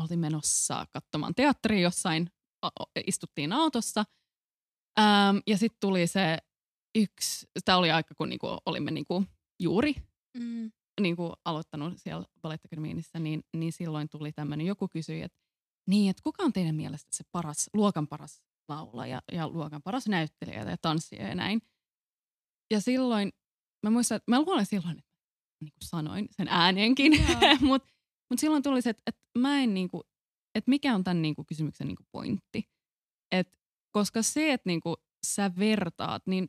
oltiin 0.00 0.20
menossa 0.20 0.86
katsomaan 0.92 1.34
teatteria 1.34 1.80
jossain, 1.80 2.30
istuttiin 3.06 3.52
autossa. 3.52 4.04
Ähm, 4.98 5.36
ja 5.46 5.58
sitten 5.58 5.78
tuli 5.80 6.06
se 6.06 6.38
yksi, 6.94 7.46
tämä 7.64 7.78
oli 7.78 7.90
aika, 7.90 8.14
kun 8.14 8.28
niinku 8.28 8.46
olimme 8.66 8.90
niinku 8.90 9.24
juuri 9.62 9.94
Mm. 10.38 10.72
niinku 11.00 11.32
aloittanut 11.44 11.92
siellä 11.96 12.26
Ballettakademiinissa, 12.42 13.18
niin, 13.18 13.42
niin 13.56 13.72
silloin 13.72 14.08
tuli 14.08 14.32
tämmöinen, 14.32 14.66
joku 14.66 14.88
kysyi, 14.88 15.22
että 15.22 15.38
niin, 15.88 16.10
että 16.10 16.22
kuka 16.22 16.42
on 16.42 16.52
teidän 16.52 16.74
mielestä 16.74 17.08
se 17.12 17.24
paras, 17.32 17.70
luokan 17.74 18.08
paras 18.08 18.42
laulaja 18.68 19.22
ja 19.32 19.48
luokan 19.48 19.82
paras 19.82 20.06
näyttelijä 20.08 20.62
ja 20.62 20.76
tanssija 20.82 21.28
ja 21.28 21.34
näin. 21.34 21.62
Ja 22.70 22.80
silloin, 22.80 23.32
mä 23.82 23.90
muistan, 23.90 24.16
että 24.16 24.30
mä 24.30 24.40
luulen 24.40 24.66
silloin, 24.66 24.98
että 24.98 25.10
niin 25.60 25.72
kuin 25.72 25.88
sanoin 25.88 26.28
sen 26.30 26.48
ääneenkin, 26.48 27.12
Joo. 27.12 27.40
mutta 28.30 28.32
mut 28.34 28.40
silloin 28.40 28.62
tuli 28.62 28.82
se, 28.82 28.90
että, 28.90 29.02
että 29.06 29.20
mä 29.38 29.60
en 29.60 29.74
niin 29.74 29.88
kuin, 29.88 30.02
että 30.54 30.70
mikä 30.70 30.94
on 30.94 31.04
tämän 31.04 31.22
niin 31.22 31.34
kuin 31.34 31.46
kysymyksen 31.46 31.86
niin 31.86 31.96
kuin 31.96 32.06
pointti. 32.12 32.70
Et, 33.32 33.58
koska 33.90 34.22
se, 34.22 34.52
että 34.52 34.68
niin 34.68 34.80
kuin 34.80 34.96
sä 35.26 35.50
vertaat, 35.58 36.22
niin 36.26 36.48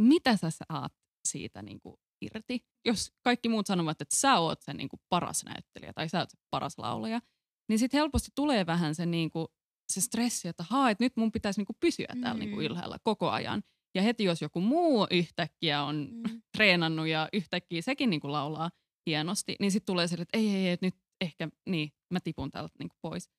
mitä 0.00 0.36
sä 0.36 0.50
saat 0.50 0.92
siitä 1.28 1.62
niin 1.62 1.80
kuin 1.80 1.96
irti? 2.20 2.66
Jos 2.84 3.12
kaikki 3.22 3.48
muut 3.48 3.66
sanovat, 3.66 4.00
että 4.00 4.16
sä 4.16 4.38
oot 4.38 4.62
se 4.62 4.74
niin 4.74 4.88
kuin 4.88 5.00
paras 5.08 5.44
näyttelijä 5.44 5.92
tai 5.92 6.08
sä 6.08 6.18
oot 6.18 6.30
se 6.30 6.38
paras 6.50 6.78
laulaja, 6.78 7.20
niin 7.68 7.78
sitten 7.78 7.98
helposti 7.98 8.30
tulee 8.34 8.66
vähän 8.66 8.94
se, 8.94 9.06
niin 9.06 9.30
kuin, 9.30 9.46
se 9.92 10.00
stressi, 10.00 10.48
että 10.48 10.64
haa, 10.70 10.90
että 10.90 11.04
nyt 11.04 11.16
mun 11.16 11.32
pitäisi 11.32 11.60
niin 11.60 11.66
kuin 11.66 11.76
pysyä 11.80 12.06
täällä 12.20 12.34
Mm. 12.34 12.38
niin 12.40 12.50
kuin 12.50 12.66
ylhäällä 12.66 12.98
koko 13.04 13.30
ajan. 13.30 13.62
Ja 13.94 14.02
heti 14.02 14.24
jos 14.24 14.42
joku 14.42 14.60
muu 14.60 15.06
yhtäkkiä 15.10 15.82
on 15.82 16.08
Mm. 16.10 16.42
treenannut 16.56 17.06
ja 17.06 17.28
yhtäkkiä 17.32 17.82
sekin 17.82 18.10
niin 18.10 18.20
kuin 18.20 18.32
laulaa 18.32 18.70
hienosti, 19.06 19.56
niin 19.60 19.72
sitten 19.72 19.86
tulee 19.86 20.08
se, 20.08 20.14
että 20.14 20.38
ei, 20.38 20.48
ei, 20.48 20.66
ei, 20.66 20.72
että 20.72 20.86
nyt 20.86 20.94
ehkä, 21.20 21.48
niin, 21.68 21.92
mä 22.10 22.20
tipun 22.20 22.50
täältä 22.50 22.74
niin 22.78 22.88
kuin 22.88 22.98
pois. 23.02 23.30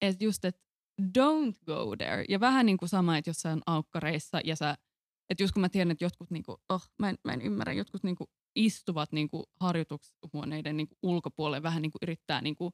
Että 0.00 0.24
just, 0.24 0.44
että 0.44 0.60
don't 1.02 1.64
go 1.66 1.96
there. 1.96 2.24
Ja 2.28 2.40
vähän 2.40 2.66
niin 2.66 2.76
kuin 2.76 2.88
sama, 2.88 3.18
että 3.18 3.30
jos 3.30 3.36
sä 3.36 3.52
on 3.52 3.62
aukkareissa 3.66 4.40
ja 4.44 4.56
sä, 4.56 4.76
että 5.30 5.42
just 5.42 5.52
kun 5.52 5.60
mä 5.60 5.68
tiedän, 5.68 5.90
että 5.90 6.04
jotkut, 6.04 6.30
niin 6.30 6.42
kuin, 6.42 6.56
oh, 6.68 6.82
mä, 6.98 7.10
en, 7.10 7.18
mä 7.24 7.32
en 7.32 7.42
ymmärrä, 7.42 7.72
jotkut 7.72 8.02
niin 8.02 8.16
kuin 8.16 8.30
istuvat 8.56 9.12
niinku 9.12 9.44
harjoitushuoneiden 9.60 10.76
niinku 10.76 10.94
ulkopuolelle 11.02 11.62
vähän 11.62 11.82
niinku 11.82 11.98
yrittää 12.02 12.40
niinku 12.40 12.72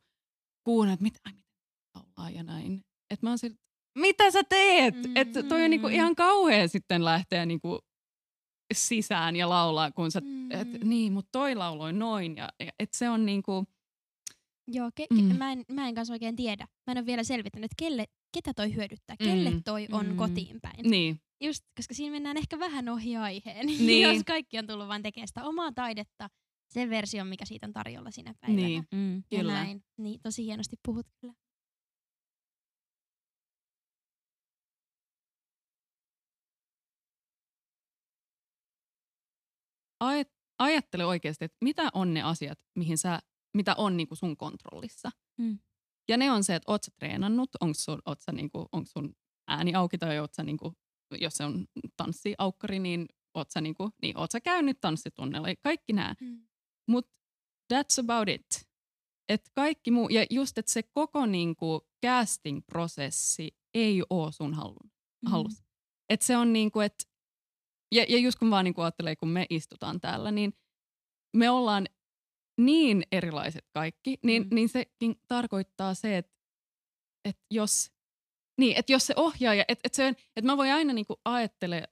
kuunnella, 0.65 0.95
että 0.95 1.03
mitä, 1.03 1.19
ai, 1.25 1.33
mitä 1.33 1.49
laulaa 1.95 2.31
ja 2.31 2.43
näin. 2.43 2.85
Et 3.11 3.23
mä 3.23 3.31
oon 3.31 3.39
sille, 3.39 3.57
mitä 3.99 4.31
sä 4.31 4.45
teet? 4.45 4.95
Mm, 4.95 5.17
että 5.17 5.43
toi 5.43 5.65
on 5.65 5.71
niinku 5.71 5.89
mm. 5.89 5.95
ihan 5.95 6.15
kauhea 6.15 6.69
sitten 6.69 7.05
lähteä 7.05 7.47
niinku 7.47 7.79
sisään 8.75 9.37
ja 9.37 9.49
laulaa, 9.49 9.91
kun 9.91 10.11
sä, 10.11 10.21
Mm. 10.21 10.51
et, 10.51 10.69
niin, 10.85 11.13
mutta 11.13 11.29
toi 11.33 11.55
lauloi 11.55 11.93
noin. 11.93 12.37
Ja, 12.37 12.49
et 12.79 12.93
se 12.95 13.09
on 13.11 13.27
niinku, 13.27 13.65
Joo, 14.69 14.91
ke- 15.01 15.23
Mm. 15.23 15.37
mä, 15.37 15.53
en, 15.53 15.65
mä 15.73 15.89
en 15.89 15.95
kanssa 15.95 16.15
oikein 16.15 16.37
tiedä. 16.37 16.67
Mä 16.87 16.91
en 16.93 16.99
ole 16.99 17.07
vielä 17.07 17.25
selvittänyt, 17.25 17.65
että 17.73 17.85
kelle, 17.85 18.05
ketä 18.35 18.55
toi 18.55 18.75
hyödyttää, 18.75 19.17
kelle 19.17 19.51
Mm. 19.51 19.63
toi 19.63 19.89
on 19.93 20.07
Mm. 20.09 20.17
kotiin 20.17 20.61
päin. 20.61 20.91
niin, 20.91 21.21
Just, 21.45 21.65
koska 21.77 21.95
siinä 21.95 22.13
mennään 22.13 22.37
ehkä 22.37 22.59
vähän 22.59 22.89
ohi 22.89 23.17
aiheen, 23.17 23.67
Niin. 23.91 24.03
jos 24.15 24.25
kaikki 24.27 24.59
on 24.59 24.67
tullut 24.67 24.89
vaan 24.89 25.03
tekemään 25.03 25.29
sitä 25.29 25.45
omaa 25.45 25.73
taidetta, 25.73 26.29
sen 26.69 26.91
version, 26.91 27.27
mikä 27.27 27.45
siitä 27.45 27.67
on 27.67 27.73
tarjolla 27.73 28.11
sinä 28.11 28.35
päivänä. 28.41 28.67
niin, 28.67 28.85
Mm. 28.95 29.23
Kyllä. 29.31 29.53
näin. 29.53 29.85
Niin, 29.99 30.21
tosi 30.23 30.45
hienosti 30.45 30.77
puhut 30.87 31.07
kyllä. 31.21 31.35
Ajattele 40.59 41.05
oikeasti, 41.05 41.45
että 41.45 41.57
mitä 41.65 41.89
on 41.95 42.15
ne 42.15 42.23
asiat, 42.23 42.59
mihin 42.79 42.99
sä, 42.99 43.19
mitä 43.55 43.75
on 43.79 43.97
niinku 43.97 44.15
sun 44.15 44.37
kontrollissa. 44.37 45.11
Mm. 45.39 45.59
Ja 46.09 46.17
ne 46.17 46.31
on 46.31 46.45
se, 46.45 46.55
että 46.55 46.73
oot 46.73 46.83
sä 46.83 46.91
treenannut, 46.99 47.51
onko 47.61 47.75
sun, 47.75 48.03
oot 48.07 48.21
sä 48.21 48.33
onks 48.73 48.91
sun 48.91 49.15
ääni 49.49 49.75
auki 49.75 49.99
tai 49.99 50.19
oot 50.19 50.35
sä 50.35 50.43
niinku, 50.43 50.73
jos 51.21 51.35
se 51.35 51.45
on 51.45 51.67
tanssiaukkari, 51.97 52.79
niin 52.79 53.07
oot 53.35 53.51
sä, 53.51 53.61
niinku, 53.61 53.91
niin 54.03 54.19
oot 54.19 54.31
sä 54.31 54.41
käynyt 54.41 54.81
tanssitunnella. 54.81 55.49
Kaikki 55.63 55.93
nämä. 55.93 56.15
Mm. 56.21 56.47
Mutta 56.89 57.13
that's 57.75 58.01
about 58.05 58.29
it. 58.29 58.47
Et 59.29 59.51
kaikki 59.55 59.91
muu, 59.91 60.09
ja 60.09 60.27
just, 60.31 60.59
että 60.59 60.73
se 60.73 60.83
koko 60.83 61.27
niinku 61.27 61.81
casting-prosessi 62.07 63.49
ei 63.75 64.03
ole 64.11 64.33
sun 64.33 64.55
hallun, 64.55 64.91
Mm. 65.23 65.31
hallussa. 65.31 65.65
Et 66.09 66.23
se 66.23 66.37
on 66.37 66.53
niinku, 66.53 66.81
että, 66.81 67.05
ja, 67.93 68.05
ja 68.09 68.19
just 68.19 68.39
kun 68.39 68.51
vaan 68.51 68.65
niinku 68.65 68.81
ajattelee, 68.81 69.17
kun 69.17 69.29
me 69.29 69.47
istutaan 69.51 70.01
täällä, 70.01 70.31
niin 70.31 70.53
me 71.37 71.51
ollaan 71.51 71.87
niin 72.61 73.03
erilaiset 73.13 73.65
kaikki, 73.75 74.19
niin, 74.23 74.43
Mm. 74.43 74.49
niin 74.55 74.69
sekin 74.69 75.21
tarkoittaa 75.29 75.95
se, 75.95 76.19
että, 76.19 76.33
että 77.25 77.43
jos, 77.51 77.91
niin, 78.59 78.77
että 78.77 78.93
jos 78.93 79.07
se 79.07 79.15
ohjaaja, 79.17 79.65
että, 79.69 79.81
että, 79.85 79.97
se, 79.97 80.09
että 80.09 80.43
mä 80.47 80.57
voin 80.57 80.73
aina 80.73 80.93
niinku 80.93 81.21
ajattele, 81.25 81.89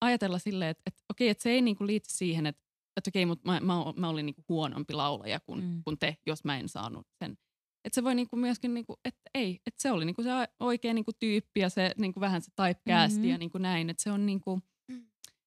ajatella 0.00 0.38
silleen, 0.38 0.70
että, 0.70 0.82
että 0.86 1.02
okei, 1.10 1.28
että 1.28 1.42
se 1.42 1.50
ei 1.50 1.62
niinku 1.62 1.86
liity 1.86 2.08
siihen, 2.10 2.46
että, 2.46 2.62
että 2.96 3.10
okei, 3.10 3.26
mutta 3.26 3.48
mä, 3.50 3.60
mä, 3.60 3.74
mä 3.96 4.08
olin 4.08 4.26
niinku 4.26 4.44
huonompi 4.48 4.94
laulaja 4.94 5.40
kuin, 5.40 5.64
Mm. 5.64 5.82
kuin 5.84 5.98
te, 5.98 6.16
jos 6.26 6.44
mä 6.44 6.58
en 6.58 6.68
saanut 6.68 7.06
sen. 7.24 7.38
Että 7.84 7.94
se 7.94 8.04
voi 8.04 8.14
niinku 8.14 8.36
myöskin, 8.36 8.74
niinku, 8.74 8.96
että 9.04 9.30
ei, 9.34 9.60
että 9.66 9.82
se 9.82 9.92
oli 9.92 10.04
niinku 10.04 10.22
se 10.22 10.30
oikea 10.60 10.94
niinku 10.94 11.12
tyyppi 11.12 11.60
ja 11.60 11.68
se 11.68 11.94
niinku 11.98 12.20
vähän 12.20 12.42
se 12.42 12.50
typecast 12.50 13.16
Mhm. 13.16 13.24
ja 13.24 13.38
niinku 13.38 13.58
näin, 13.58 13.90
että 13.90 14.02
se 14.02 14.10
on 14.10 14.26
niinku, 14.26 14.56
Mm. 14.56 14.62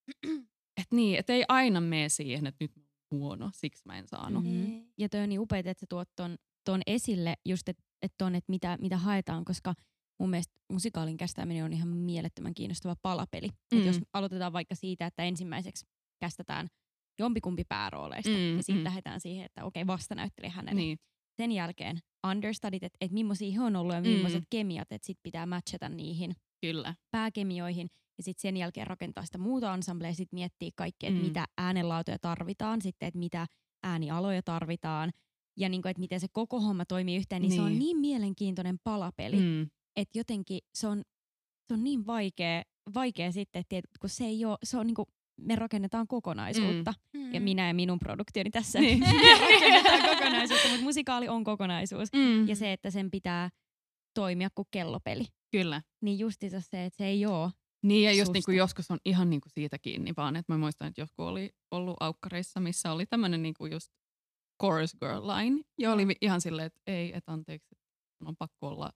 että 0.81 0.95
niin, 0.95 1.19
että 1.19 1.33
ei 1.33 1.43
aina 1.47 1.81
mene 1.81 2.09
siihen, 2.09 2.47
että 2.47 2.63
nyt 2.63 2.75
mä 2.75 2.83
oon 2.83 3.19
huono, 3.21 3.49
siksi 3.53 3.81
mä 3.85 3.97
en 3.97 4.07
saanut. 4.07 4.43
Mhm. 4.43 4.71
Ei. 4.73 4.85
Ja 4.97 5.09
toi 5.09 5.19
on 5.21 5.29
niin 5.29 5.39
upeaa, 5.39 5.59
että 5.59 5.73
sä 5.79 5.85
tuot 5.89 6.09
ton, 6.15 6.37
ton 6.65 6.81
esille 6.87 7.33
just, 7.45 7.69
että 7.69 7.83
et 8.01 8.13
ton, 8.17 8.35
että 8.35 8.51
mitä, 8.51 8.77
mitä 8.81 8.97
haetaan, 8.97 9.45
koska 9.45 9.73
mun 10.19 10.29
mielestä 10.29 10.53
musikaalin 10.71 11.17
kästäminen 11.17 11.65
on 11.65 11.73
ihan 11.73 11.87
mielettömän 11.87 12.53
kiinnostava 12.53 12.95
palapeli. 13.01 13.47
Mm. 13.47 13.77
Et 13.77 13.83
Mm. 13.83 13.87
jos 13.87 13.99
aloitetaan 14.13 14.53
vaikka 14.53 14.75
siitä, 14.75 15.05
että 15.05 15.23
ensimmäiseksi 15.23 15.85
kästetään 16.19 16.67
jompikumpi 17.19 17.63
päärooleista 17.69 18.29
Mm, 18.31 18.55
ja 18.57 18.63
sitten 18.63 18.77
mm. 18.77 18.83
lähdetään 18.83 19.19
siihen, 19.19 19.45
että 19.45 19.65
okei, 19.65 19.87
vasta 19.87 20.15
näyttelee 20.15 20.49
hänelle. 20.49 20.81
Niin, 20.81 20.97
Sen 21.37 21.51
jälkeen 21.51 21.99
understudit, 22.31 22.83
että 22.83 22.97
et 23.01 23.11
millaisia 23.11 23.51
he 23.51 23.61
on 23.61 23.75
ollut 23.75 23.95
ja 23.95 24.01
Mm. 24.01 24.07
millaiset 24.07 24.43
kemiat, 24.49 24.91
että 24.91 25.05
sit 25.05 25.17
pitää 25.23 25.45
matchata 25.45 25.89
niihin 25.89 26.35
kyllä. 26.61 26.95
pääkemioihin 27.11 27.87
ja 28.17 28.23
sitten 28.23 28.41
sen 28.41 28.57
jälkeen 28.57 28.87
rakentaa 28.87 29.25
sitä 29.25 29.37
muuta 29.37 29.73
ensemblea 29.73 30.09
ja 30.09 30.15
sitten 30.15 30.37
miettiä 30.37 30.69
kaikkea, 30.75 31.09
että 31.09 31.21
Mm. 31.21 31.27
mitä 31.27 31.45
äänenlaatuja 31.57 32.19
tarvitaan, 32.19 32.81
sitten 32.81 33.07
että 33.07 33.19
mitä 33.19 33.47
äänialoja 33.83 34.43
tarvitaan 34.43 35.11
ja 35.57 35.69
niinku, 35.69 35.87
että 35.87 35.99
miten 35.99 36.19
se 36.19 36.27
koko 36.31 36.59
homma 36.61 36.85
toimii 36.85 37.15
yhteen, 37.17 37.41
niin, 37.41 37.49
niin. 37.49 37.57
se 37.57 37.61
on 37.61 37.69
Niin. 37.71 37.79
niin 37.79 37.97
mielenkiintoinen 37.97 38.77
palapeli, 38.83 39.35
mm. 39.35 39.41
Mm. 39.43 39.69
että 39.95 40.19
jotenkin 40.19 40.59
se 40.75 40.87
on, 40.87 41.03
se 41.67 41.73
on 41.73 41.83
niin 41.83 42.07
vaikea, 42.07 42.63
vaikea 42.93 43.31
sitten, 43.31 43.59
että 43.59 43.89
kun 44.01 44.09
se 44.09 44.25
ei 44.25 44.45
ole, 44.45 44.57
se 44.63 44.77
on 44.77 44.87
niinku, 44.87 45.05
me 45.41 45.55
rakennetaan 45.55 46.07
kokonaisuutta. 46.07 46.93
Mm. 47.13 47.33
Ja 47.33 47.41
minä 47.41 47.67
ja 47.67 47.73
minun 47.73 47.99
produktioni 47.99 48.49
tässä 48.49 48.79
Niin. 48.79 48.99
rakennetaan 49.41 50.09
kokonaisuutta, 50.09 50.67
mutta 50.69 50.83
musikaali 50.83 51.27
on 51.27 51.43
kokonaisuus. 51.43 52.09
Mm. 52.13 52.47
Ja 52.47 52.55
se, 52.55 52.73
että 52.73 52.91
sen 52.91 53.11
pitää 53.11 53.49
toimia 54.13 54.49
kuin 54.55 54.67
kellopeli. 54.71 55.25
Kyllä. 55.51 55.81
Niin 56.01 56.19
justiinsa 56.19 56.61
se, 56.61 56.85
että 56.85 56.97
se 56.97 57.05
ei 57.05 57.25
ole 57.25 57.51
Niin 57.83 58.03
ja 58.03 58.11
just 58.11 58.19
Susta. 58.19 58.33
niinku 58.33 58.51
joskus 58.51 58.91
on 58.91 58.97
ihan 59.05 59.29
niinku 59.29 59.49
siitä 59.49 59.77
kiinni 59.79 60.13
vaan, 60.17 60.35
että 60.35 60.53
mä 60.53 60.57
muistan, 60.57 60.87
että 60.87 61.01
joskus 61.01 61.25
oli 61.25 61.49
ollut 61.71 61.97
aukkareissa, 61.99 62.59
missä 62.59 62.91
oli 62.91 63.05
tämmöinen 63.05 63.41
niinku 63.43 63.65
just 63.65 63.91
chorus 64.63 64.95
girl 64.99 65.27
line. 65.27 65.61
Ja 65.79 65.93
oli 65.93 66.07
vi- 66.07 66.15
ihan 66.21 66.41
silleen, 66.41 66.65
että 66.65 66.81
ei, 66.87 67.11
että 67.17 67.31
anteeksi, 67.31 67.75
on 68.25 68.35
pakko 68.37 68.67
olla 68.67 68.91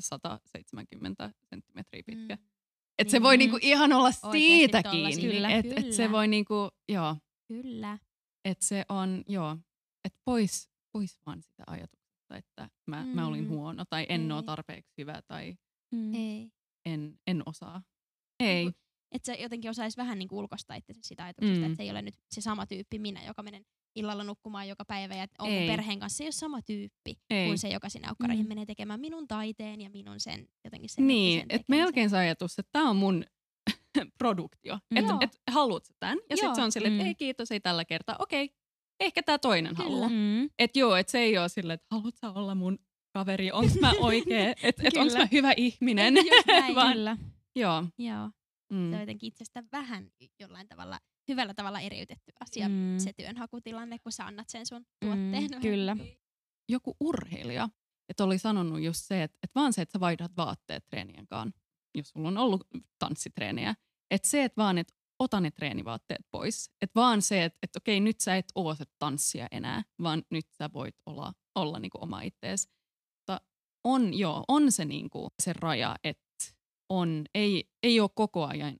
170 0.00 1.30
senttimetriä 1.50 2.02
pitkä. 2.06 2.36
Mm. 2.36 2.42
Että 2.98 3.10
se 3.10 3.16
Niin. 3.16 3.22
voi 3.22 3.36
niinku 3.36 3.58
ihan 3.62 3.92
olla 3.92 4.12
siitä 4.12 4.82
kiinni. 4.82 5.22
Kyllä. 5.22 5.50
Että 5.50 5.74
et 5.76 5.92
se 5.92 6.02
Kyllä. 6.02 6.12
voi 6.12 6.28
niinku, 6.28 6.68
joo, 6.88 7.16
Kyllä. 7.48 7.98
että 8.44 8.64
se 8.64 8.84
on, 8.88 9.22
joo, 9.28 9.56
että 10.04 10.18
pois, 10.24 10.70
pois 10.92 11.18
vaan 11.26 11.42
sitä 11.42 11.64
ajatuksesta, 11.66 12.36
että 12.36 12.68
mä, 12.86 13.04
mä 13.14 13.26
olin 13.26 13.44
Mm. 13.44 13.48
huono 13.50 13.84
tai 13.90 14.06
en 14.08 14.32
ole 14.32 14.42
tarpeeksi 14.42 14.92
hyvä 14.98 15.22
tai 15.28 15.56
Mm. 15.92 16.14
Ei. 16.14 16.50
en, 16.86 17.18
en 17.26 17.42
osaa. 17.46 17.82
Ei. 18.44 18.70
Että 19.12 19.26
se 19.26 19.34
jotenkin 19.42 19.70
osaisi 19.70 19.96
vähän 19.96 20.18
niin 20.18 20.28
ulkoista 20.32 20.74
itse 20.74 20.92
sitä 21.02 21.24
ajatuksesta, 21.24 21.58
Mm. 21.60 21.64
että 21.66 21.76
se 21.76 21.82
ei 21.82 21.90
ole 21.90 22.02
nyt 22.02 22.14
se 22.30 22.40
sama 22.40 22.66
tyyppi 22.66 22.98
minä, 22.98 23.24
joka 23.24 23.42
menen 23.42 23.62
illalla 23.96 24.24
nukkumaan 24.24 24.68
joka 24.68 24.84
päivä 24.84 25.14
ja 25.14 25.26
on 25.38 25.48
Ei. 25.48 25.66
perheen 25.68 25.98
kanssa. 25.98 26.16
Se 26.16 26.24
ei 26.24 26.26
ole 26.26 26.32
sama 26.32 26.62
tyyppi 26.62 27.16
Ei. 27.30 27.46
kuin 27.46 27.58
se, 27.58 27.68
joka 27.68 27.88
sinne 27.88 28.08
aukkareihin 28.08 28.44
Mm. 28.46 28.48
menee 28.48 28.66
tekemään 28.66 29.00
minun 29.00 29.28
taiteen 29.28 29.80
ja 29.80 29.90
minun 29.90 30.20
sen 30.20 30.48
jotenkin 30.64 30.90
sen 30.90 31.06
Niin, 31.06 31.40
että 31.48 31.64
melkein 31.68 32.10
se 32.10 32.16
ajatus, 32.16 32.58
että 32.58 32.70
tämä 32.72 32.90
on 32.90 32.96
mun 32.96 33.24
produktio. 34.18 34.78
Mm. 34.90 34.96
Että 34.96 35.14
et, 35.20 35.40
haluat 35.50 35.84
tämän? 36.00 36.18
Ja 36.30 36.36
sitten 36.36 36.54
se 36.54 36.62
on 36.62 36.72
silleen, 36.72 36.92
että 36.94 37.04
Mm. 37.04 37.08
ei 37.08 37.14
kiitos, 37.14 37.50
ei 37.50 37.60
tällä 37.60 37.84
kertaa. 37.84 38.16
Okei, 38.18 38.50
ehkä 39.00 39.22
tämä 39.22 39.38
toinen 39.38 39.76
Kyllä. 39.76 39.88
haluaa. 39.90 40.08
Mm. 40.08 40.44
Että 40.58 40.78
joo, 40.78 40.96
että 40.96 41.10
se 41.10 41.18
ei 41.18 41.38
ole 41.38 41.48
silleen, 41.48 41.74
että 41.74 41.86
haluat 41.90 42.16
sä 42.16 42.30
olla 42.30 42.54
mun 42.54 42.78
kaveri, 43.12 43.52
onks 43.52 43.74
mä 43.80 43.92
oikee, 44.00 44.54
että 44.62 44.82
et 44.84 44.94
Kyllä. 44.94 45.18
mä 45.18 45.28
hyvä 45.32 45.52
ihminen. 45.56 46.16
Just 46.16 46.46
näin. 46.60 46.74
Vaan- 46.74 46.92
Kyllä. 46.92 47.16
Joo. 47.56 47.84
Joo, 47.98 48.30
Mm. 48.72 48.90
se 48.90 48.94
on 48.96 49.00
jotenkin 49.00 49.28
itsestä 49.28 49.64
vähän 49.72 50.10
jollain 50.40 50.68
tavalla, 50.68 50.98
hyvällä 51.28 51.54
tavalla 51.54 51.80
eriytetty 51.80 52.32
asia, 52.40 52.68
Mm. 52.68 52.98
se 52.98 53.12
työnhakutilanne, 53.12 53.98
kun 53.98 54.12
sä 54.12 54.26
annat 54.26 54.48
sen 54.48 54.66
sun 54.66 54.86
tuotteen. 55.00 55.50
Mm, 55.50 55.60
kyllä. 55.70 55.96
Joku 56.68 56.96
urheilija, 57.00 57.68
että 58.08 58.24
oli 58.24 58.38
sanonut 58.38 58.82
just 58.82 59.04
se, 59.04 59.22
että, 59.22 59.38
että 59.42 59.60
vaan 59.60 59.72
se, 59.72 59.82
että 59.82 59.92
sä 59.92 60.00
vaihdat 60.00 60.36
vaatteet 60.36 60.86
treenien 60.86 61.26
kanssa, 61.26 61.60
jos 61.94 62.08
sulla 62.08 62.28
on 62.28 62.38
ollut 62.38 62.66
tanssitreenejä, 62.98 63.74
että 64.10 64.28
se, 64.28 64.44
että 64.44 64.62
vaan, 64.62 64.78
että 64.78 64.94
ota 65.18 65.40
ne 65.40 65.50
treenivaatteet 65.50 66.26
pois. 66.30 66.70
Että 66.82 67.00
vaan 67.00 67.22
se, 67.22 67.44
että, 67.44 67.58
että 67.62 67.76
okei, 67.76 68.00
nyt 68.00 68.20
sä 68.20 68.36
et 68.36 68.46
oo 68.54 68.74
se 68.74 68.84
tanssia 68.98 69.46
enää, 69.50 69.82
vaan 70.02 70.22
nyt 70.30 70.46
sä 70.50 70.70
voit 70.72 70.96
olla, 71.06 71.32
olla 71.54 71.78
niinku 71.78 71.98
oma 72.00 72.22
ittees. 72.22 72.68
Mutta 73.18 73.40
on, 73.84 74.14
joo, 74.14 74.44
on 74.48 74.72
se 74.72 74.84
niinku 74.84 75.28
se 75.42 75.52
raja, 75.52 75.96
että 76.04 76.23
on, 76.88 77.24
ei, 77.34 77.64
ei 77.82 78.00
ole 78.00 78.10
koko 78.14 78.46
ajan 78.46 78.76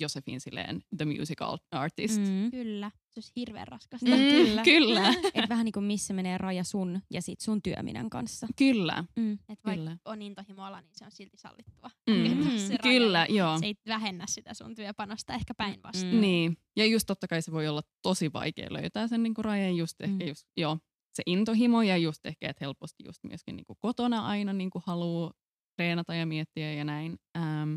Josefin 0.00 0.40
silleen 0.40 0.82
the 0.96 1.04
musical 1.04 1.58
artist. 1.70 2.20
Mm. 2.20 2.50
Kyllä, 2.50 2.90
se 3.10 3.18
olisi 3.18 3.32
hirveän 3.36 3.68
raskasta. 3.68 4.06
Mm. 4.06 4.16
kyllä. 4.16 4.62
kyllä. 4.62 5.14
Et 5.34 5.48
vähän 5.48 5.64
niin 5.64 5.72
kuin 5.72 5.84
missä 5.84 6.14
menee 6.14 6.38
raja 6.38 6.64
sun 6.64 7.00
ja 7.10 7.22
sit 7.22 7.40
sun 7.40 7.62
työminen 7.62 8.10
kanssa. 8.10 8.46
kyllä. 8.56 9.04
Mm. 9.16 9.32
Et 9.32 9.64
vaikka 9.64 9.70
Kyllä. 9.80 9.96
on 10.04 10.22
intohimoala, 10.22 10.80
niin 10.80 10.90
se 10.94 11.04
on 11.04 11.10
silti 11.10 11.36
sallittua. 11.36 11.90
Mm. 12.10 12.58
Se 12.58 12.68
raja. 12.68 12.78
Kyllä, 12.82 13.26
joo. 13.30 13.58
Se 13.58 13.66
ei 13.66 13.74
vähennä 13.88 14.24
sitä 14.28 14.54
sun 14.54 14.74
työpanosta, 14.74 15.34
ehkä 15.34 15.54
päinvastoin. 15.54 16.14
Mm. 16.14 16.20
Niin, 16.20 16.56
ja 16.76 16.86
just 16.86 17.06
totta 17.06 17.28
kai 17.28 17.42
se 17.42 17.52
voi 17.52 17.68
olla 17.68 17.82
tosi 18.02 18.32
vaikea 18.32 18.66
löytää 18.70 19.08
sen 19.08 19.22
niinku 19.22 19.42
rajan 19.42 19.76
just 19.76 20.00
ehkä 20.00 20.24
Mm. 20.24 20.28
just, 20.28 20.46
joo, 20.56 20.78
se 21.14 21.22
intohimo 21.26 21.82
ja 21.82 21.96
just 21.96 22.26
ehkä, 22.26 22.48
että 22.50 22.64
helposti 22.64 23.04
just 23.06 23.24
myöskin 23.24 23.56
niinku 23.56 23.74
kotona 23.74 24.26
aina 24.26 24.52
niinku 24.52 24.82
haluaa 24.86 25.32
treenata 25.76 26.14
ja 26.14 26.26
miettiä 26.26 26.72
ja 26.72 26.84
näin. 26.84 27.18
Ähm, 27.36 27.74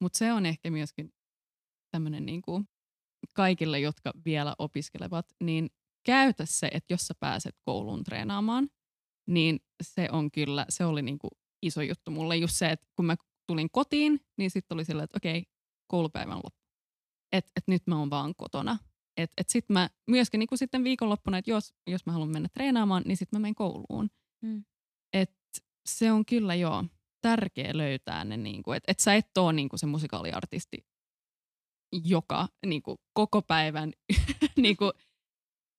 Mutta 0.00 0.18
se 0.18 0.32
on 0.32 0.46
ehkä 0.46 0.70
myöskin 0.70 1.12
tämmöinen 1.90 2.26
niinku 2.26 2.64
kaikille, 3.34 3.80
jotka 3.80 4.12
vielä 4.24 4.54
opiskelevat, 4.58 5.26
niin 5.40 5.70
käytä 6.06 6.46
se, 6.46 6.66
että 6.72 6.92
jos 6.94 7.06
sä 7.06 7.14
pääset 7.20 7.56
kouluun 7.64 8.04
treenaamaan, 8.04 8.68
niin 9.28 9.60
se 9.82 10.08
on 10.12 10.30
kyllä, 10.30 10.66
se 10.68 10.84
oli 10.84 11.02
niinku 11.02 11.28
iso 11.62 11.82
juttu 11.82 12.10
mulle 12.10 12.36
just 12.36 12.56
se, 12.56 12.70
että 12.70 12.86
kun 12.96 13.06
mä 13.06 13.16
tulin 13.46 13.70
kotiin, 13.70 14.20
niin 14.38 14.50
sitten 14.50 14.76
oli 14.76 14.84
silleen, 14.84 15.04
että 15.04 15.16
okei, 15.16 15.44
koulupäivän 15.86 16.36
loppu 16.36 16.64
että 17.34 17.50
et 17.56 17.68
nyt 17.68 17.82
mä 17.86 17.98
oon 17.98 18.10
vaan 18.10 18.34
kotona. 18.36 18.78
Et, 19.16 19.32
et 19.36 19.48
sit 19.48 19.68
mä 19.68 19.90
myöskin 20.10 20.38
niin 20.38 20.48
sitten 20.54 20.84
viikonloppuna, 20.84 21.38
että 21.38 21.50
jos, 21.50 21.74
jos 21.86 22.06
mä 22.06 22.12
haluan 22.12 22.32
mennä 22.32 22.48
treenaamaan, 22.48 23.02
niin 23.06 23.16
sitten 23.16 23.38
mä 23.38 23.42
menen 23.42 23.54
kouluun. 23.54 24.10
Mm. 24.42 24.64
Et 25.12 25.32
se 25.88 26.12
on 26.12 26.26
kyllä 26.26 26.54
joo 26.54 26.84
tärkeä 27.28 27.70
löytää 27.76 28.24
ne, 28.24 28.36
niin 28.36 28.62
kuin, 28.62 28.76
että 28.76 28.92
et 28.92 29.00
sä 29.00 29.14
et 29.14 29.38
ole 29.38 29.52
niin 29.52 29.68
kuin 29.68 29.80
se 29.80 29.86
musikaaliartisti, 29.86 30.86
joka 32.04 32.48
niin 32.66 32.82
kuin, 32.82 32.98
koko 33.12 33.42
päivän 33.42 33.92
niin 34.56 34.76
kuin 34.76 34.92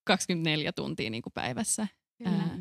24 0.07 0.71
tuntia 0.73 1.09
niin 1.09 1.23
kuin 1.23 1.33
päivässä. 1.33 1.87
Kyllä. 2.17 2.31
Ää, 2.37 2.57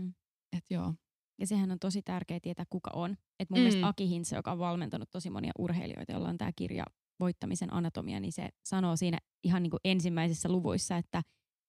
et 0.57 0.65
joo. 0.71 0.95
Ja 1.41 1.47
sehän 1.47 1.71
on 1.71 1.79
tosi 1.79 2.03
tärkeää 2.03 2.41
tietää, 2.41 2.65
kuka 2.71 2.91
on. 2.95 3.17
Et 3.41 3.51
mun 3.51 3.59
Mm. 3.59 3.63
mielestä 3.63 3.89
Aki 3.89 4.09
Hintze, 4.09 4.37
joka 4.37 4.53
on 4.53 4.59
valmentanut 4.59 5.11
tosi 5.11 5.31
monia 5.31 5.53
urheilijoita, 5.59 6.13
jolla 6.13 6.29
on 6.29 6.39
tämä 6.39 6.51
kirja 6.57 6.85
Voittamisen 7.21 7.73
anatomia, 7.73 8.21
niin 8.21 8.33
se 8.33 8.49
sanoo 8.65 8.97
siinä 8.97 9.19
ihan 9.45 9.63
niin 9.63 9.71
kuin 9.71 9.81
ensimmäisissä 9.85 10.49
luvuissa, 10.49 10.97
että 10.97 11.23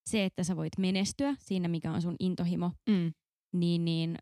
se, 0.09 0.26
että 0.26 0.43
sä 0.43 0.55
voit 0.55 0.78
menestyä 0.78 1.36
siinä, 1.39 1.68
mikä 1.68 1.91
on 1.91 2.01
sun 2.01 2.16
intohimo, 2.20 2.72
Mm. 2.89 3.13
niin, 3.55 3.86
niin 3.86 4.18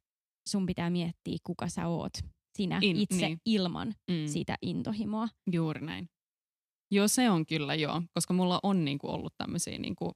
sun 0.49 0.65
pitää 0.65 0.89
miettiä, 0.89 1.37
kuka 1.43 1.67
sä 1.69 1.87
oot 1.87 2.13
sinä 2.57 2.79
In- 2.81 2.95
itse 2.97 3.15
niin. 3.27 3.39
ilman 3.45 3.87
Mm. 4.11 4.27
sitä 4.27 4.57
intohimoa. 4.61 5.27
Juuri 5.51 5.81
näin. 5.85 6.09
Joo, 6.91 7.07
se 7.07 7.29
on 7.29 7.45
kyllä 7.45 7.75
joo, 7.75 8.01
koska 8.13 8.33
mulla 8.33 8.59
on 8.63 8.85
niinku 8.85 9.09
ollut 9.09 9.33
tämmöisiä, 9.37 9.77
niinku, 9.77 10.11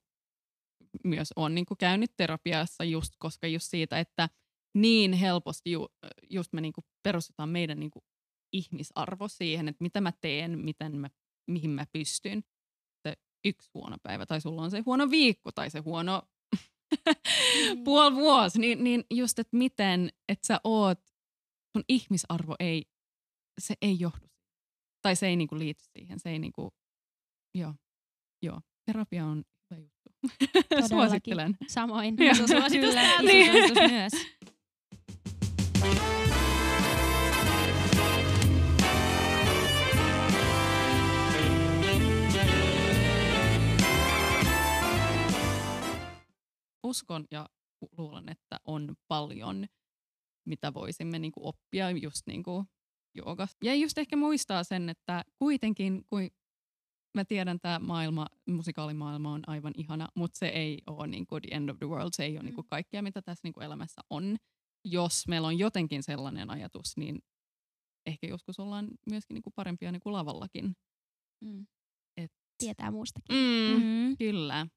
myös 1.04 1.34
on 1.36 1.56
niinku 1.56 1.76
käynyt 1.80 2.12
terapiassa 2.18 2.84
just, 2.84 3.14
koska 3.20 3.48
just 3.48 3.66
siitä, 3.70 4.00
että 4.00 4.30
niin 4.76 5.14
helposti 5.14 5.72
ju, 5.72 5.88
just 6.30 6.54
me 6.54 6.62
niinku 6.62 6.82
perustetaan 7.04 7.50
meidän 7.50 7.80
niinku 7.80 8.00
ihmisarvo 8.54 9.28
siihen, 9.28 9.68
että 9.68 9.84
mitä 9.84 10.02
mä 10.02 10.12
teen, 10.22 10.60
miten 10.60 10.98
mä, 10.98 11.10
mihin 11.48 11.70
mä 11.70 11.86
pystyn. 11.94 12.44
Se 13.08 13.14
yksi 13.46 13.70
huono 13.74 13.98
päivä, 14.04 14.26
tai 14.26 14.42
sulla 14.42 14.62
on 14.62 14.72
se 14.72 14.84
huono 14.86 15.10
viikko, 15.10 15.52
tai 15.52 15.70
se 15.70 15.80
huono 15.80 16.22
puoli 17.86 18.16
vuosi, 18.16 18.60
niin, 18.60 18.84
niin 18.84 19.04
just, 19.14 19.40
että 19.40 19.58
miten, 19.58 20.10
että 20.30 20.48
sä 20.48 20.60
oot, 20.64 21.00
sun 21.78 21.84
ihmisarvo 21.90 22.56
ei, 22.60 22.86
se 23.60 23.76
ei 23.82 24.00
johdu 24.00 24.28
tai 25.02 25.16
se 25.16 25.28
ei 25.28 25.36
niinku 25.36 25.58
liity 25.58 25.84
siihen. 25.98 26.20
Se 26.20 26.30
ei 26.30 26.40
niinku, 26.40 26.70
joo, 27.58 27.74
joo. 28.42 28.62
Terapia 28.86 29.26
on 29.26 29.44
hyvä 29.72 29.82
juttu. 29.82 30.10
Suosittelen. 30.90 31.58
Samoin. 31.68 32.22
Iso 32.24 32.48
suositus 32.48 32.90
Kyllä, 32.90 33.14
iso 33.14 33.22
Niin. 33.24 33.52
suositus 33.52 33.92
myös. 33.92 34.12
Uskon 46.84 47.26
ja 47.32 47.50
luulen, 47.98 48.30
että 48.30 48.60
on 48.66 48.96
paljon, 49.08 49.68
mitä 50.48 50.74
voisimme 50.74 51.20
niinku 51.20 51.48
oppia 51.48 51.90
just 51.92 52.28
niinku 52.28 52.66
joogasta. 53.16 53.58
Ja 53.66 53.76
just 53.76 53.98
ehkä 53.98 54.16
muistaa 54.16 54.64
sen, 54.64 54.90
että 54.90 55.24
kuitenkin, 55.40 56.04
kun 56.10 56.30
mä 57.18 57.26
tiedän, 57.26 57.60
tämä 57.60 57.80
maailma, 57.80 58.28
musikaalimaailma 58.50 59.34
on 59.34 59.42
aivan 59.48 59.74
ihana, 59.78 60.08
mutta 60.16 60.38
se 60.40 60.48
ei 60.48 60.82
ole 60.88 61.08
niinku 61.08 61.40
the 61.40 61.48
end 61.56 61.70
of 61.70 61.78
the 61.78 61.88
world. 61.88 62.10
Se 62.12 62.26
ei 62.26 62.32
ole 62.32 62.40
Mm. 62.40 62.46
niinku 62.46 62.64
kaikkea, 62.64 63.02
mitä 63.02 63.22
tässä 63.22 63.42
niinku 63.44 63.60
elämässä 63.60 64.02
on. 64.10 64.36
Jos 64.86 65.28
meillä 65.28 65.48
on 65.48 65.60
jotenkin 65.60 66.04
sellainen 66.04 66.50
ajatus, 66.50 66.98
niin 66.98 67.20
ehkä 68.06 68.28
joskus 68.28 68.60
ollaan 68.60 68.88
myöskin 69.10 69.34
niinku 69.36 69.52
parempia 69.56 69.92
niinku 69.92 70.12
lavallakin. 70.12 70.76
Mm. 71.44 71.66
Et- 72.18 72.32
Tietää 72.58 72.92
muustakin. 72.92 73.36
Mm, 73.36 73.84
Mm. 73.84 74.18
Kyllä. 74.18 74.68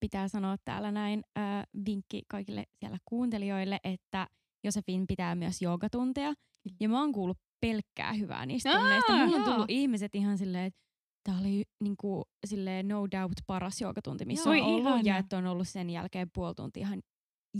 Pitää 0.00 0.28
sanoa 0.28 0.56
täällä 0.64 0.92
näin 0.92 1.22
äh, 1.38 1.64
vinkki 1.86 2.22
kaikille 2.28 2.66
siellä 2.78 2.98
kuuntelijoille, 3.04 3.80
että 3.84 4.26
Josefin 4.64 5.06
pitää 5.06 5.34
myös 5.34 5.62
joogatunteja. 5.62 6.34
Ja 6.80 6.88
mä 6.88 7.00
oon 7.00 7.12
kuullut 7.12 7.38
pelkkää 7.60 8.12
hyvää 8.12 8.46
niistä 8.46 8.70
Aa, 8.70 8.78
tunneista. 8.78 9.12
Mulla 9.12 9.36
on 9.36 9.44
tullut 9.44 9.70
ihmiset 9.70 10.14
ihan 10.14 10.38
silleen, 10.38 10.64
että 10.64 10.80
tää 11.24 11.38
oli 11.40 11.64
niinku, 11.80 12.22
silleen 12.46 12.88
no 12.88 13.06
doubt 13.10 13.38
paras 13.46 13.80
joogatunti, 13.80 14.24
missä 14.24 14.54
Joo. 14.54 14.66
on 14.66 14.72
ollut. 14.74 14.94
Ja 14.94 15.00
ihana. 15.00 15.18
että 15.18 15.38
on 15.38 15.46
ollut 15.46 15.68
sen 15.68 15.90
jälkeen 15.90 16.30
puoli 16.34 16.54
tuntia 16.54 16.80
ihan 16.80 17.00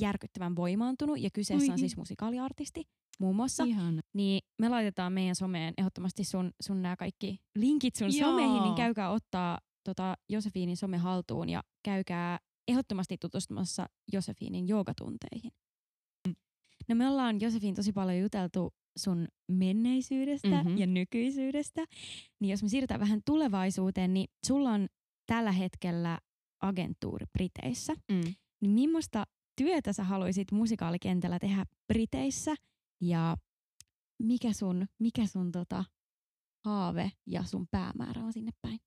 järkyttävän 0.01 0.57
voimaantunut. 0.57 1.21
Ja 1.21 1.31
kyseessä 1.33 1.67
Oi, 1.67 1.73
on 1.73 1.79
siis 1.79 1.97
musikaaliartisti 1.97 2.85
muun 3.21 3.37
muassa. 3.37 3.65
Ihana. 3.65 4.01
Niin 4.15 4.41
me 4.59 4.69
laitetaan 4.69 5.13
meidän 5.13 5.35
someen 5.35 5.75
ehdottomasti 5.79 6.25
sun, 6.25 6.51
sun 6.63 6.83
nämä 6.83 6.97
kaikki 6.97 7.37
linkit 7.57 7.97
sun 7.97 8.17
Joo. 8.17 8.31
someihin, 8.31 8.63
niin 8.63 8.75
käykää 8.75 9.11
ottaa 9.11 9.59
tota 9.85 10.17
Josefiinin 10.29 10.77
some 10.77 10.97
haltuun 10.97 11.49
ja 11.49 11.63
käykää 11.85 12.39
ehdottomasti 12.69 13.17
tutustumassa 13.19 13.87
Josefiinin 14.13 14.69
joogatunteihin. 14.69 15.51
No 16.89 16.95
me 16.95 17.09
ollaan 17.09 17.41
Josefin 17.41 17.75
tosi 17.75 17.93
paljon 17.93 18.19
juteltu 18.23 18.75
sun 18.99 19.29
menneisyydestä 19.51 20.49
Mhm. 20.49 20.57
mm-hmm. 20.57 20.79
ja 20.79 20.87
nykyisyydestä. 20.87 21.85
Niin 22.41 22.51
jos 22.51 22.63
me 22.63 22.69
siirrytään 22.69 23.01
vähän 23.01 23.21
tulevaisuuteen, 23.27 24.15
niin 24.15 24.29
sulla 24.47 24.71
on 24.71 24.89
tällä 25.27 25.53
hetkellä 25.53 26.19
agentuuri 26.63 27.27
Briteissä. 27.33 27.95
Mm. 28.13 28.35
Niin 28.61 28.71
millaista 28.71 29.25
työtä 29.57 29.93
sä 29.93 30.05
haluaisit 30.05 30.53
musikaalikentällä 30.53 31.39
tehdä 31.39 31.65
Briteissä 31.93 32.55
ja 33.03 33.37
mikä 34.23 34.53
sun, 34.53 34.87
mikä 34.99 35.27
sun 35.27 35.53
tota, 35.53 35.85
haave 36.65 37.13
ja 37.27 37.45
sun 37.45 37.67
päämäärä 37.71 38.23
on 38.25 38.33
sinne 38.33 38.51
päin? 38.63 38.79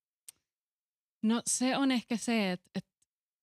No 1.24 1.42
se 1.46 1.78
on 1.78 1.92
ehkä 1.92 2.18
se, 2.18 2.52
että, 2.52 2.70
että 2.76 2.90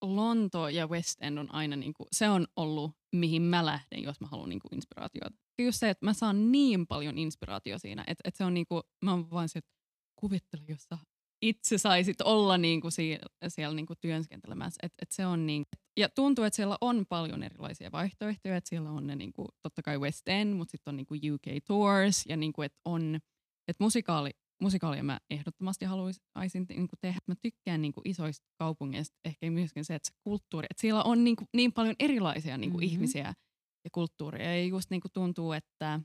Lonto 0.02 0.68
ja 0.68 0.86
West 0.86 1.22
End 1.22 1.38
on 1.38 1.54
aina, 1.54 1.76
niinku, 1.76 2.06
se 2.12 2.28
on 2.28 2.46
ollut 2.56 2.92
mihin 3.14 3.42
mä 3.42 3.66
lähden, 3.66 4.02
jos 4.02 4.20
mä 4.20 4.26
haluan 4.26 4.48
niinku 4.48 4.68
inspiraatiota. 4.72 5.36
Just 5.62 5.80
se, 5.80 5.90
että 5.90 6.06
mä 6.06 6.12
saan 6.12 6.52
niin 6.52 6.86
paljon 6.86 7.18
inspiraatio 7.18 7.78
siinä, 7.78 8.04
että, 8.06 8.22
että 8.24 8.38
se 8.38 8.44
on 8.44 8.54
niinku, 8.54 8.82
mä 9.04 9.10
oon 9.10 9.30
vaan 9.30 9.48
se, 9.48 9.58
että 9.58 9.70
kuvittele, 10.16 10.64
jos 10.68 10.82
sä 10.82 10.98
itse 11.42 11.78
saisit 11.78 12.20
olla 12.20 12.58
niinku 12.58 12.90
siellä, 12.90 13.26
siellä 13.48 13.74
niinku 13.74 13.94
työskentelemässä. 14.00 14.78
Et, 14.82 14.92
et 15.02 15.12
se 15.12 15.26
on 15.26 15.46
niin, 15.46 15.66
ja 15.96 16.08
tuntuu, 16.08 16.44
että 16.44 16.56
siellä 16.56 16.76
on 16.80 17.06
paljon 17.08 17.42
erilaisia 17.42 17.92
vaihtoehtoja, 17.92 18.56
että 18.56 18.68
siellä 18.68 18.90
on 18.90 19.06
ne 19.06 19.16
niinku, 19.16 19.46
totta 19.62 19.82
kai 19.82 19.98
West 19.98 20.28
End, 20.28 20.54
mutta 20.54 20.70
sitten 20.70 20.90
on 20.92 20.96
niinku 20.96 21.14
UK 21.14 21.64
Tours 21.66 22.26
ja 22.26 22.36
niinku, 22.36 22.62
että 22.62 22.78
on, 22.84 23.14
että 23.68 23.84
musikaali, 23.84 24.30
musikaalia 24.60 25.02
mä 25.02 25.18
ehdottomasti 25.30 25.84
haluaisin 25.84 26.66
niinku 26.68 26.96
tehdä. 27.00 27.20
Mä 27.26 27.34
tykkään 27.42 27.82
niinku 27.82 28.00
isoista 28.04 28.46
kaupungeista 28.58 29.16
ehkä 29.24 29.50
myöskin 29.50 29.84
se, 29.84 29.94
että 29.94 30.08
se 30.08 30.14
kulttuuri, 30.24 30.66
että 30.70 30.80
siellä 30.80 31.02
on 31.02 31.24
niinku 31.24 31.44
niin 31.54 31.72
paljon 31.72 31.96
erilaisia 31.98 32.58
niinku 32.58 32.78
Mhm. 32.78 32.84
mm-hmm. 32.84 32.92
ihmisiä 32.94 33.34
ja 33.84 33.90
kulttuuria. 33.92 34.56
Ja 34.56 34.64
just 34.64 34.90
niinku 34.90 35.08
tuntuu, 35.12 35.52
että 35.52 36.00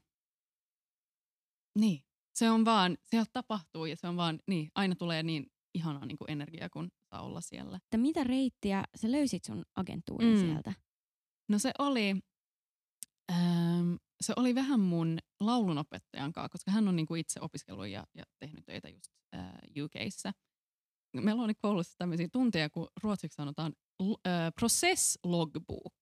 niin, 1.80 2.00
se 2.36 2.50
on 2.50 2.66
vaan, 2.66 2.98
siellä 3.04 3.26
tapahtuu 3.34 3.86
ja 3.86 3.96
se 3.96 4.08
on 4.08 4.18
vaan, 4.18 4.40
niin, 4.48 4.70
aina 4.76 4.96
tulee 4.96 5.24
niin 5.24 5.46
ihanaa 5.76 6.06
niinku 6.06 6.26
energiaa, 6.28 6.70
kun 6.70 6.90
saa 7.10 7.22
olla 7.22 7.42
siellä. 7.42 7.78
Että 7.78 7.98
mitä 7.98 8.24
reittiä 8.24 8.84
sä 8.96 9.12
löysit 9.12 9.44
sun 9.44 9.66
agentuurin 9.76 10.34
mm. 10.34 10.40
sieltä? 10.40 10.74
No 11.50 11.60
se 11.60 11.72
oli, 11.80 12.16
ähm, 13.32 13.94
se 14.24 14.34
oli 14.36 14.56
vähän 14.56 14.80
mun 14.80 15.18
laulunopettajan 15.40 16.34
kanssa, 16.34 16.50
koska 16.50 16.72
hän 16.72 16.88
on 16.88 16.96
niinku 16.96 17.16
itse 17.16 17.40
opiskellut 17.42 17.88
ja, 17.88 18.08
ja 18.16 18.24
tehnyt 18.40 18.66
töitä 18.66 18.90
just 18.90 19.12
äh, 19.36 19.54
UKissa. 19.84 20.32
Meillä 21.14 21.44
oli 21.44 21.56
koulussa 21.56 21.98
tämmöisiä 21.98 22.28
tunteja, 22.32 22.70
kun 22.70 22.88
ruotsiksi 23.04 23.36
sanotaan 23.36 23.74
äh, 24.02 24.54
processlogbook. 24.60 25.94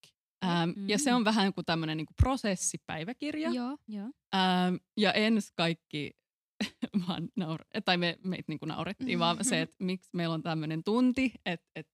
Ähm, 0.45 0.69
mm. 0.75 0.89
Ja 0.89 0.97
se 0.97 1.13
on 1.13 1.25
vähän 1.25 1.53
kuin 1.53 1.65
tämmöinen 1.65 1.97
niinku 1.97 2.13
prosessipäiväkirja. 2.21 3.49
Joo. 3.49 3.77
Joo. 3.87 4.11
Ähm, 4.35 4.75
ja 4.97 5.13
ens 5.13 5.51
kaikki 5.51 6.11
vaan 7.07 7.29
naur- 7.39 7.81
tai 7.85 7.97
me, 7.97 8.17
meitä 8.23 8.43
niinku 8.47 8.65
naurettiin, 8.65 9.19
vaan 9.19 9.45
se, 9.45 9.61
että 9.61 9.75
miksi 9.79 10.09
meillä 10.13 10.33
on 10.33 10.43
tämmöinen 10.43 10.83
tunti. 10.83 11.33
Et, 11.45 11.61
et, 11.75 11.87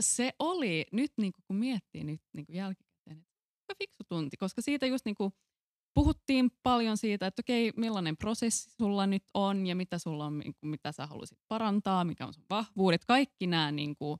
se 0.00 0.32
oli 0.38 0.86
nyt, 0.92 1.12
niinku, 1.16 1.40
kun 1.46 1.56
miettii 1.56 2.04
nyt 2.04 2.20
jälkikäteen, 2.48 2.48
että 2.48 2.66
aika 2.66 2.84
fiksu 3.78 4.04
tunti, 4.08 4.36
koska 4.36 4.62
siitä 4.62 4.86
just 4.86 5.04
niinku, 5.04 5.32
puhuttiin 5.94 6.50
paljon 6.62 6.96
siitä, 6.96 7.26
että 7.26 7.40
okei, 7.40 7.72
millainen 7.76 8.16
prosessi 8.16 8.70
sulla 8.70 9.06
nyt 9.06 9.24
on 9.34 9.66
ja 9.66 9.76
mitä 9.76 9.98
sulla 9.98 10.26
on, 10.26 10.38
niinku, 10.38 10.66
mitä 10.66 10.92
sä 10.92 11.06
haluaisit 11.06 11.38
parantaa, 11.48 12.04
mikä 12.04 12.26
on 12.26 12.34
sun 12.34 12.44
vahvuudet, 12.50 13.04
kaikki 13.04 13.46
nämä 13.46 13.72
niinku, 13.72 14.18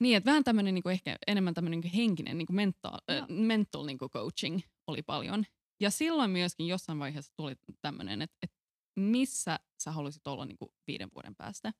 niin, 0.00 0.16
että 0.16 0.30
vähän 0.30 0.44
tämmöinen 0.44 0.74
niinku 0.74 0.88
ehkä 0.88 1.16
enemmän 1.26 1.54
tämmöinen 1.54 1.80
niinku 1.80 1.96
henkinen 1.96 2.38
niinku 2.38 2.52
mental, 2.52 2.98
Joo. 3.08 3.18
äh, 3.18 3.26
mental 3.28 3.84
niinku 3.84 4.08
coaching 4.08 4.60
oli 4.86 5.02
paljon. 5.02 5.44
Ja 5.80 5.90
silloin 5.90 6.30
myöskin 6.30 6.66
jossain 6.66 6.98
vaiheessa 6.98 7.32
tuli 7.36 7.54
tämmöinen, 7.80 8.22
että, 8.22 8.36
että 8.42 8.56
missä 8.96 9.58
sä 9.82 9.92
haluaisit 9.92 10.26
olla 10.26 10.44
niinku 10.44 10.74
viiden 10.86 11.08
vuoden 11.14 11.34
päästä. 11.36 11.72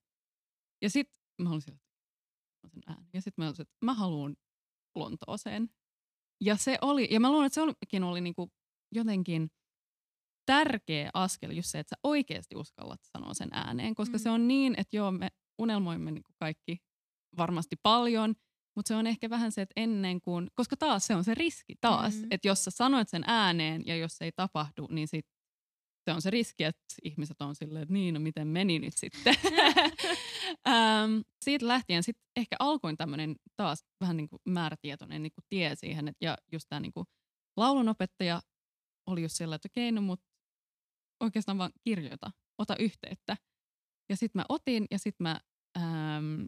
Ja 0.82 0.90
sitten 0.90 1.16
mä 1.42 1.48
halusin 1.48 1.80
sen 2.70 2.82
äänen. 2.86 3.08
Ja 3.12 3.20
sitten 3.20 3.42
mä 3.42 3.44
halusin, 3.44 3.62
että 3.62 3.76
mä 3.84 3.94
haluan 3.94 4.36
Lontooseen. 4.94 5.70
Ja 6.40 6.56
se 6.56 6.78
oli, 6.82 7.08
ja 7.10 7.20
mä 7.20 7.30
luulen, 7.30 7.46
että 7.46 7.54
se 7.54 7.60
olikin 7.62 8.02
oli 8.04 8.20
niinku 8.20 8.50
jotenkin 8.94 9.50
tärkeä 10.46 11.10
askel 11.14 11.50
just 11.50 11.68
se, 11.70 11.78
että 11.78 11.90
sä 11.96 12.00
oikeasti 12.02 12.56
uskallat 12.56 13.00
sanoa 13.02 13.34
sen 13.34 13.48
ääneen, 13.52 13.94
koska 13.94 14.16
Mm. 14.16 14.22
se 14.22 14.30
on 14.30 14.48
niin, 14.48 14.74
että 14.78 14.96
joo, 14.96 15.10
me 15.10 15.28
unelmoimme 15.58 16.10
niin 16.10 16.22
kuin 16.22 16.34
kaikki 16.38 16.78
varmasti 17.36 17.76
paljon, 17.82 18.34
mutta 18.76 18.88
se 18.88 18.94
on 18.96 19.06
ehkä 19.06 19.30
vähän 19.30 19.52
se, 19.52 19.62
että 19.62 19.72
ennen 19.76 20.20
kuin, 20.20 20.48
koska 20.54 20.76
taas 20.76 21.06
se 21.06 21.14
on 21.14 21.24
se 21.24 21.34
riski 21.34 21.74
taas, 21.80 22.14
Mm. 22.14 22.26
että 22.30 22.48
jos 22.48 22.64
sä 22.64 22.70
sanoit 22.70 23.08
sen 23.08 23.22
ääneen 23.26 23.82
ja 23.86 23.96
jos 23.96 24.16
se 24.16 24.24
ei 24.24 24.32
tapahdu, 24.32 24.86
niin 24.90 25.08
sit 25.08 25.26
se 26.06 26.12
on 26.12 26.22
se 26.22 26.30
riski, 26.30 26.64
että 26.64 26.84
ihmiset 27.02 27.42
on 27.42 27.54
silleen, 27.54 27.82
että 27.82 27.92
niin, 27.92 28.14
no 28.14 28.20
miten 28.20 28.48
meni 28.48 28.78
nyt 28.78 28.94
sitten. 28.96 29.34
ähm, 30.68 31.20
siitä 31.44 31.68
lähtien 31.68 32.02
sitten 32.02 32.24
ehkä 32.36 32.56
alkoin 32.58 32.96
tämmöinen 32.96 33.36
taas 33.56 33.84
vähän 34.00 34.16
niin 34.16 34.28
kuin 34.28 34.42
määrätietoinen 34.44 35.22
niin 35.22 35.32
kuin 35.32 35.44
tie 35.48 35.74
siihen, 35.74 36.08
että 36.08 36.24
ja 36.24 36.38
just 36.52 36.66
tämä 36.68 36.80
niin 36.80 36.92
kuin 36.92 37.06
laulunopettaja 37.56 38.42
oli 39.06 39.22
just 39.22 39.36
siellä, 39.36 39.54
että 39.54 39.68
okei, 39.72 39.92
no 39.92 40.00
mut 40.00 40.20
oikeastaan 41.20 41.58
vaan 41.58 41.72
kirjoita, 41.84 42.30
ota 42.58 42.76
yhteyttä. 42.76 43.36
Ja 44.08 44.16
sitten 44.16 44.40
mä 44.40 44.44
otin 44.48 44.86
ja 44.90 44.98
sitten 44.98 45.24
mä, 45.24 45.40
ähm, 45.76 46.42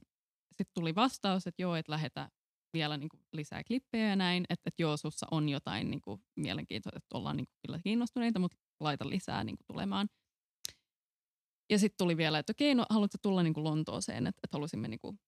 sit 0.57 0.69
tuli 0.75 0.95
vastaus, 0.95 1.47
että 1.47 1.63
joo, 1.63 1.77
että 1.77 1.93
lähetä 1.93 2.31
vielä 2.73 2.97
niinku 2.97 3.17
lisää 3.33 3.65
klippejä 3.65 4.09
ja 4.09 4.17
näin, 4.17 4.45
että 4.51 4.69
et 4.69 4.75
joo, 4.79 4.97
sussa 4.97 5.27
on 5.31 5.49
jotain 5.49 5.91
niinku 5.91 6.21
mielenkiintoista, 6.37 6.99
että 6.99 7.19
ollaan 7.19 7.37
niinku 7.37 7.53
kyllä 7.67 7.79
kiinnostuneita, 7.79 8.39
mutta 8.39 8.57
laita 8.81 9.09
lisää 9.09 9.45
niinku 9.45 9.65
tulemaan. 9.67 10.09
Ja 11.71 11.79
sitten 11.79 11.99
tuli 11.99 12.17
vielä, 12.17 12.39
että 12.39 12.51
okei, 12.51 12.75
no 12.75 12.87
haluatko 12.91 13.19
tulla 13.23 13.43
niinku 13.43 13.65
Lontooseen, 13.65 14.27
että 14.27 14.41
et 14.45 14.53
halusimme 14.53 14.89
niinku, 14.89 15.19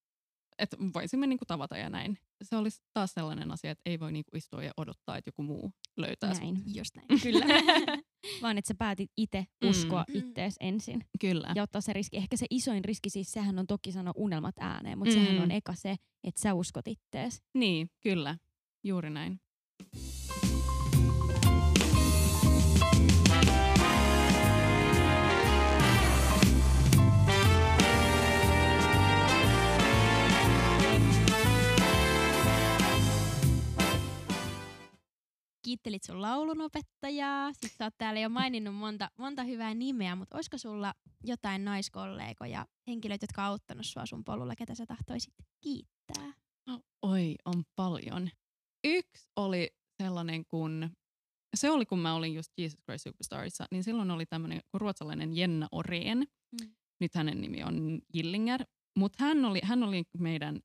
että 0.57 0.77
voisimme 0.93 1.27
niinku 1.27 1.45
tavata 1.45 1.77
ja 1.77 1.89
näin. 1.89 2.17
Se 2.43 2.55
olisi 2.55 2.81
taas 2.93 3.11
sellainen 3.13 3.51
asia, 3.51 3.71
että 3.71 3.81
ei 3.85 3.99
voi 3.99 4.11
niinku 4.11 4.37
istua 4.37 4.63
ja 4.63 4.71
odottaa, 4.77 5.17
että 5.17 5.27
joku 5.27 5.43
muu 5.43 5.71
löytää 5.97 6.33
sut. 6.33 6.43
Näin. 6.43 6.75
Just 6.75 6.95
näin. 6.95 7.07
Kyllä. 7.23 7.45
Vaan 8.41 8.57
että 8.57 8.67
sä 8.67 8.75
päätit 8.77 9.11
itse 9.17 9.45
uskoa 9.65 10.05
Mm. 10.07 10.13
mm. 10.13 10.19
ittees 10.19 10.55
ensin 10.59 11.03
Kyllä. 11.21 11.51
ja 11.55 11.63
ottaa 11.63 11.81
se 11.81 11.93
riski. 11.93 12.17
Ehkä 12.17 12.37
se 12.37 12.45
isoin 12.49 12.85
riski 12.85 13.09
siis, 13.09 13.31
sehän 13.31 13.59
on 13.59 13.67
toki 13.67 13.91
sanoa 13.91 14.13
unelmat 14.15 14.55
ääneen, 14.59 14.97
mutta 14.97 15.15
Mm. 15.15 15.21
sehän 15.25 15.43
on 15.43 15.51
eka 15.51 15.73
se, 15.75 15.95
että 16.23 16.41
sä 16.41 16.53
uskot 16.53 16.87
ittees. 16.87 17.41
Niin, 17.53 17.89
kyllä. 18.01 18.37
Juuri 18.83 19.09
näin. 19.09 19.39
Kiittelit 35.61 36.03
sun 36.03 36.21
laulunopettajaa, 36.21 37.53
sit 37.53 37.71
sä 37.77 37.83
oot 37.83 37.93
täällä 37.97 38.19
jo 38.19 38.29
maininnut 38.29 38.75
monta, 38.75 39.11
monta 39.17 39.43
hyvää 39.43 39.73
nimeä, 39.73 40.15
mutta 40.15 40.37
olisiko 40.37 40.57
sulla 40.57 40.93
jotain 41.23 41.65
naiskollegoja, 41.65 42.65
henkilöitä, 42.87 43.23
jotka 43.23 43.41
on 43.41 43.47
auttanut 43.47 43.85
sua 43.85 44.05
sun 44.05 44.23
polulla, 44.23 44.55
ketä 44.55 44.75
sä 44.75 44.85
tahtoisit 44.85 45.33
kiittää? 45.61 46.33
No, 46.67 46.81
oi, 47.01 47.35
on 47.45 47.63
paljon. 47.75 48.29
Yksi 48.83 49.27
oli 49.35 49.69
sellainen, 50.03 50.45
kun 50.45 50.89
se 51.55 51.71
oli, 51.71 51.85
kun 51.85 51.99
mä 51.99 52.15
olin 52.15 52.33
just 52.33 52.51
Jesus 52.57 52.79
Christ 52.83 53.03
Superstarissa, 53.03 53.65
niin 53.71 53.83
silloin 53.83 54.11
oli 54.11 54.25
tämmöinen 54.25 54.61
ruotsalainen 54.73 55.37
Jenna 55.37 55.67
Oreen. 55.71 56.17
Mm. 56.17 56.75
Nyt 56.99 57.15
hänen 57.15 57.41
nimi 57.41 57.63
on 57.63 58.01
Gillinger. 58.13 58.65
Mutta 58.97 59.23
hän 59.23 59.45
oli, 59.45 59.59
hän 59.63 59.83
oli 59.83 60.03
meidän 60.17 60.59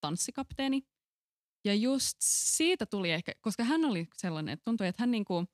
tanssikapteeni. 0.00 0.82
Ja 1.64 1.74
just 1.74 2.16
siitä 2.20 2.86
tuli 2.86 3.10
ehkä, 3.10 3.32
koska 3.40 3.64
hän 3.64 3.84
oli 3.84 4.08
sellainen, 4.16 4.52
että 4.52 4.64
tuntui, 4.64 4.86
että 4.86 5.02
hän 5.02 5.10
niinku, 5.10 5.44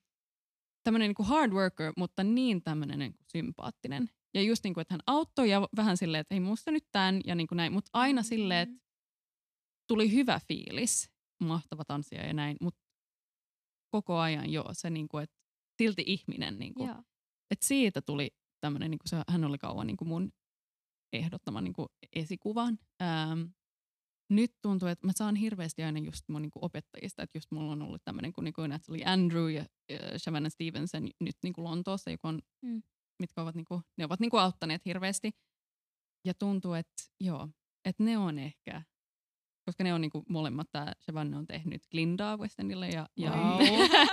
tämmöinen 0.84 1.08
niinku 1.08 1.22
hard 1.22 1.52
worker, 1.52 1.92
mutta 1.96 2.24
niin 2.24 2.62
tämmöinen 2.62 2.98
niinku 2.98 3.18
sympaattinen. 3.32 4.10
Ja 4.34 4.42
just 4.42 4.64
niinku, 4.64 4.80
että 4.80 4.94
hän 4.94 5.00
auttoi 5.06 5.50
ja 5.50 5.68
vähän 5.76 5.96
silleen, 5.96 6.20
että 6.20 6.34
ei 6.34 6.40
musta 6.40 6.70
nyt 6.70 6.84
tämän 6.92 7.20
ja 7.24 7.34
niinku 7.34 7.54
näin, 7.54 7.72
mutta 7.72 7.90
aina 7.92 8.22
silleen, 8.22 8.68
että 8.68 8.86
tuli 9.88 10.12
hyvä 10.12 10.40
fiilis, 10.48 11.10
mahtava 11.40 11.84
tanssia 11.84 12.26
ja 12.26 12.32
näin, 12.32 12.56
mutta 12.60 12.80
koko 13.90 14.18
ajan 14.18 14.52
joo, 14.52 14.68
se 14.72 14.90
niinku, 14.90 15.18
että 15.18 15.36
silti 15.78 16.04
ihminen, 16.06 16.58
niinku, 16.58 16.86
Joo. 16.86 17.02
että 17.50 17.66
siitä 17.66 18.02
tuli 18.02 18.30
tämmöinen, 18.60 18.90
niinku 18.90 19.08
se, 19.08 19.16
hän 19.28 19.44
oli 19.44 19.58
kauan 19.58 19.86
niinku 19.86 20.04
mun 20.04 20.32
ehdottama 21.12 21.60
niinku 21.60 21.86
esikuvan. 22.12 22.78
Ähm, 23.02 23.42
nyt 24.30 24.52
tuntuu, 24.62 24.88
että 24.88 25.06
mä 25.06 25.12
saan 25.16 25.36
hirveästi 25.36 25.82
aina 25.82 25.98
just 26.00 26.28
mun 26.28 26.42
niinku 26.42 26.58
opettajista, 26.62 27.22
että 27.22 27.38
just 27.38 27.50
mulla 27.50 27.72
on 27.72 27.82
ollut 27.82 28.02
tämmöinen 28.04 28.32
kuin 28.32 28.44
niinku 28.44 28.66
Natalie 28.66 29.04
Andrew 29.04 29.50
ja 29.50 29.60
äh, 29.60 29.98
Shavana 30.16 30.48
Stevenson 30.50 31.08
nyt 31.20 31.36
niinku 31.42 31.64
Lontoossa, 31.64 32.10
joka 32.10 32.28
on, 32.28 32.42
Mm. 32.62 32.82
mitkä 33.18 33.42
ovat, 33.42 33.54
niinku, 33.54 33.82
ne 33.98 34.04
ovat 34.04 34.20
niinku 34.20 34.36
auttaneet 34.36 34.84
hirveästi. 34.84 35.30
Ja 36.24 36.34
tuntuu, 36.34 36.74
että 36.74 37.02
joo, 37.20 37.48
että 37.84 38.02
ne 38.02 38.18
on 38.18 38.38
ehkä, 38.38 38.82
koska 39.64 39.84
ne 39.84 39.94
on 39.94 40.00
niinku 40.00 40.22
molemmat, 40.28 40.68
tämä 40.72 40.92
Shavana 41.04 41.38
on 41.38 41.46
tehnyt 41.46 41.82
Glindaa 41.90 42.36
West 42.36 42.58
Endille 42.60 42.88
ja, 42.88 43.08
ja, 43.16 43.30
Wow. 43.30 43.60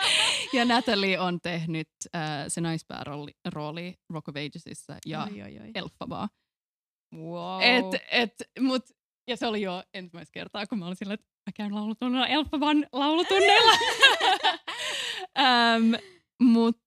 ja 0.53 0.66
Natalie 0.66 1.20
on 1.20 1.41
tehnyt 1.41 1.89
äh, 2.16 2.22
se 2.47 2.61
naispäärooli 2.61 3.32
rooli 3.45 3.95
Rock 4.09 4.28
of 4.30 4.36
Agesissa 4.36 4.97
ja 5.05 5.24
Oi, 5.24 5.41
oi, 5.41 5.59
oi. 5.59 5.72
Elfabaa. 5.76 6.30
Wow. 7.16 7.61
Et, 7.61 8.01
et, 8.11 8.34
mut, 8.59 8.84
ja 9.28 9.38
se 9.38 9.48
oli 9.48 9.62
jo 9.62 9.84
ensimmäistä 9.94 10.34
kertaa, 10.34 10.68
kun 10.68 10.80
mä 10.80 10.86
olin 10.86 10.96
sillä, 10.96 11.14
että 11.14 11.26
mä 11.50 11.52
käyn 11.56 11.76
laulutunnilla 11.76 12.28
Elfaban 12.28 12.86
laulutunneilla. 12.92 13.74
ähm, 15.40 15.94
mut, 16.42 16.80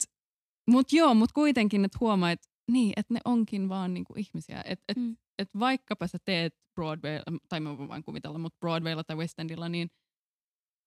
mut 0.71 0.93
joo, 0.93 1.15
mut 1.15 1.33
kuitenkin, 1.33 1.85
että 1.85 1.99
huomaa, 2.01 2.31
että 2.31 2.49
niin, 2.71 2.93
että 2.97 3.15
ne 3.15 3.21
onkin 3.25 3.69
vaan 3.69 3.95
niinku 3.95 4.13
ihmisiä. 4.17 4.63
Että 4.67 4.85
et, 4.89 4.97
Mm. 4.97 5.17
et 5.39 5.49
vaikkapa 5.59 6.07
sä 6.07 6.19
teet 6.25 6.55
Broadway, 6.75 7.19
tai 7.49 7.61
mä 7.61 7.79
voin 7.79 7.89
vain 7.89 8.03
kuvitella, 8.05 8.39
mutta 8.39 8.59
Broadwaylla 8.61 9.05
tai 9.05 9.17
West 9.17 9.39
Endilla, 9.39 9.69
niin, 9.69 9.91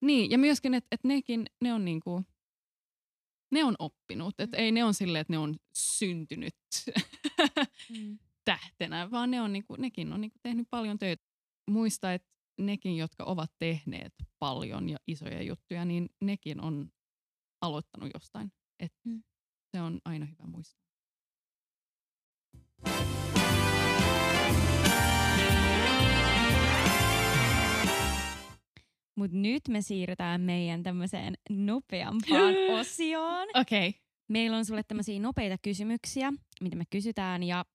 niin 0.02 0.32
ja 0.32 0.38
myöskin, 0.38 0.74
että 0.74 0.88
et 0.91 1.04
nekin, 1.04 1.45
ne 1.62 1.74
on 1.74 1.86
niinku, 1.86 2.24
ne 3.52 3.64
on 3.64 3.76
oppinut. 3.80 4.39
Että 4.39 4.58
ei 4.58 4.72
ne 4.72 4.84
on 4.84 4.93
silleen, 4.93 5.22
että 5.22 5.34
ne 5.34 5.38
on 5.38 5.56
syntynyt 5.74 6.56
Mm. 7.89 8.20
tähtenä, 8.45 9.12
vaan 9.12 9.32
ne 9.32 9.41
on 9.41 9.54
niinku, 9.54 9.76
nekin 9.76 10.14
on 10.14 10.22
niinku 10.22 10.38
tehnyt 10.43 10.68
paljon 10.70 11.00
töitä. 11.00 11.24
Muista, 11.70 12.13
että 12.13 12.30
nekin, 12.59 12.97
jotka 12.97 13.24
ovat 13.24 13.51
tehneet 13.59 14.13
paljon 14.39 14.89
ja 14.89 14.97
isoja 15.07 15.43
juttuja, 15.43 15.86
niin 15.86 16.09
nekin 16.22 16.61
on 16.61 16.89
aloittanut 17.61 18.09
jostain. 18.13 18.51
Et 18.80 18.93
Mm. 19.05 19.24
Se 19.72 19.82
on 19.82 19.99
aina 20.05 20.26
hyvä 20.26 20.47
muistaa. 20.47 20.89
Mut 29.15 29.32
nyt 29.32 29.67
me 29.67 29.82
siirrytään 29.82 30.41
meidän 30.41 30.84
tämmöiseen 30.84 31.34
nopeampaan 31.49 32.53
osioon. 32.80 33.47
Okei. 33.55 33.89
Okay. 33.89 34.01
Meillä 34.30 34.57
on 34.57 34.65
sulle 34.65 34.84
tämmöisiä 34.84 35.20
nopeita 35.20 35.57
kysymyksiä, 35.61 36.34
mitä 36.61 36.76
me 36.76 36.84
kysytään 36.89 37.43
ja 37.43 37.65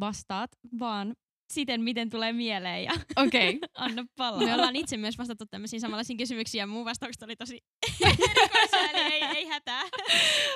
vastaat 0.00 0.50
vaan 0.78 1.14
siten, 1.50 1.80
miten 1.82 2.10
tulee 2.10 2.32
mieleen 2.32 2.84
ja 2.84 2.92
Okei. 3.26 3.56
Okay. 3.56 3.68
anna 3.84 4.02
Me 4.02 4.08
palaa. 4.16 4.54
ollaan 4.54 4.76
itse 4.76 4.96
myös 4.96 5.18
vastattu 5.18 5.46
tämmöisiin 5.46 5.80
samanlaisiin 5.80 6.16
kysymyksiin 6.16 6.58
ja 6.60 6.66
mun 6.66 6.84
vastaukset 6.84 7.22
oli 7.22 7.36
tosi 7.36 7.64
erikoisia, 8.06 8.90
eli 8.90 9.14
ei, 9.14 9.22
ei 9.22 9.46
hätää. 9.46 9.82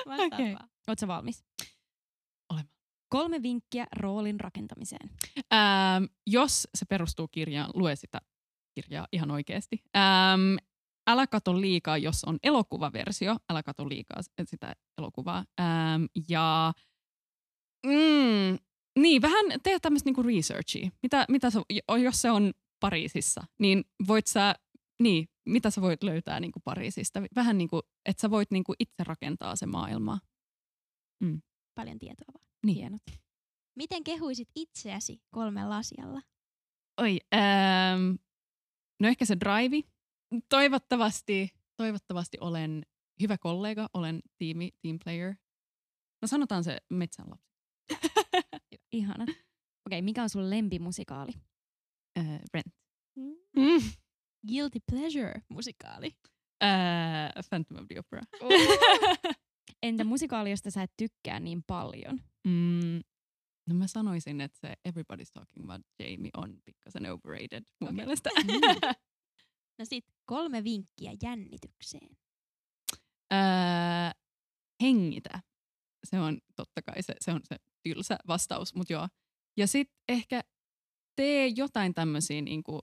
Vastaat 0.07 0.33
Okei. 0.33 0.53
vaan. 0.53 0.69
Ootko 0.87 1.07
valmis? 1.07 1.43
Olen. 2.53 2.65
Kolme 3.09 3.41
vinkkiä 3.41 3.87
roolin 3.95 4.39
rakentamiseen. 4.39 5.09
Ähm, 5.53 6.03
jos 6.27 6.67
se 6.75 6.85
perustuu 6.85 7.27
kirjaan, 7.27 7.71
lue 7.73 7.95
sitä 7.95 8.21
kirjaa 8.75 9.07
ihan 9.11 9.31
oikeasti. 9.31 9.83
Ähm, 9.97 10.55
älä 11.07 11.27
kato 11.27 11.61
liikaa, 11.61 11.97
jos 11.97 12.23
on 12.23 12.37
elokuvaversio. 12.43 13.37
Älä 13.49 13.63
kato 13.63 13.89
liikaa 13.89 14.21
sitä 14.45 14.75
elokuvaa. 14.97 15.45
Ähm, 15.59 16.03
ja 16.29 16.73
mm, 17.85 18.57
niin, 18.99 19.21
vähän 19.21 19.45
tee 19.63 19.79
tämmöistä 19.79 20.07
niinku 20.07 20.23
researchia. 20.23 20.89
Mitä, 21.03 21.25
mitä 21.29 21.49
sä, 21.49 21.61
jo- 21.69 21.95
jos 21.95 22.21
se 22.21 22.31
on 22.31 22.53
Pariisissa, 22.79 23.43
niin 23.59 23.83
voit 24.07 24.27
sä, 24.27 24.55
niin, 25.01 25.27
mitä 25.45 25.69
sä 25.69 25.81
voit 25.81 26.03
löytää 26.03 26.39
niinku 26.39 26.59
Pariisista? 26.59 27.21
Vähän 27.35 27.57
niin 27.57 27.67
kuin, 27.67 27.81
että 28.05 28.21
sä 28.21 28.29
voit 28.29 28.51
niinku 28.51 28.73
itse 28.79 29.03
rakentaa 29.03 29.55
se 29.55 29.65
maailmaa. 29.65 30.19
Paljon 31.75 31.99
tietoa 31.99 32.33
vaan. 32.33 32.45
Niin. 32.65 32.77
Hienot. 32.77 33.01
Miten 33.75 34.03
kehuisit 34.03 34.49
itseäsi 34.55 35.21
kolmella 35.31 35.77
asialla? 35.77 36.21
Oi, 37.01 37.19
ähm, 37.33 38.15
no 38.99 39.07
ehkä 39.07 39.25
se 39.25 39.37
drive. 39.39 39.87
Toivottavasti, 40.49 41.51
toivottavasti 41.77 42.37
olen 42.41 42.85
hyvä 43.21 43.37
kollega, 43.37 43.89
olen 43.93 44.21
tiimi, 44.37 44.71
team 44.81 44.99
player. 45.03 45.35
No 46.21 46.27
sanotaan 46.27 46.63
se 46.63 46.77
metsän 46.89 47.25
lapsi. 47.29 47.53
Ihana. 48.93 49.23
Okei, 49.23 49.37
okay, 49.87 50.01
mikä 50.01 50.23
on 50.23 50.29
sun 50.29 50.49
lempimusikaali? 50.49 51.31
Äh, 52.19 52.39
Rent. 52.53 52.75
Mm. 53.15 53.81
Guilty 54.47 54.79
Pleasure 54.91 55.41
musikaali. 55.49 56.11
Äh, 56.63 57.33
Phantom 57.49 57.77
of 57.77 57.87
the 57.87 57.99
Opera. 57.99 58.21
Entä 59.83 60.03
musikaali, 60.03 60.49
josta 60.49 60.71
sä 60.71 60.83
et 60.83 60.91
tykkää 60.97 61.39
niin 61.39 61.63
paljon? 61.67 62.19
mm, 62.47 63.01
No 63.69 63.75
mä 63.75 63.87
sanoisin, 63.87 64.41
että 64.41 64.59
se 64.59 64.73
Everybody's 64.89 65.31
Talking 65.33 65.63
About 65.65 65.81
Jamie 65.99 66.29
on 66.37 66.57
pikkasen 66.65 67.11
overrated 67.11 67.63
mun 67.81 67.87
Okei. 67.89 67.95
mielestä. 67.95 68.29
No 69.79 69.85
sit 69.85 70.05
kolme 70.25 70.63
vinkkiä 70.63 71.11
jännitykseen. 71.23 72.09
öö, 73.33 73.39
hengitä. 74.81 75.41
Se 76.09 76.19
on 76.19 76.39
totta 76.55 76.81
kai 76.81 77.03
se, 77.03 77.13
se, 77.21 77.31
on 77.31 77.41
se 77.43 77.55
tylsä 77.83 78.17
vastaus, 78.27 78.75
mutta 78.75 78.93
joo. 78.93 79.07
Ja 79.57 79.67
sitten 79.67 79.97
ehkä 80.09 80.41
tee 81.15 81.47
jotain 81.47 81.93
tämmöisiä 81.93 82.41
niinku, 82.41 82.79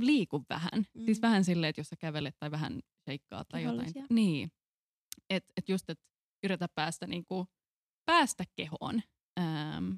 liiku 0.00 0.44
vähän. 0.48 0.86
Mm. 0.94 1.04
Siis 1.04 1.18
Mm. 1.18 1.22
vähän 1.22 1.44
silleen, 1.44 1.70
että 1.70 1.80
jos 1.80 1.88
sä 1.88 1.96
kävelet 1.96 2.36
tai 2.38 2.50
vähän 2.50 2.80
sheikkaa 3.04 3.44
tai 3.44 3.62
jotain. 3.62 3.92
Niin. 4.10 4.52
Että 5.30 5.52
et 5.56 5.68
just, 5.68 5.90
että 5.90 6.04
yritä 6.44 6.68
päästä, 6.74 7.06
niinku, 7.06 7.46
päästä 8.04 8.44
kehoon. 8.56 9.02
Ähm, 9.40 9.90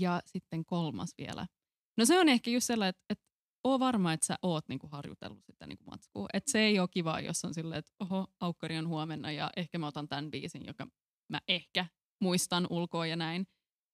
ja 0.00 0.22
sitten 0.26 0.64
kolmas 0.64 1.14
vielä. 1.18 1.46
No 1.98 2.04
se 2.04 2.18
on 2.20 2.28
ehkä 2.28 2.50
just 2.50 2.66
sellainen, 2.66 2.88
että 2.90 3.04
et, 3.10 3.20
oo 3.64 3.78
varma, 3.78 4.12
että 4.12 4.26
sä 4.26 4.38
oot 4.42 4.68
niinku 4.68 4.88
harjoitellut 4.92 5.44
sitä 5.44 5.66
niinku 5.66 5.84
matskua. 5.84 6.26
Että 6.32 6.50
se 6.52 6.58
ei 6.60 6.78
ole 6.78 6.88
kiva, 6.90 7.20
jos 7.20 7.44
on 7.44 7.54
silleen, 7.54 7.78
että 7.78 7.92
oho, 8.00 8.26
aukkari 8.40 8.78
on 8.78 8.88
huomenna 8.88 9.32
ja 9.32 9.50
ehkä 9.56 9.78
mä 9.78 9.86
otan 9.86 10.08
tämän 10.08 10.30
biisin, 10.30 10.66
joka 10.66 10.86
mä 11.28 11.40
ehkä 11.48 11.86
muistan 12.20 12.66
ulkoa 12.70 13.06
ja 13.06 13.16
näin. 13.16 13.46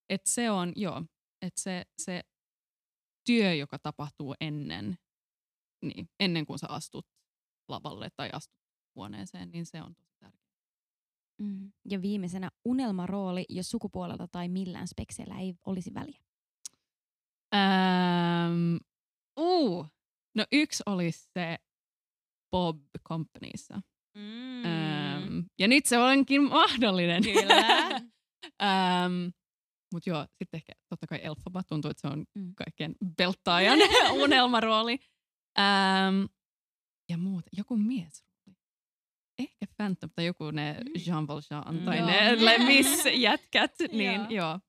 Että 0.08 0.30
se 0.30 0.50
on, 0.50 0.72
joo, 0.76 1.02
että 1.42 1.60
se, 1.60 1.84
se 1.98 2.20
työ, 3.26 3.54
joka 3.54 3.78
tapahtuu 3.78 4.34
ennen, 4.40 4.98
niin, 5.82 6.08
ennen 6.20 6.46
kuin 6.46 6.58
sä 6.58 6.66
astut 6.68 7.06
lavalle 7.68 8.08
tai 8.16 8.30
astut 8.32 8.58
huoneeseen, 8.94 9.50
niin 9.50 9.66
se 9.66 9.82
on 9.82 9.94
tosi 9.94 10.14
tärkeää. 10.18 10.52
Mm. 11.38 11.72
Ja 11.90 12.02
viimeisenä 12.02 12.50
unelmarooli, 12.64 13.44
jos 13.48 13.70
sukupuolella 13.70 14.28
tai 14.28 14.48
millään 14.48 14.88
spekseillä 14.88 15.38
ei 15.38 15.54
olisi 15.66 15.94
väliä. 15.94 16.20
Ähm, 17.54 18.76
uu, 19.40 19.86
no 20.34 20.44
yksi 20.52 20.82
olisi 20.86 21.28
se 21.34 21.58
Bob 22.50 22.80
Companyssa. 23.08 23.80
Mm. 24.14 24.64
Ähm, 24.64 25.38
ja 25.58 25.68
nyt 25.68 25.86
se 25.86 25.98
onkin 25.98 26.42
mahdollinen. 26.42 27.22
Kyllä. 27.22 28.00
ähm, 28.44 29.28
Mutta 29.92 30.10
joo, 30.10 30.26
sitten 30.38 30.58
ehkä 30.58 30.72
totta 30.88 31.06
kai 31.06 31.20
Elphaba 31.22 31.62
tuntuu, 31.62 31.90
että 31.90 32.00
se 32.00 32.06
on 32.14 32.24
Mm. 32.34 32.54
kaikkien 32.54 32.96
belttaajan 33.16 33.78
unelmarooli. 34.24 34.98
Ähm, 35.58 36.24
ja 37.08 37.18
muuta, 37.18 37.48
joku 37.56 37.76
miesrooli. 37.76 38.56
Ehkä 39.38 39.66
Phantom 39.76 40.10
tai 40.16 40.26
joku 40.26 40.50
ne 40.50 40.72
Mm. 40.72 40.92
Jean 41.06 41.26
Valjean 41.28 41.74
Mm. 41.78 41.84
tai 41.84 41.98
Joo. 41.98 42.06
ne 42.06 42.30
Les 42.44 42.58
Mis-jätkät, 42.66 43.74
niin 43.92 44.12
Joo. 44.20 44.26
joo. 44.30 44.60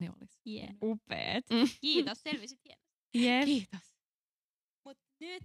Ne 0.00 0.10
olis. 0.10 0.40
Yeah. 0.46 0.74
Upeet. 0.82 1.44
Kiitos, 1.80 2.18
selvisit 2.22 2.60
hienosti. 2.64 2.88
Jep. 3.14 3.44
Kiitos. 3.44 3.94
Mut 4.84 4.98
nyt 5.20 5.42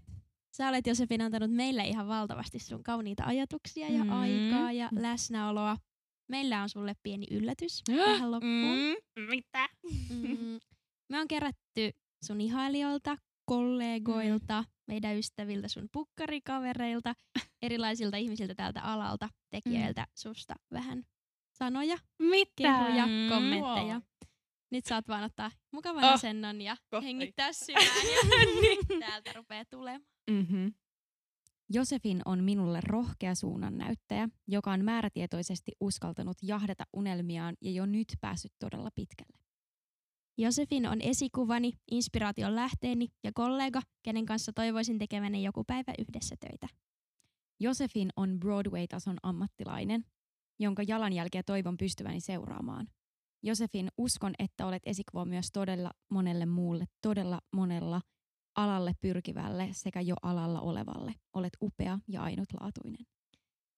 sä 0.58 0.70
olet 0.70 0.88
Josefin 0.88 1.22
antanut 1.22 1.52
meille 1.52 1.84
ihan 1.84 2.08
valtavasti 2.08 2.60
sun 2.60 2.84
kauniita 2.84 3.24
ajatuksia 3.26 3.88
ja 3.92 4.04
Mm. 4.04 4.12
aikaa 4.12 4.72
ja 4.72 4.90
läsnäoloa. 4.92 5.78
Meillä 6.28 6.62
on 6.64 6.70
sulle 6.70 6.94
pieni 7.04 7.26
yllätys 7.32 7.84
tähän 7.86 8.32
loppuun. 8.32 8.78
Mm. 9.16 9.24
Mitä? 9.30 9.70
Mm. 10.10 10.60
Me 11.12 11.20
on 11.20 11.28
kerätty 11.28 11.92
sun 12.26 12.42
ihailijoilta, 12.42 13.18
kollegoilta, 13.46 14.64
meidän 14.88 15.18
ystäviltä, 15.18 15.68
sun 15.68 15.90
pukkarikavereilta, 15.94 17.14
erilaisilta 17.62 18.18
ihmisiltä 18.18 18.56
tältä 18.56 18.82
alalta, 18.82 19.30
tekijöiltä, 19.50 20.08
susta 20.18 20.54
vähän 20.72 21.04
sanoja, 21.58 21.98
Mitä? 22.20 22.52
kehuja, 22.58 23.06
Mm. 23.06 23.30
kommentteja. 23.30 24.02
Nyt 24.72 24.86
saat 24.86 25.08
vaan 25.08 25.24
ottaa 25.24 25.52
mukavan 25.72 26.04
Oh, 26.04 26.12
asennon 26.14 26.62
ja 26.62 26.76
kohta 26.90 27.06
hengittää 27.06 27.54
syvään 27.66 27.86
ja 27.86 28.46
niin. 28.62 29.00
täältä 29.00 29.34
rupeaa 29.34 29.66
tulemaan. 29.66 30.02
Mm-hmm. 30.32 30.74
Josefin 31.74 32.22
on 32.26 32.44
minulle 32.44 32.80
rohkea 32.84 33.36
suunnannäyttäjä, 33.36 34.30
joka 34.48 34.72
on 34.72 34.86
määrätietoisesti 34.86 35.72
uskaltanut 35.80 36.38
jahdata 36.42 36.84
unelmiaan 36.94 37.56
ja 37.62 37.72
jo 37.72 37.86
nyt 37.86 38.08
päässyt 38.22 38.52
todella 38.60 38.90
pitkälle. 38.96 39.38
Josefin 40.38 40.88
on 40.88 41.02
esikuvani, 41.02 41.72
inspiraation 41.92 42.56
lähteeni 42.56 43.08
ja 43.24 43.32
kollega, 43.34 43.82
kenen 44.04 44.26
kanssa 44.26 44.54
toivoisin 44.54 45.00
tekeväni 45.00 45.44
joku 45.44 45.64
päivä 45.64 45.94
yhdessä 46.00 46.36
töitä. 46.40 46.68
Josefin 47.60 48.10
on 48.16 48.40
Broadway-tason 48.40 49.18
ammattilainen, 49.24 50.06
jonka 50.60 50.84
jalanjälkeä 50.88 51.44
toivon 51.44 51.78
pystyväni 51.78 52.20
seuraamaan. 52.20 52.88
Josefin, 53.44 53.90
uskon, 53.98 54.34
että 54.40 54.66
olet 54.66 54.84
esikuva 54.86 55.26
myös 55.26 55.52
todella 55.54 55.92
monelle 56.10 56.46
muulle, 56.46 56.86
todella 57.02 57.42
monella 57.52 58.02
alalle 58.56 58.94
pyrkivälle 59.02 59.70
sekä 59.72 60.02
jo 60.02 60.16
alalla 60.22 60.62
olevalle. 60.62 61.16
Olet 61.34 61.54
upea 61.62 62.00
ja 62.08 62.24
ainutlaatuinen. 62.24 63.06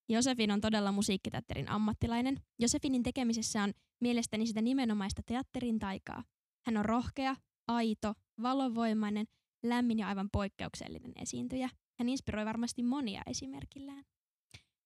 Josefin 0.10 0.52
on 0.52 0.62
todella 0.62 0.92
musiikkiteatterin 0.92 1.70
ammattilainen. 1.70 2.42
Josefinin 2.60 3.04
tekemisessä 3.04 3.64
on 3.64 3.74
mielestäni 4.02 4.48
sitä 4.48 4.62
nimenomaista 4.62 5.22
teatterin 5.26 5.80
taikaa. 5.80 6.24
Hän 6.66 6.78
on 6.78 6.86
rohkea, 6.86 7.36
aito, 7.68 8.14
valovoimainen, 8.42 9.26
lämmin 9.64 10.00
ja 10.00 10.08
aivan 10.08 10.30
poikkeuksellinen 10.32 11.12
esiintyjä. 11.22 11.70
Hän 12.00 12.10
inspiroi 12.10 12.46
varmasti 12.46 12.84
monia 12.84 13.22
esimerkillään. 13.28 14.04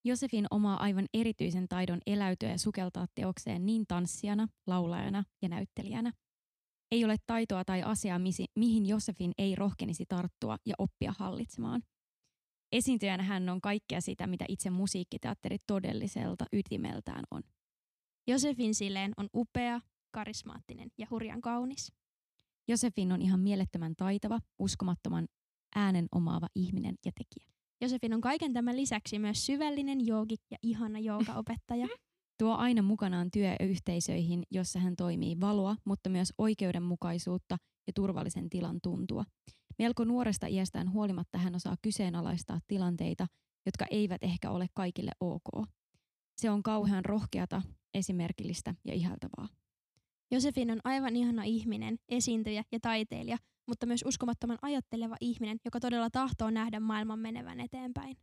Josefin 0.05 0.45
omaa 0.51 0.83
aivan 0.83 1.05
erityisen 1.13 1.67
taidon 1.67 2.01
eläytyä 2.05 2.49
ja 2.49 2.57
sukeltaa 2.57 3.07
teokseen 3.15 3.65
niin 3.65 3.87
tanssijana, 3.87 4.47
laulajana 4.67 5.23
ja 5.41 5.49
näyttelijänä. 5.49 6.13
Ei 6.91 7.05
ole 7.05 7.15
taitoa 7.27 7.65
tai 7.65 7.83
asiaa, 7.83 8.19
mihin 8.55 8.85
Josefin 8.85 9.31
ei 9.37 9.55
rohkenisi 9.55 10.05
tarttua 10.05 10.57
ja 10.65 10.75
oppia 10.77 11.13
hallitsemaan. 11.17 11.83
Esiintyjänä 12.71 13.23
hän 13.23 13.49
on 13.49 13.61
kaikkea 13.61 14.01
sitä, 14.01 14.27
mitä 14.27 14.45
itse 14.47 14.69
musiikkiteatteri 14.69 15.57
todelliselta 15.67 16.45
ytimeltään 16.53 17.23
on. 17.31 17.43
Josefin 18.27 18.75
silleen 18.75 19.11
on 19.17 19.29
upea, 19.35 19.81
karismaattinen 20.11 20.91
ja 20.97 21.07
hurjan 21.11 21.41
kaunis. 21.41 21.91
Josefin 22.67 23.11
on 23.11 23.21
ihan 23.21 23.39
mielettömän 23.39 23.95
taitava, 23.95 24.39
uskomattoman 24.59 25.27
äänen 25.75 26.07
omaava 26.11 26.47
ihminen 26.55 26.95
ja 27.05 27.11
tekijä. 27.11 27.53
Josefin 27.81 28.13
on 28.13 28.21
kaiken 28.21 28.53
tämän 28.53 28.77
lisäksi 28.77 29.19
myös 29.19 29.45
syvällinen 29.45 30.07
joogi 30.07 30.35
ja 30.51 30.57
ihana 30.63 30.99
joogaopettaja. 30.99 31.87
Tuo 32.39 32.55
aina 32.55 32.81
mukanaan 32.81 33.31
työyhteisöihin, 33.31 34.43
jossa 34.51 34.79
hän 34.79 34.95
toimii 34.95 35.39
valoa, 35.39 35.75
mutta 35.85 36.09
myös 36.09 36.33
oikeudenmukaisuutta 36.37 37.57
ja 37.87 37.93
turvallisen 37.95 38.49
tilan 38.49 38.79
tuntua. 38.83 39.25
Melko 39.79 40.03
nuoresta 40.03 40.47
iästään 40.47 40.91
huolimatta 40.91 41.37
hän 41.37 41.55
osaa 41.55 41.75
kyseenalaistaa 41.81 42.59
tilanteita, 42.67 43.27
jotka 43.65 43.85
eivät 43.91 44.23
ehkä 44.23 44.51
ole 44.51 44.67
kaikille 44.73 45.11
ok. 45.19 45.67
Se 46.37 46.49
on 46.49 46.63
kauhean 46.63 47.05
rohkeata, 47.05 47.61
esimerkillistä 47.93 48.75
ja 48.85 48.93
ihaltavaa. 48.93 49.47
Josefin 50.31 50.71
on 50.71 50.79
aivan 50.83 51.15
ihana 51.15 51.43
ihminen, 51.43 51.99
esiintyjä 52.09 52.63
ja 52.71 52.79
taiteilija, 52.79 53.37
mutta 53.67 53.85
myös 53.85 54.03
uskomattoman 54.05 54.57
ajatteleva 54.61 55.15
ihminen, 55.21 55.57
joka 55.65 55.79
todella 55.79 56.09
tahtoo 56.09 56.49
nähdä 56.49 56.79
maailman 56.79 57.19
menevän 57.19 57.59
eteenpäin. 57.59 58.17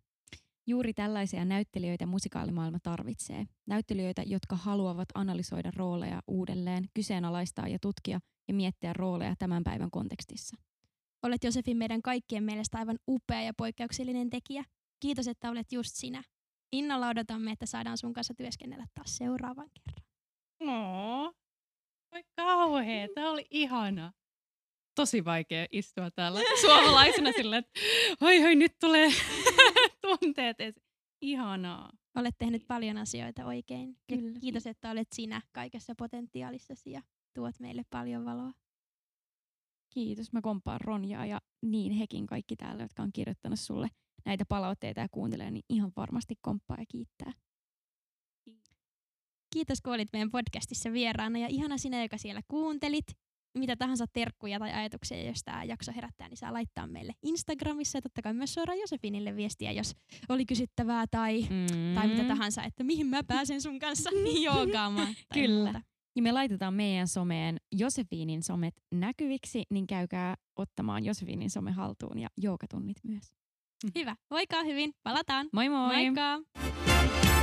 Juuri 0.68 0.94
tällaisia 0.94 1.44
näyttelijöitä 1.44 2.06
musikaalimaailma 2.06 2.78
tarvitsee. 2.82 3.46
Näyttelijöitä, 3.66 4.22
jotka 4.26 4.56
haluavat 4.56 5.08
analysoida 5.14 5.70
rooleja 5.76 6.22
uudelleen, 6.26 6.88
kyseenalaistaa 6.94 7.68
ja 7.68 7.78
tutkia 7.82 8.20
ja 8.48 8.54
miettiä 8.54 8.92
rooleja 8.92 9.34
tämän 9.38 9.64
päivän 9.64 9.90
kontekstissa. 9.90 10.56
Olet 11.22 11.44
Josefin 11.44 11.76
meidän 11.76 12.02
kaikkien 12.02 12.44
mielestä 12.44 12.78
aivan 12.78 12.98
upea 13.08 13.42
ja 13.42 13.54
poikkeuksellinen 13.54 14.30
tekijä. 14.30 14.64
Kiitos, 15.00 15.28
että 15.28 15.50
olet 15.50 15.72
just 15.72 15.90
sinä. 15.94 16.22
Innolla 16.72 17.08
odotamme, 17.08 17.50
että 17.52 17.66
saadaan 17.66 17.98
sun 17.98 18.12
kanssa 18.12 18.34
työskennellä 18.34 18.86
taas 18.94 19.16
seuraavan 19.16 19.70
kerran. 19.74 20.06
Oo. 20.60 21.32
Oi 22.14 22.22
kauhea, 22.36 23.08
tää 23.14 23.30
oli 23.30 23.46
ihana. 23.50 24.12
Tosi 24.94 25.24
vaikea 25.24 25.66
istua 25.72 26.10
täällä 26.10 26.40
suomalaisena 26.60 27.32
silleen, 27.32 27.64
että 27.64 27.80
oi 28.20 28.44
oi 28.44 28.54
nyt 28.54 28.78
tulee 28.80 29.10
tunteet 30.20 30.61
esiin. 30.61 30.86
Ihanaa. 31.20 31.92
Olet 32.14 32.34
tehnyt 32.38 32.66
paljon 32.68 32.96
asioita 32.96 33.46
oikein. 33.46 33.96
Kyllä. 34.09 34.38
kiitos, 34.40 34.66
että 34.66 34.90
olet 34.90 35.09
sinä 35.14 35.42
kaikessa 35.52 35.94
potentiaalissasi 35.98 36.90
ja 36.90 37.02
tuot 37.34 37.61
meille 37.61 37.82
paljon 37.90 38.24
valoa. 38.24 38.52
Kiitos. 39.90 40.32
Mä 40.32 40.40
komppaan 40.40 40.80
Ronjaa 40.80 41.26
ja 41.26 41.40
niin 41.62 41.92
hekin 41.92 42.26
kaikki 42.26 42.57
täällä, 42.57 42.82
jotka 42.82 43.02
on 43.02 43.12
kirjoittanut 43.12 43.61
sulle 43.61 43.88
näitä 44.24 44.44
palautteita 44.48 45.00
ja 45.00 45.09
kuuntelee, 45.11 45.50
niin 45.50 45.64
ihan 45.68 45.92
varmasti 45.96 46.34
komppaa 46.40 46.76
ja 46.78 46.84
kiittää. 46.88 47.32
Kiitos, 49.52 49.80
kun 49.80 49.92
olit 49.92 50.09
meidän 50.12 50.30
podcastissa 50.30 50.92
vieraana 50.92 51.38
ja 51.38 51.46
ihana 51.48 51.78
sinä, 51.78 52.02
joka 52.02 52.18
siellä 52.18 52.40
kuuntelit. 52.48 53.07
Mitä 53.57 53.76
tahansa 53.76 54.04
terkkuja 54.12 54.59
tai 54.59 54.72
ajatuksia, 54.72 55.22
jos 55.26 55.42
tämä 55.44 55.64
jakso 55.64 55.92
herättää, 55.96 56.28
niin 56.28 56.36
saa 56.36 56.52
laittaa 56.52 56.86
meille 56.86 57.12
Instagramissa 57.22 57.98
ja 57.98 58.02
totta 58.02 58.22
kai 58.22 58.34
myös 58.34 58.54
suoraan 58.54 58.78
Josefinille 58.78 59.36
viestiä, 59.36 59.72
jos 59.72 59.92
oli 60.28 60.46
kysyttävää 60.46 61.04
tai, 61.11 61.42
Mm. 61.42 61.94
tai 61.94 62.09
mitä 62.09 62.24
tahansa, 62.24 62.62
että 62.62 62.84
mihin 62.84 63.07
mä 63.07 63.24
pääsen 63.24 63.61
sun 63.62 63.78
kanssa 63.78 64.11
niin 64.24 64.42
joogaamaan. 64.42 65.14
Kyllä. 65.34 65.64
Muuta. 65.72 65.82
Ja 66.16 66.22
me 66.22 66.32
laitetaan 66.32 66.74
meidän 66.74 67.09
someen 67.09 67.57
Josefiinin 67.72 68.42
somet 68.42 68.74
näkyviksi, 68.94 69.62
niin 69.70 69.86
käykää 69.86 70.34
ottamaan 70.57 71.04
Josefiinin 71.04 71.50
some 71.50 71.70
haltuun 71.72 72.18
ja 72.18 72.28
joogatunnit 72.36 72.96
myös. 73.02 73.32
Hyvä. 73.94 74.16
Voikaa 74.30 74.62
hyvin. 74.62 74.92
Palataan. 75.02 75.48
Moi 75.52 75.68
moi! 75.68 76.11
Moikka! 76.11 77.36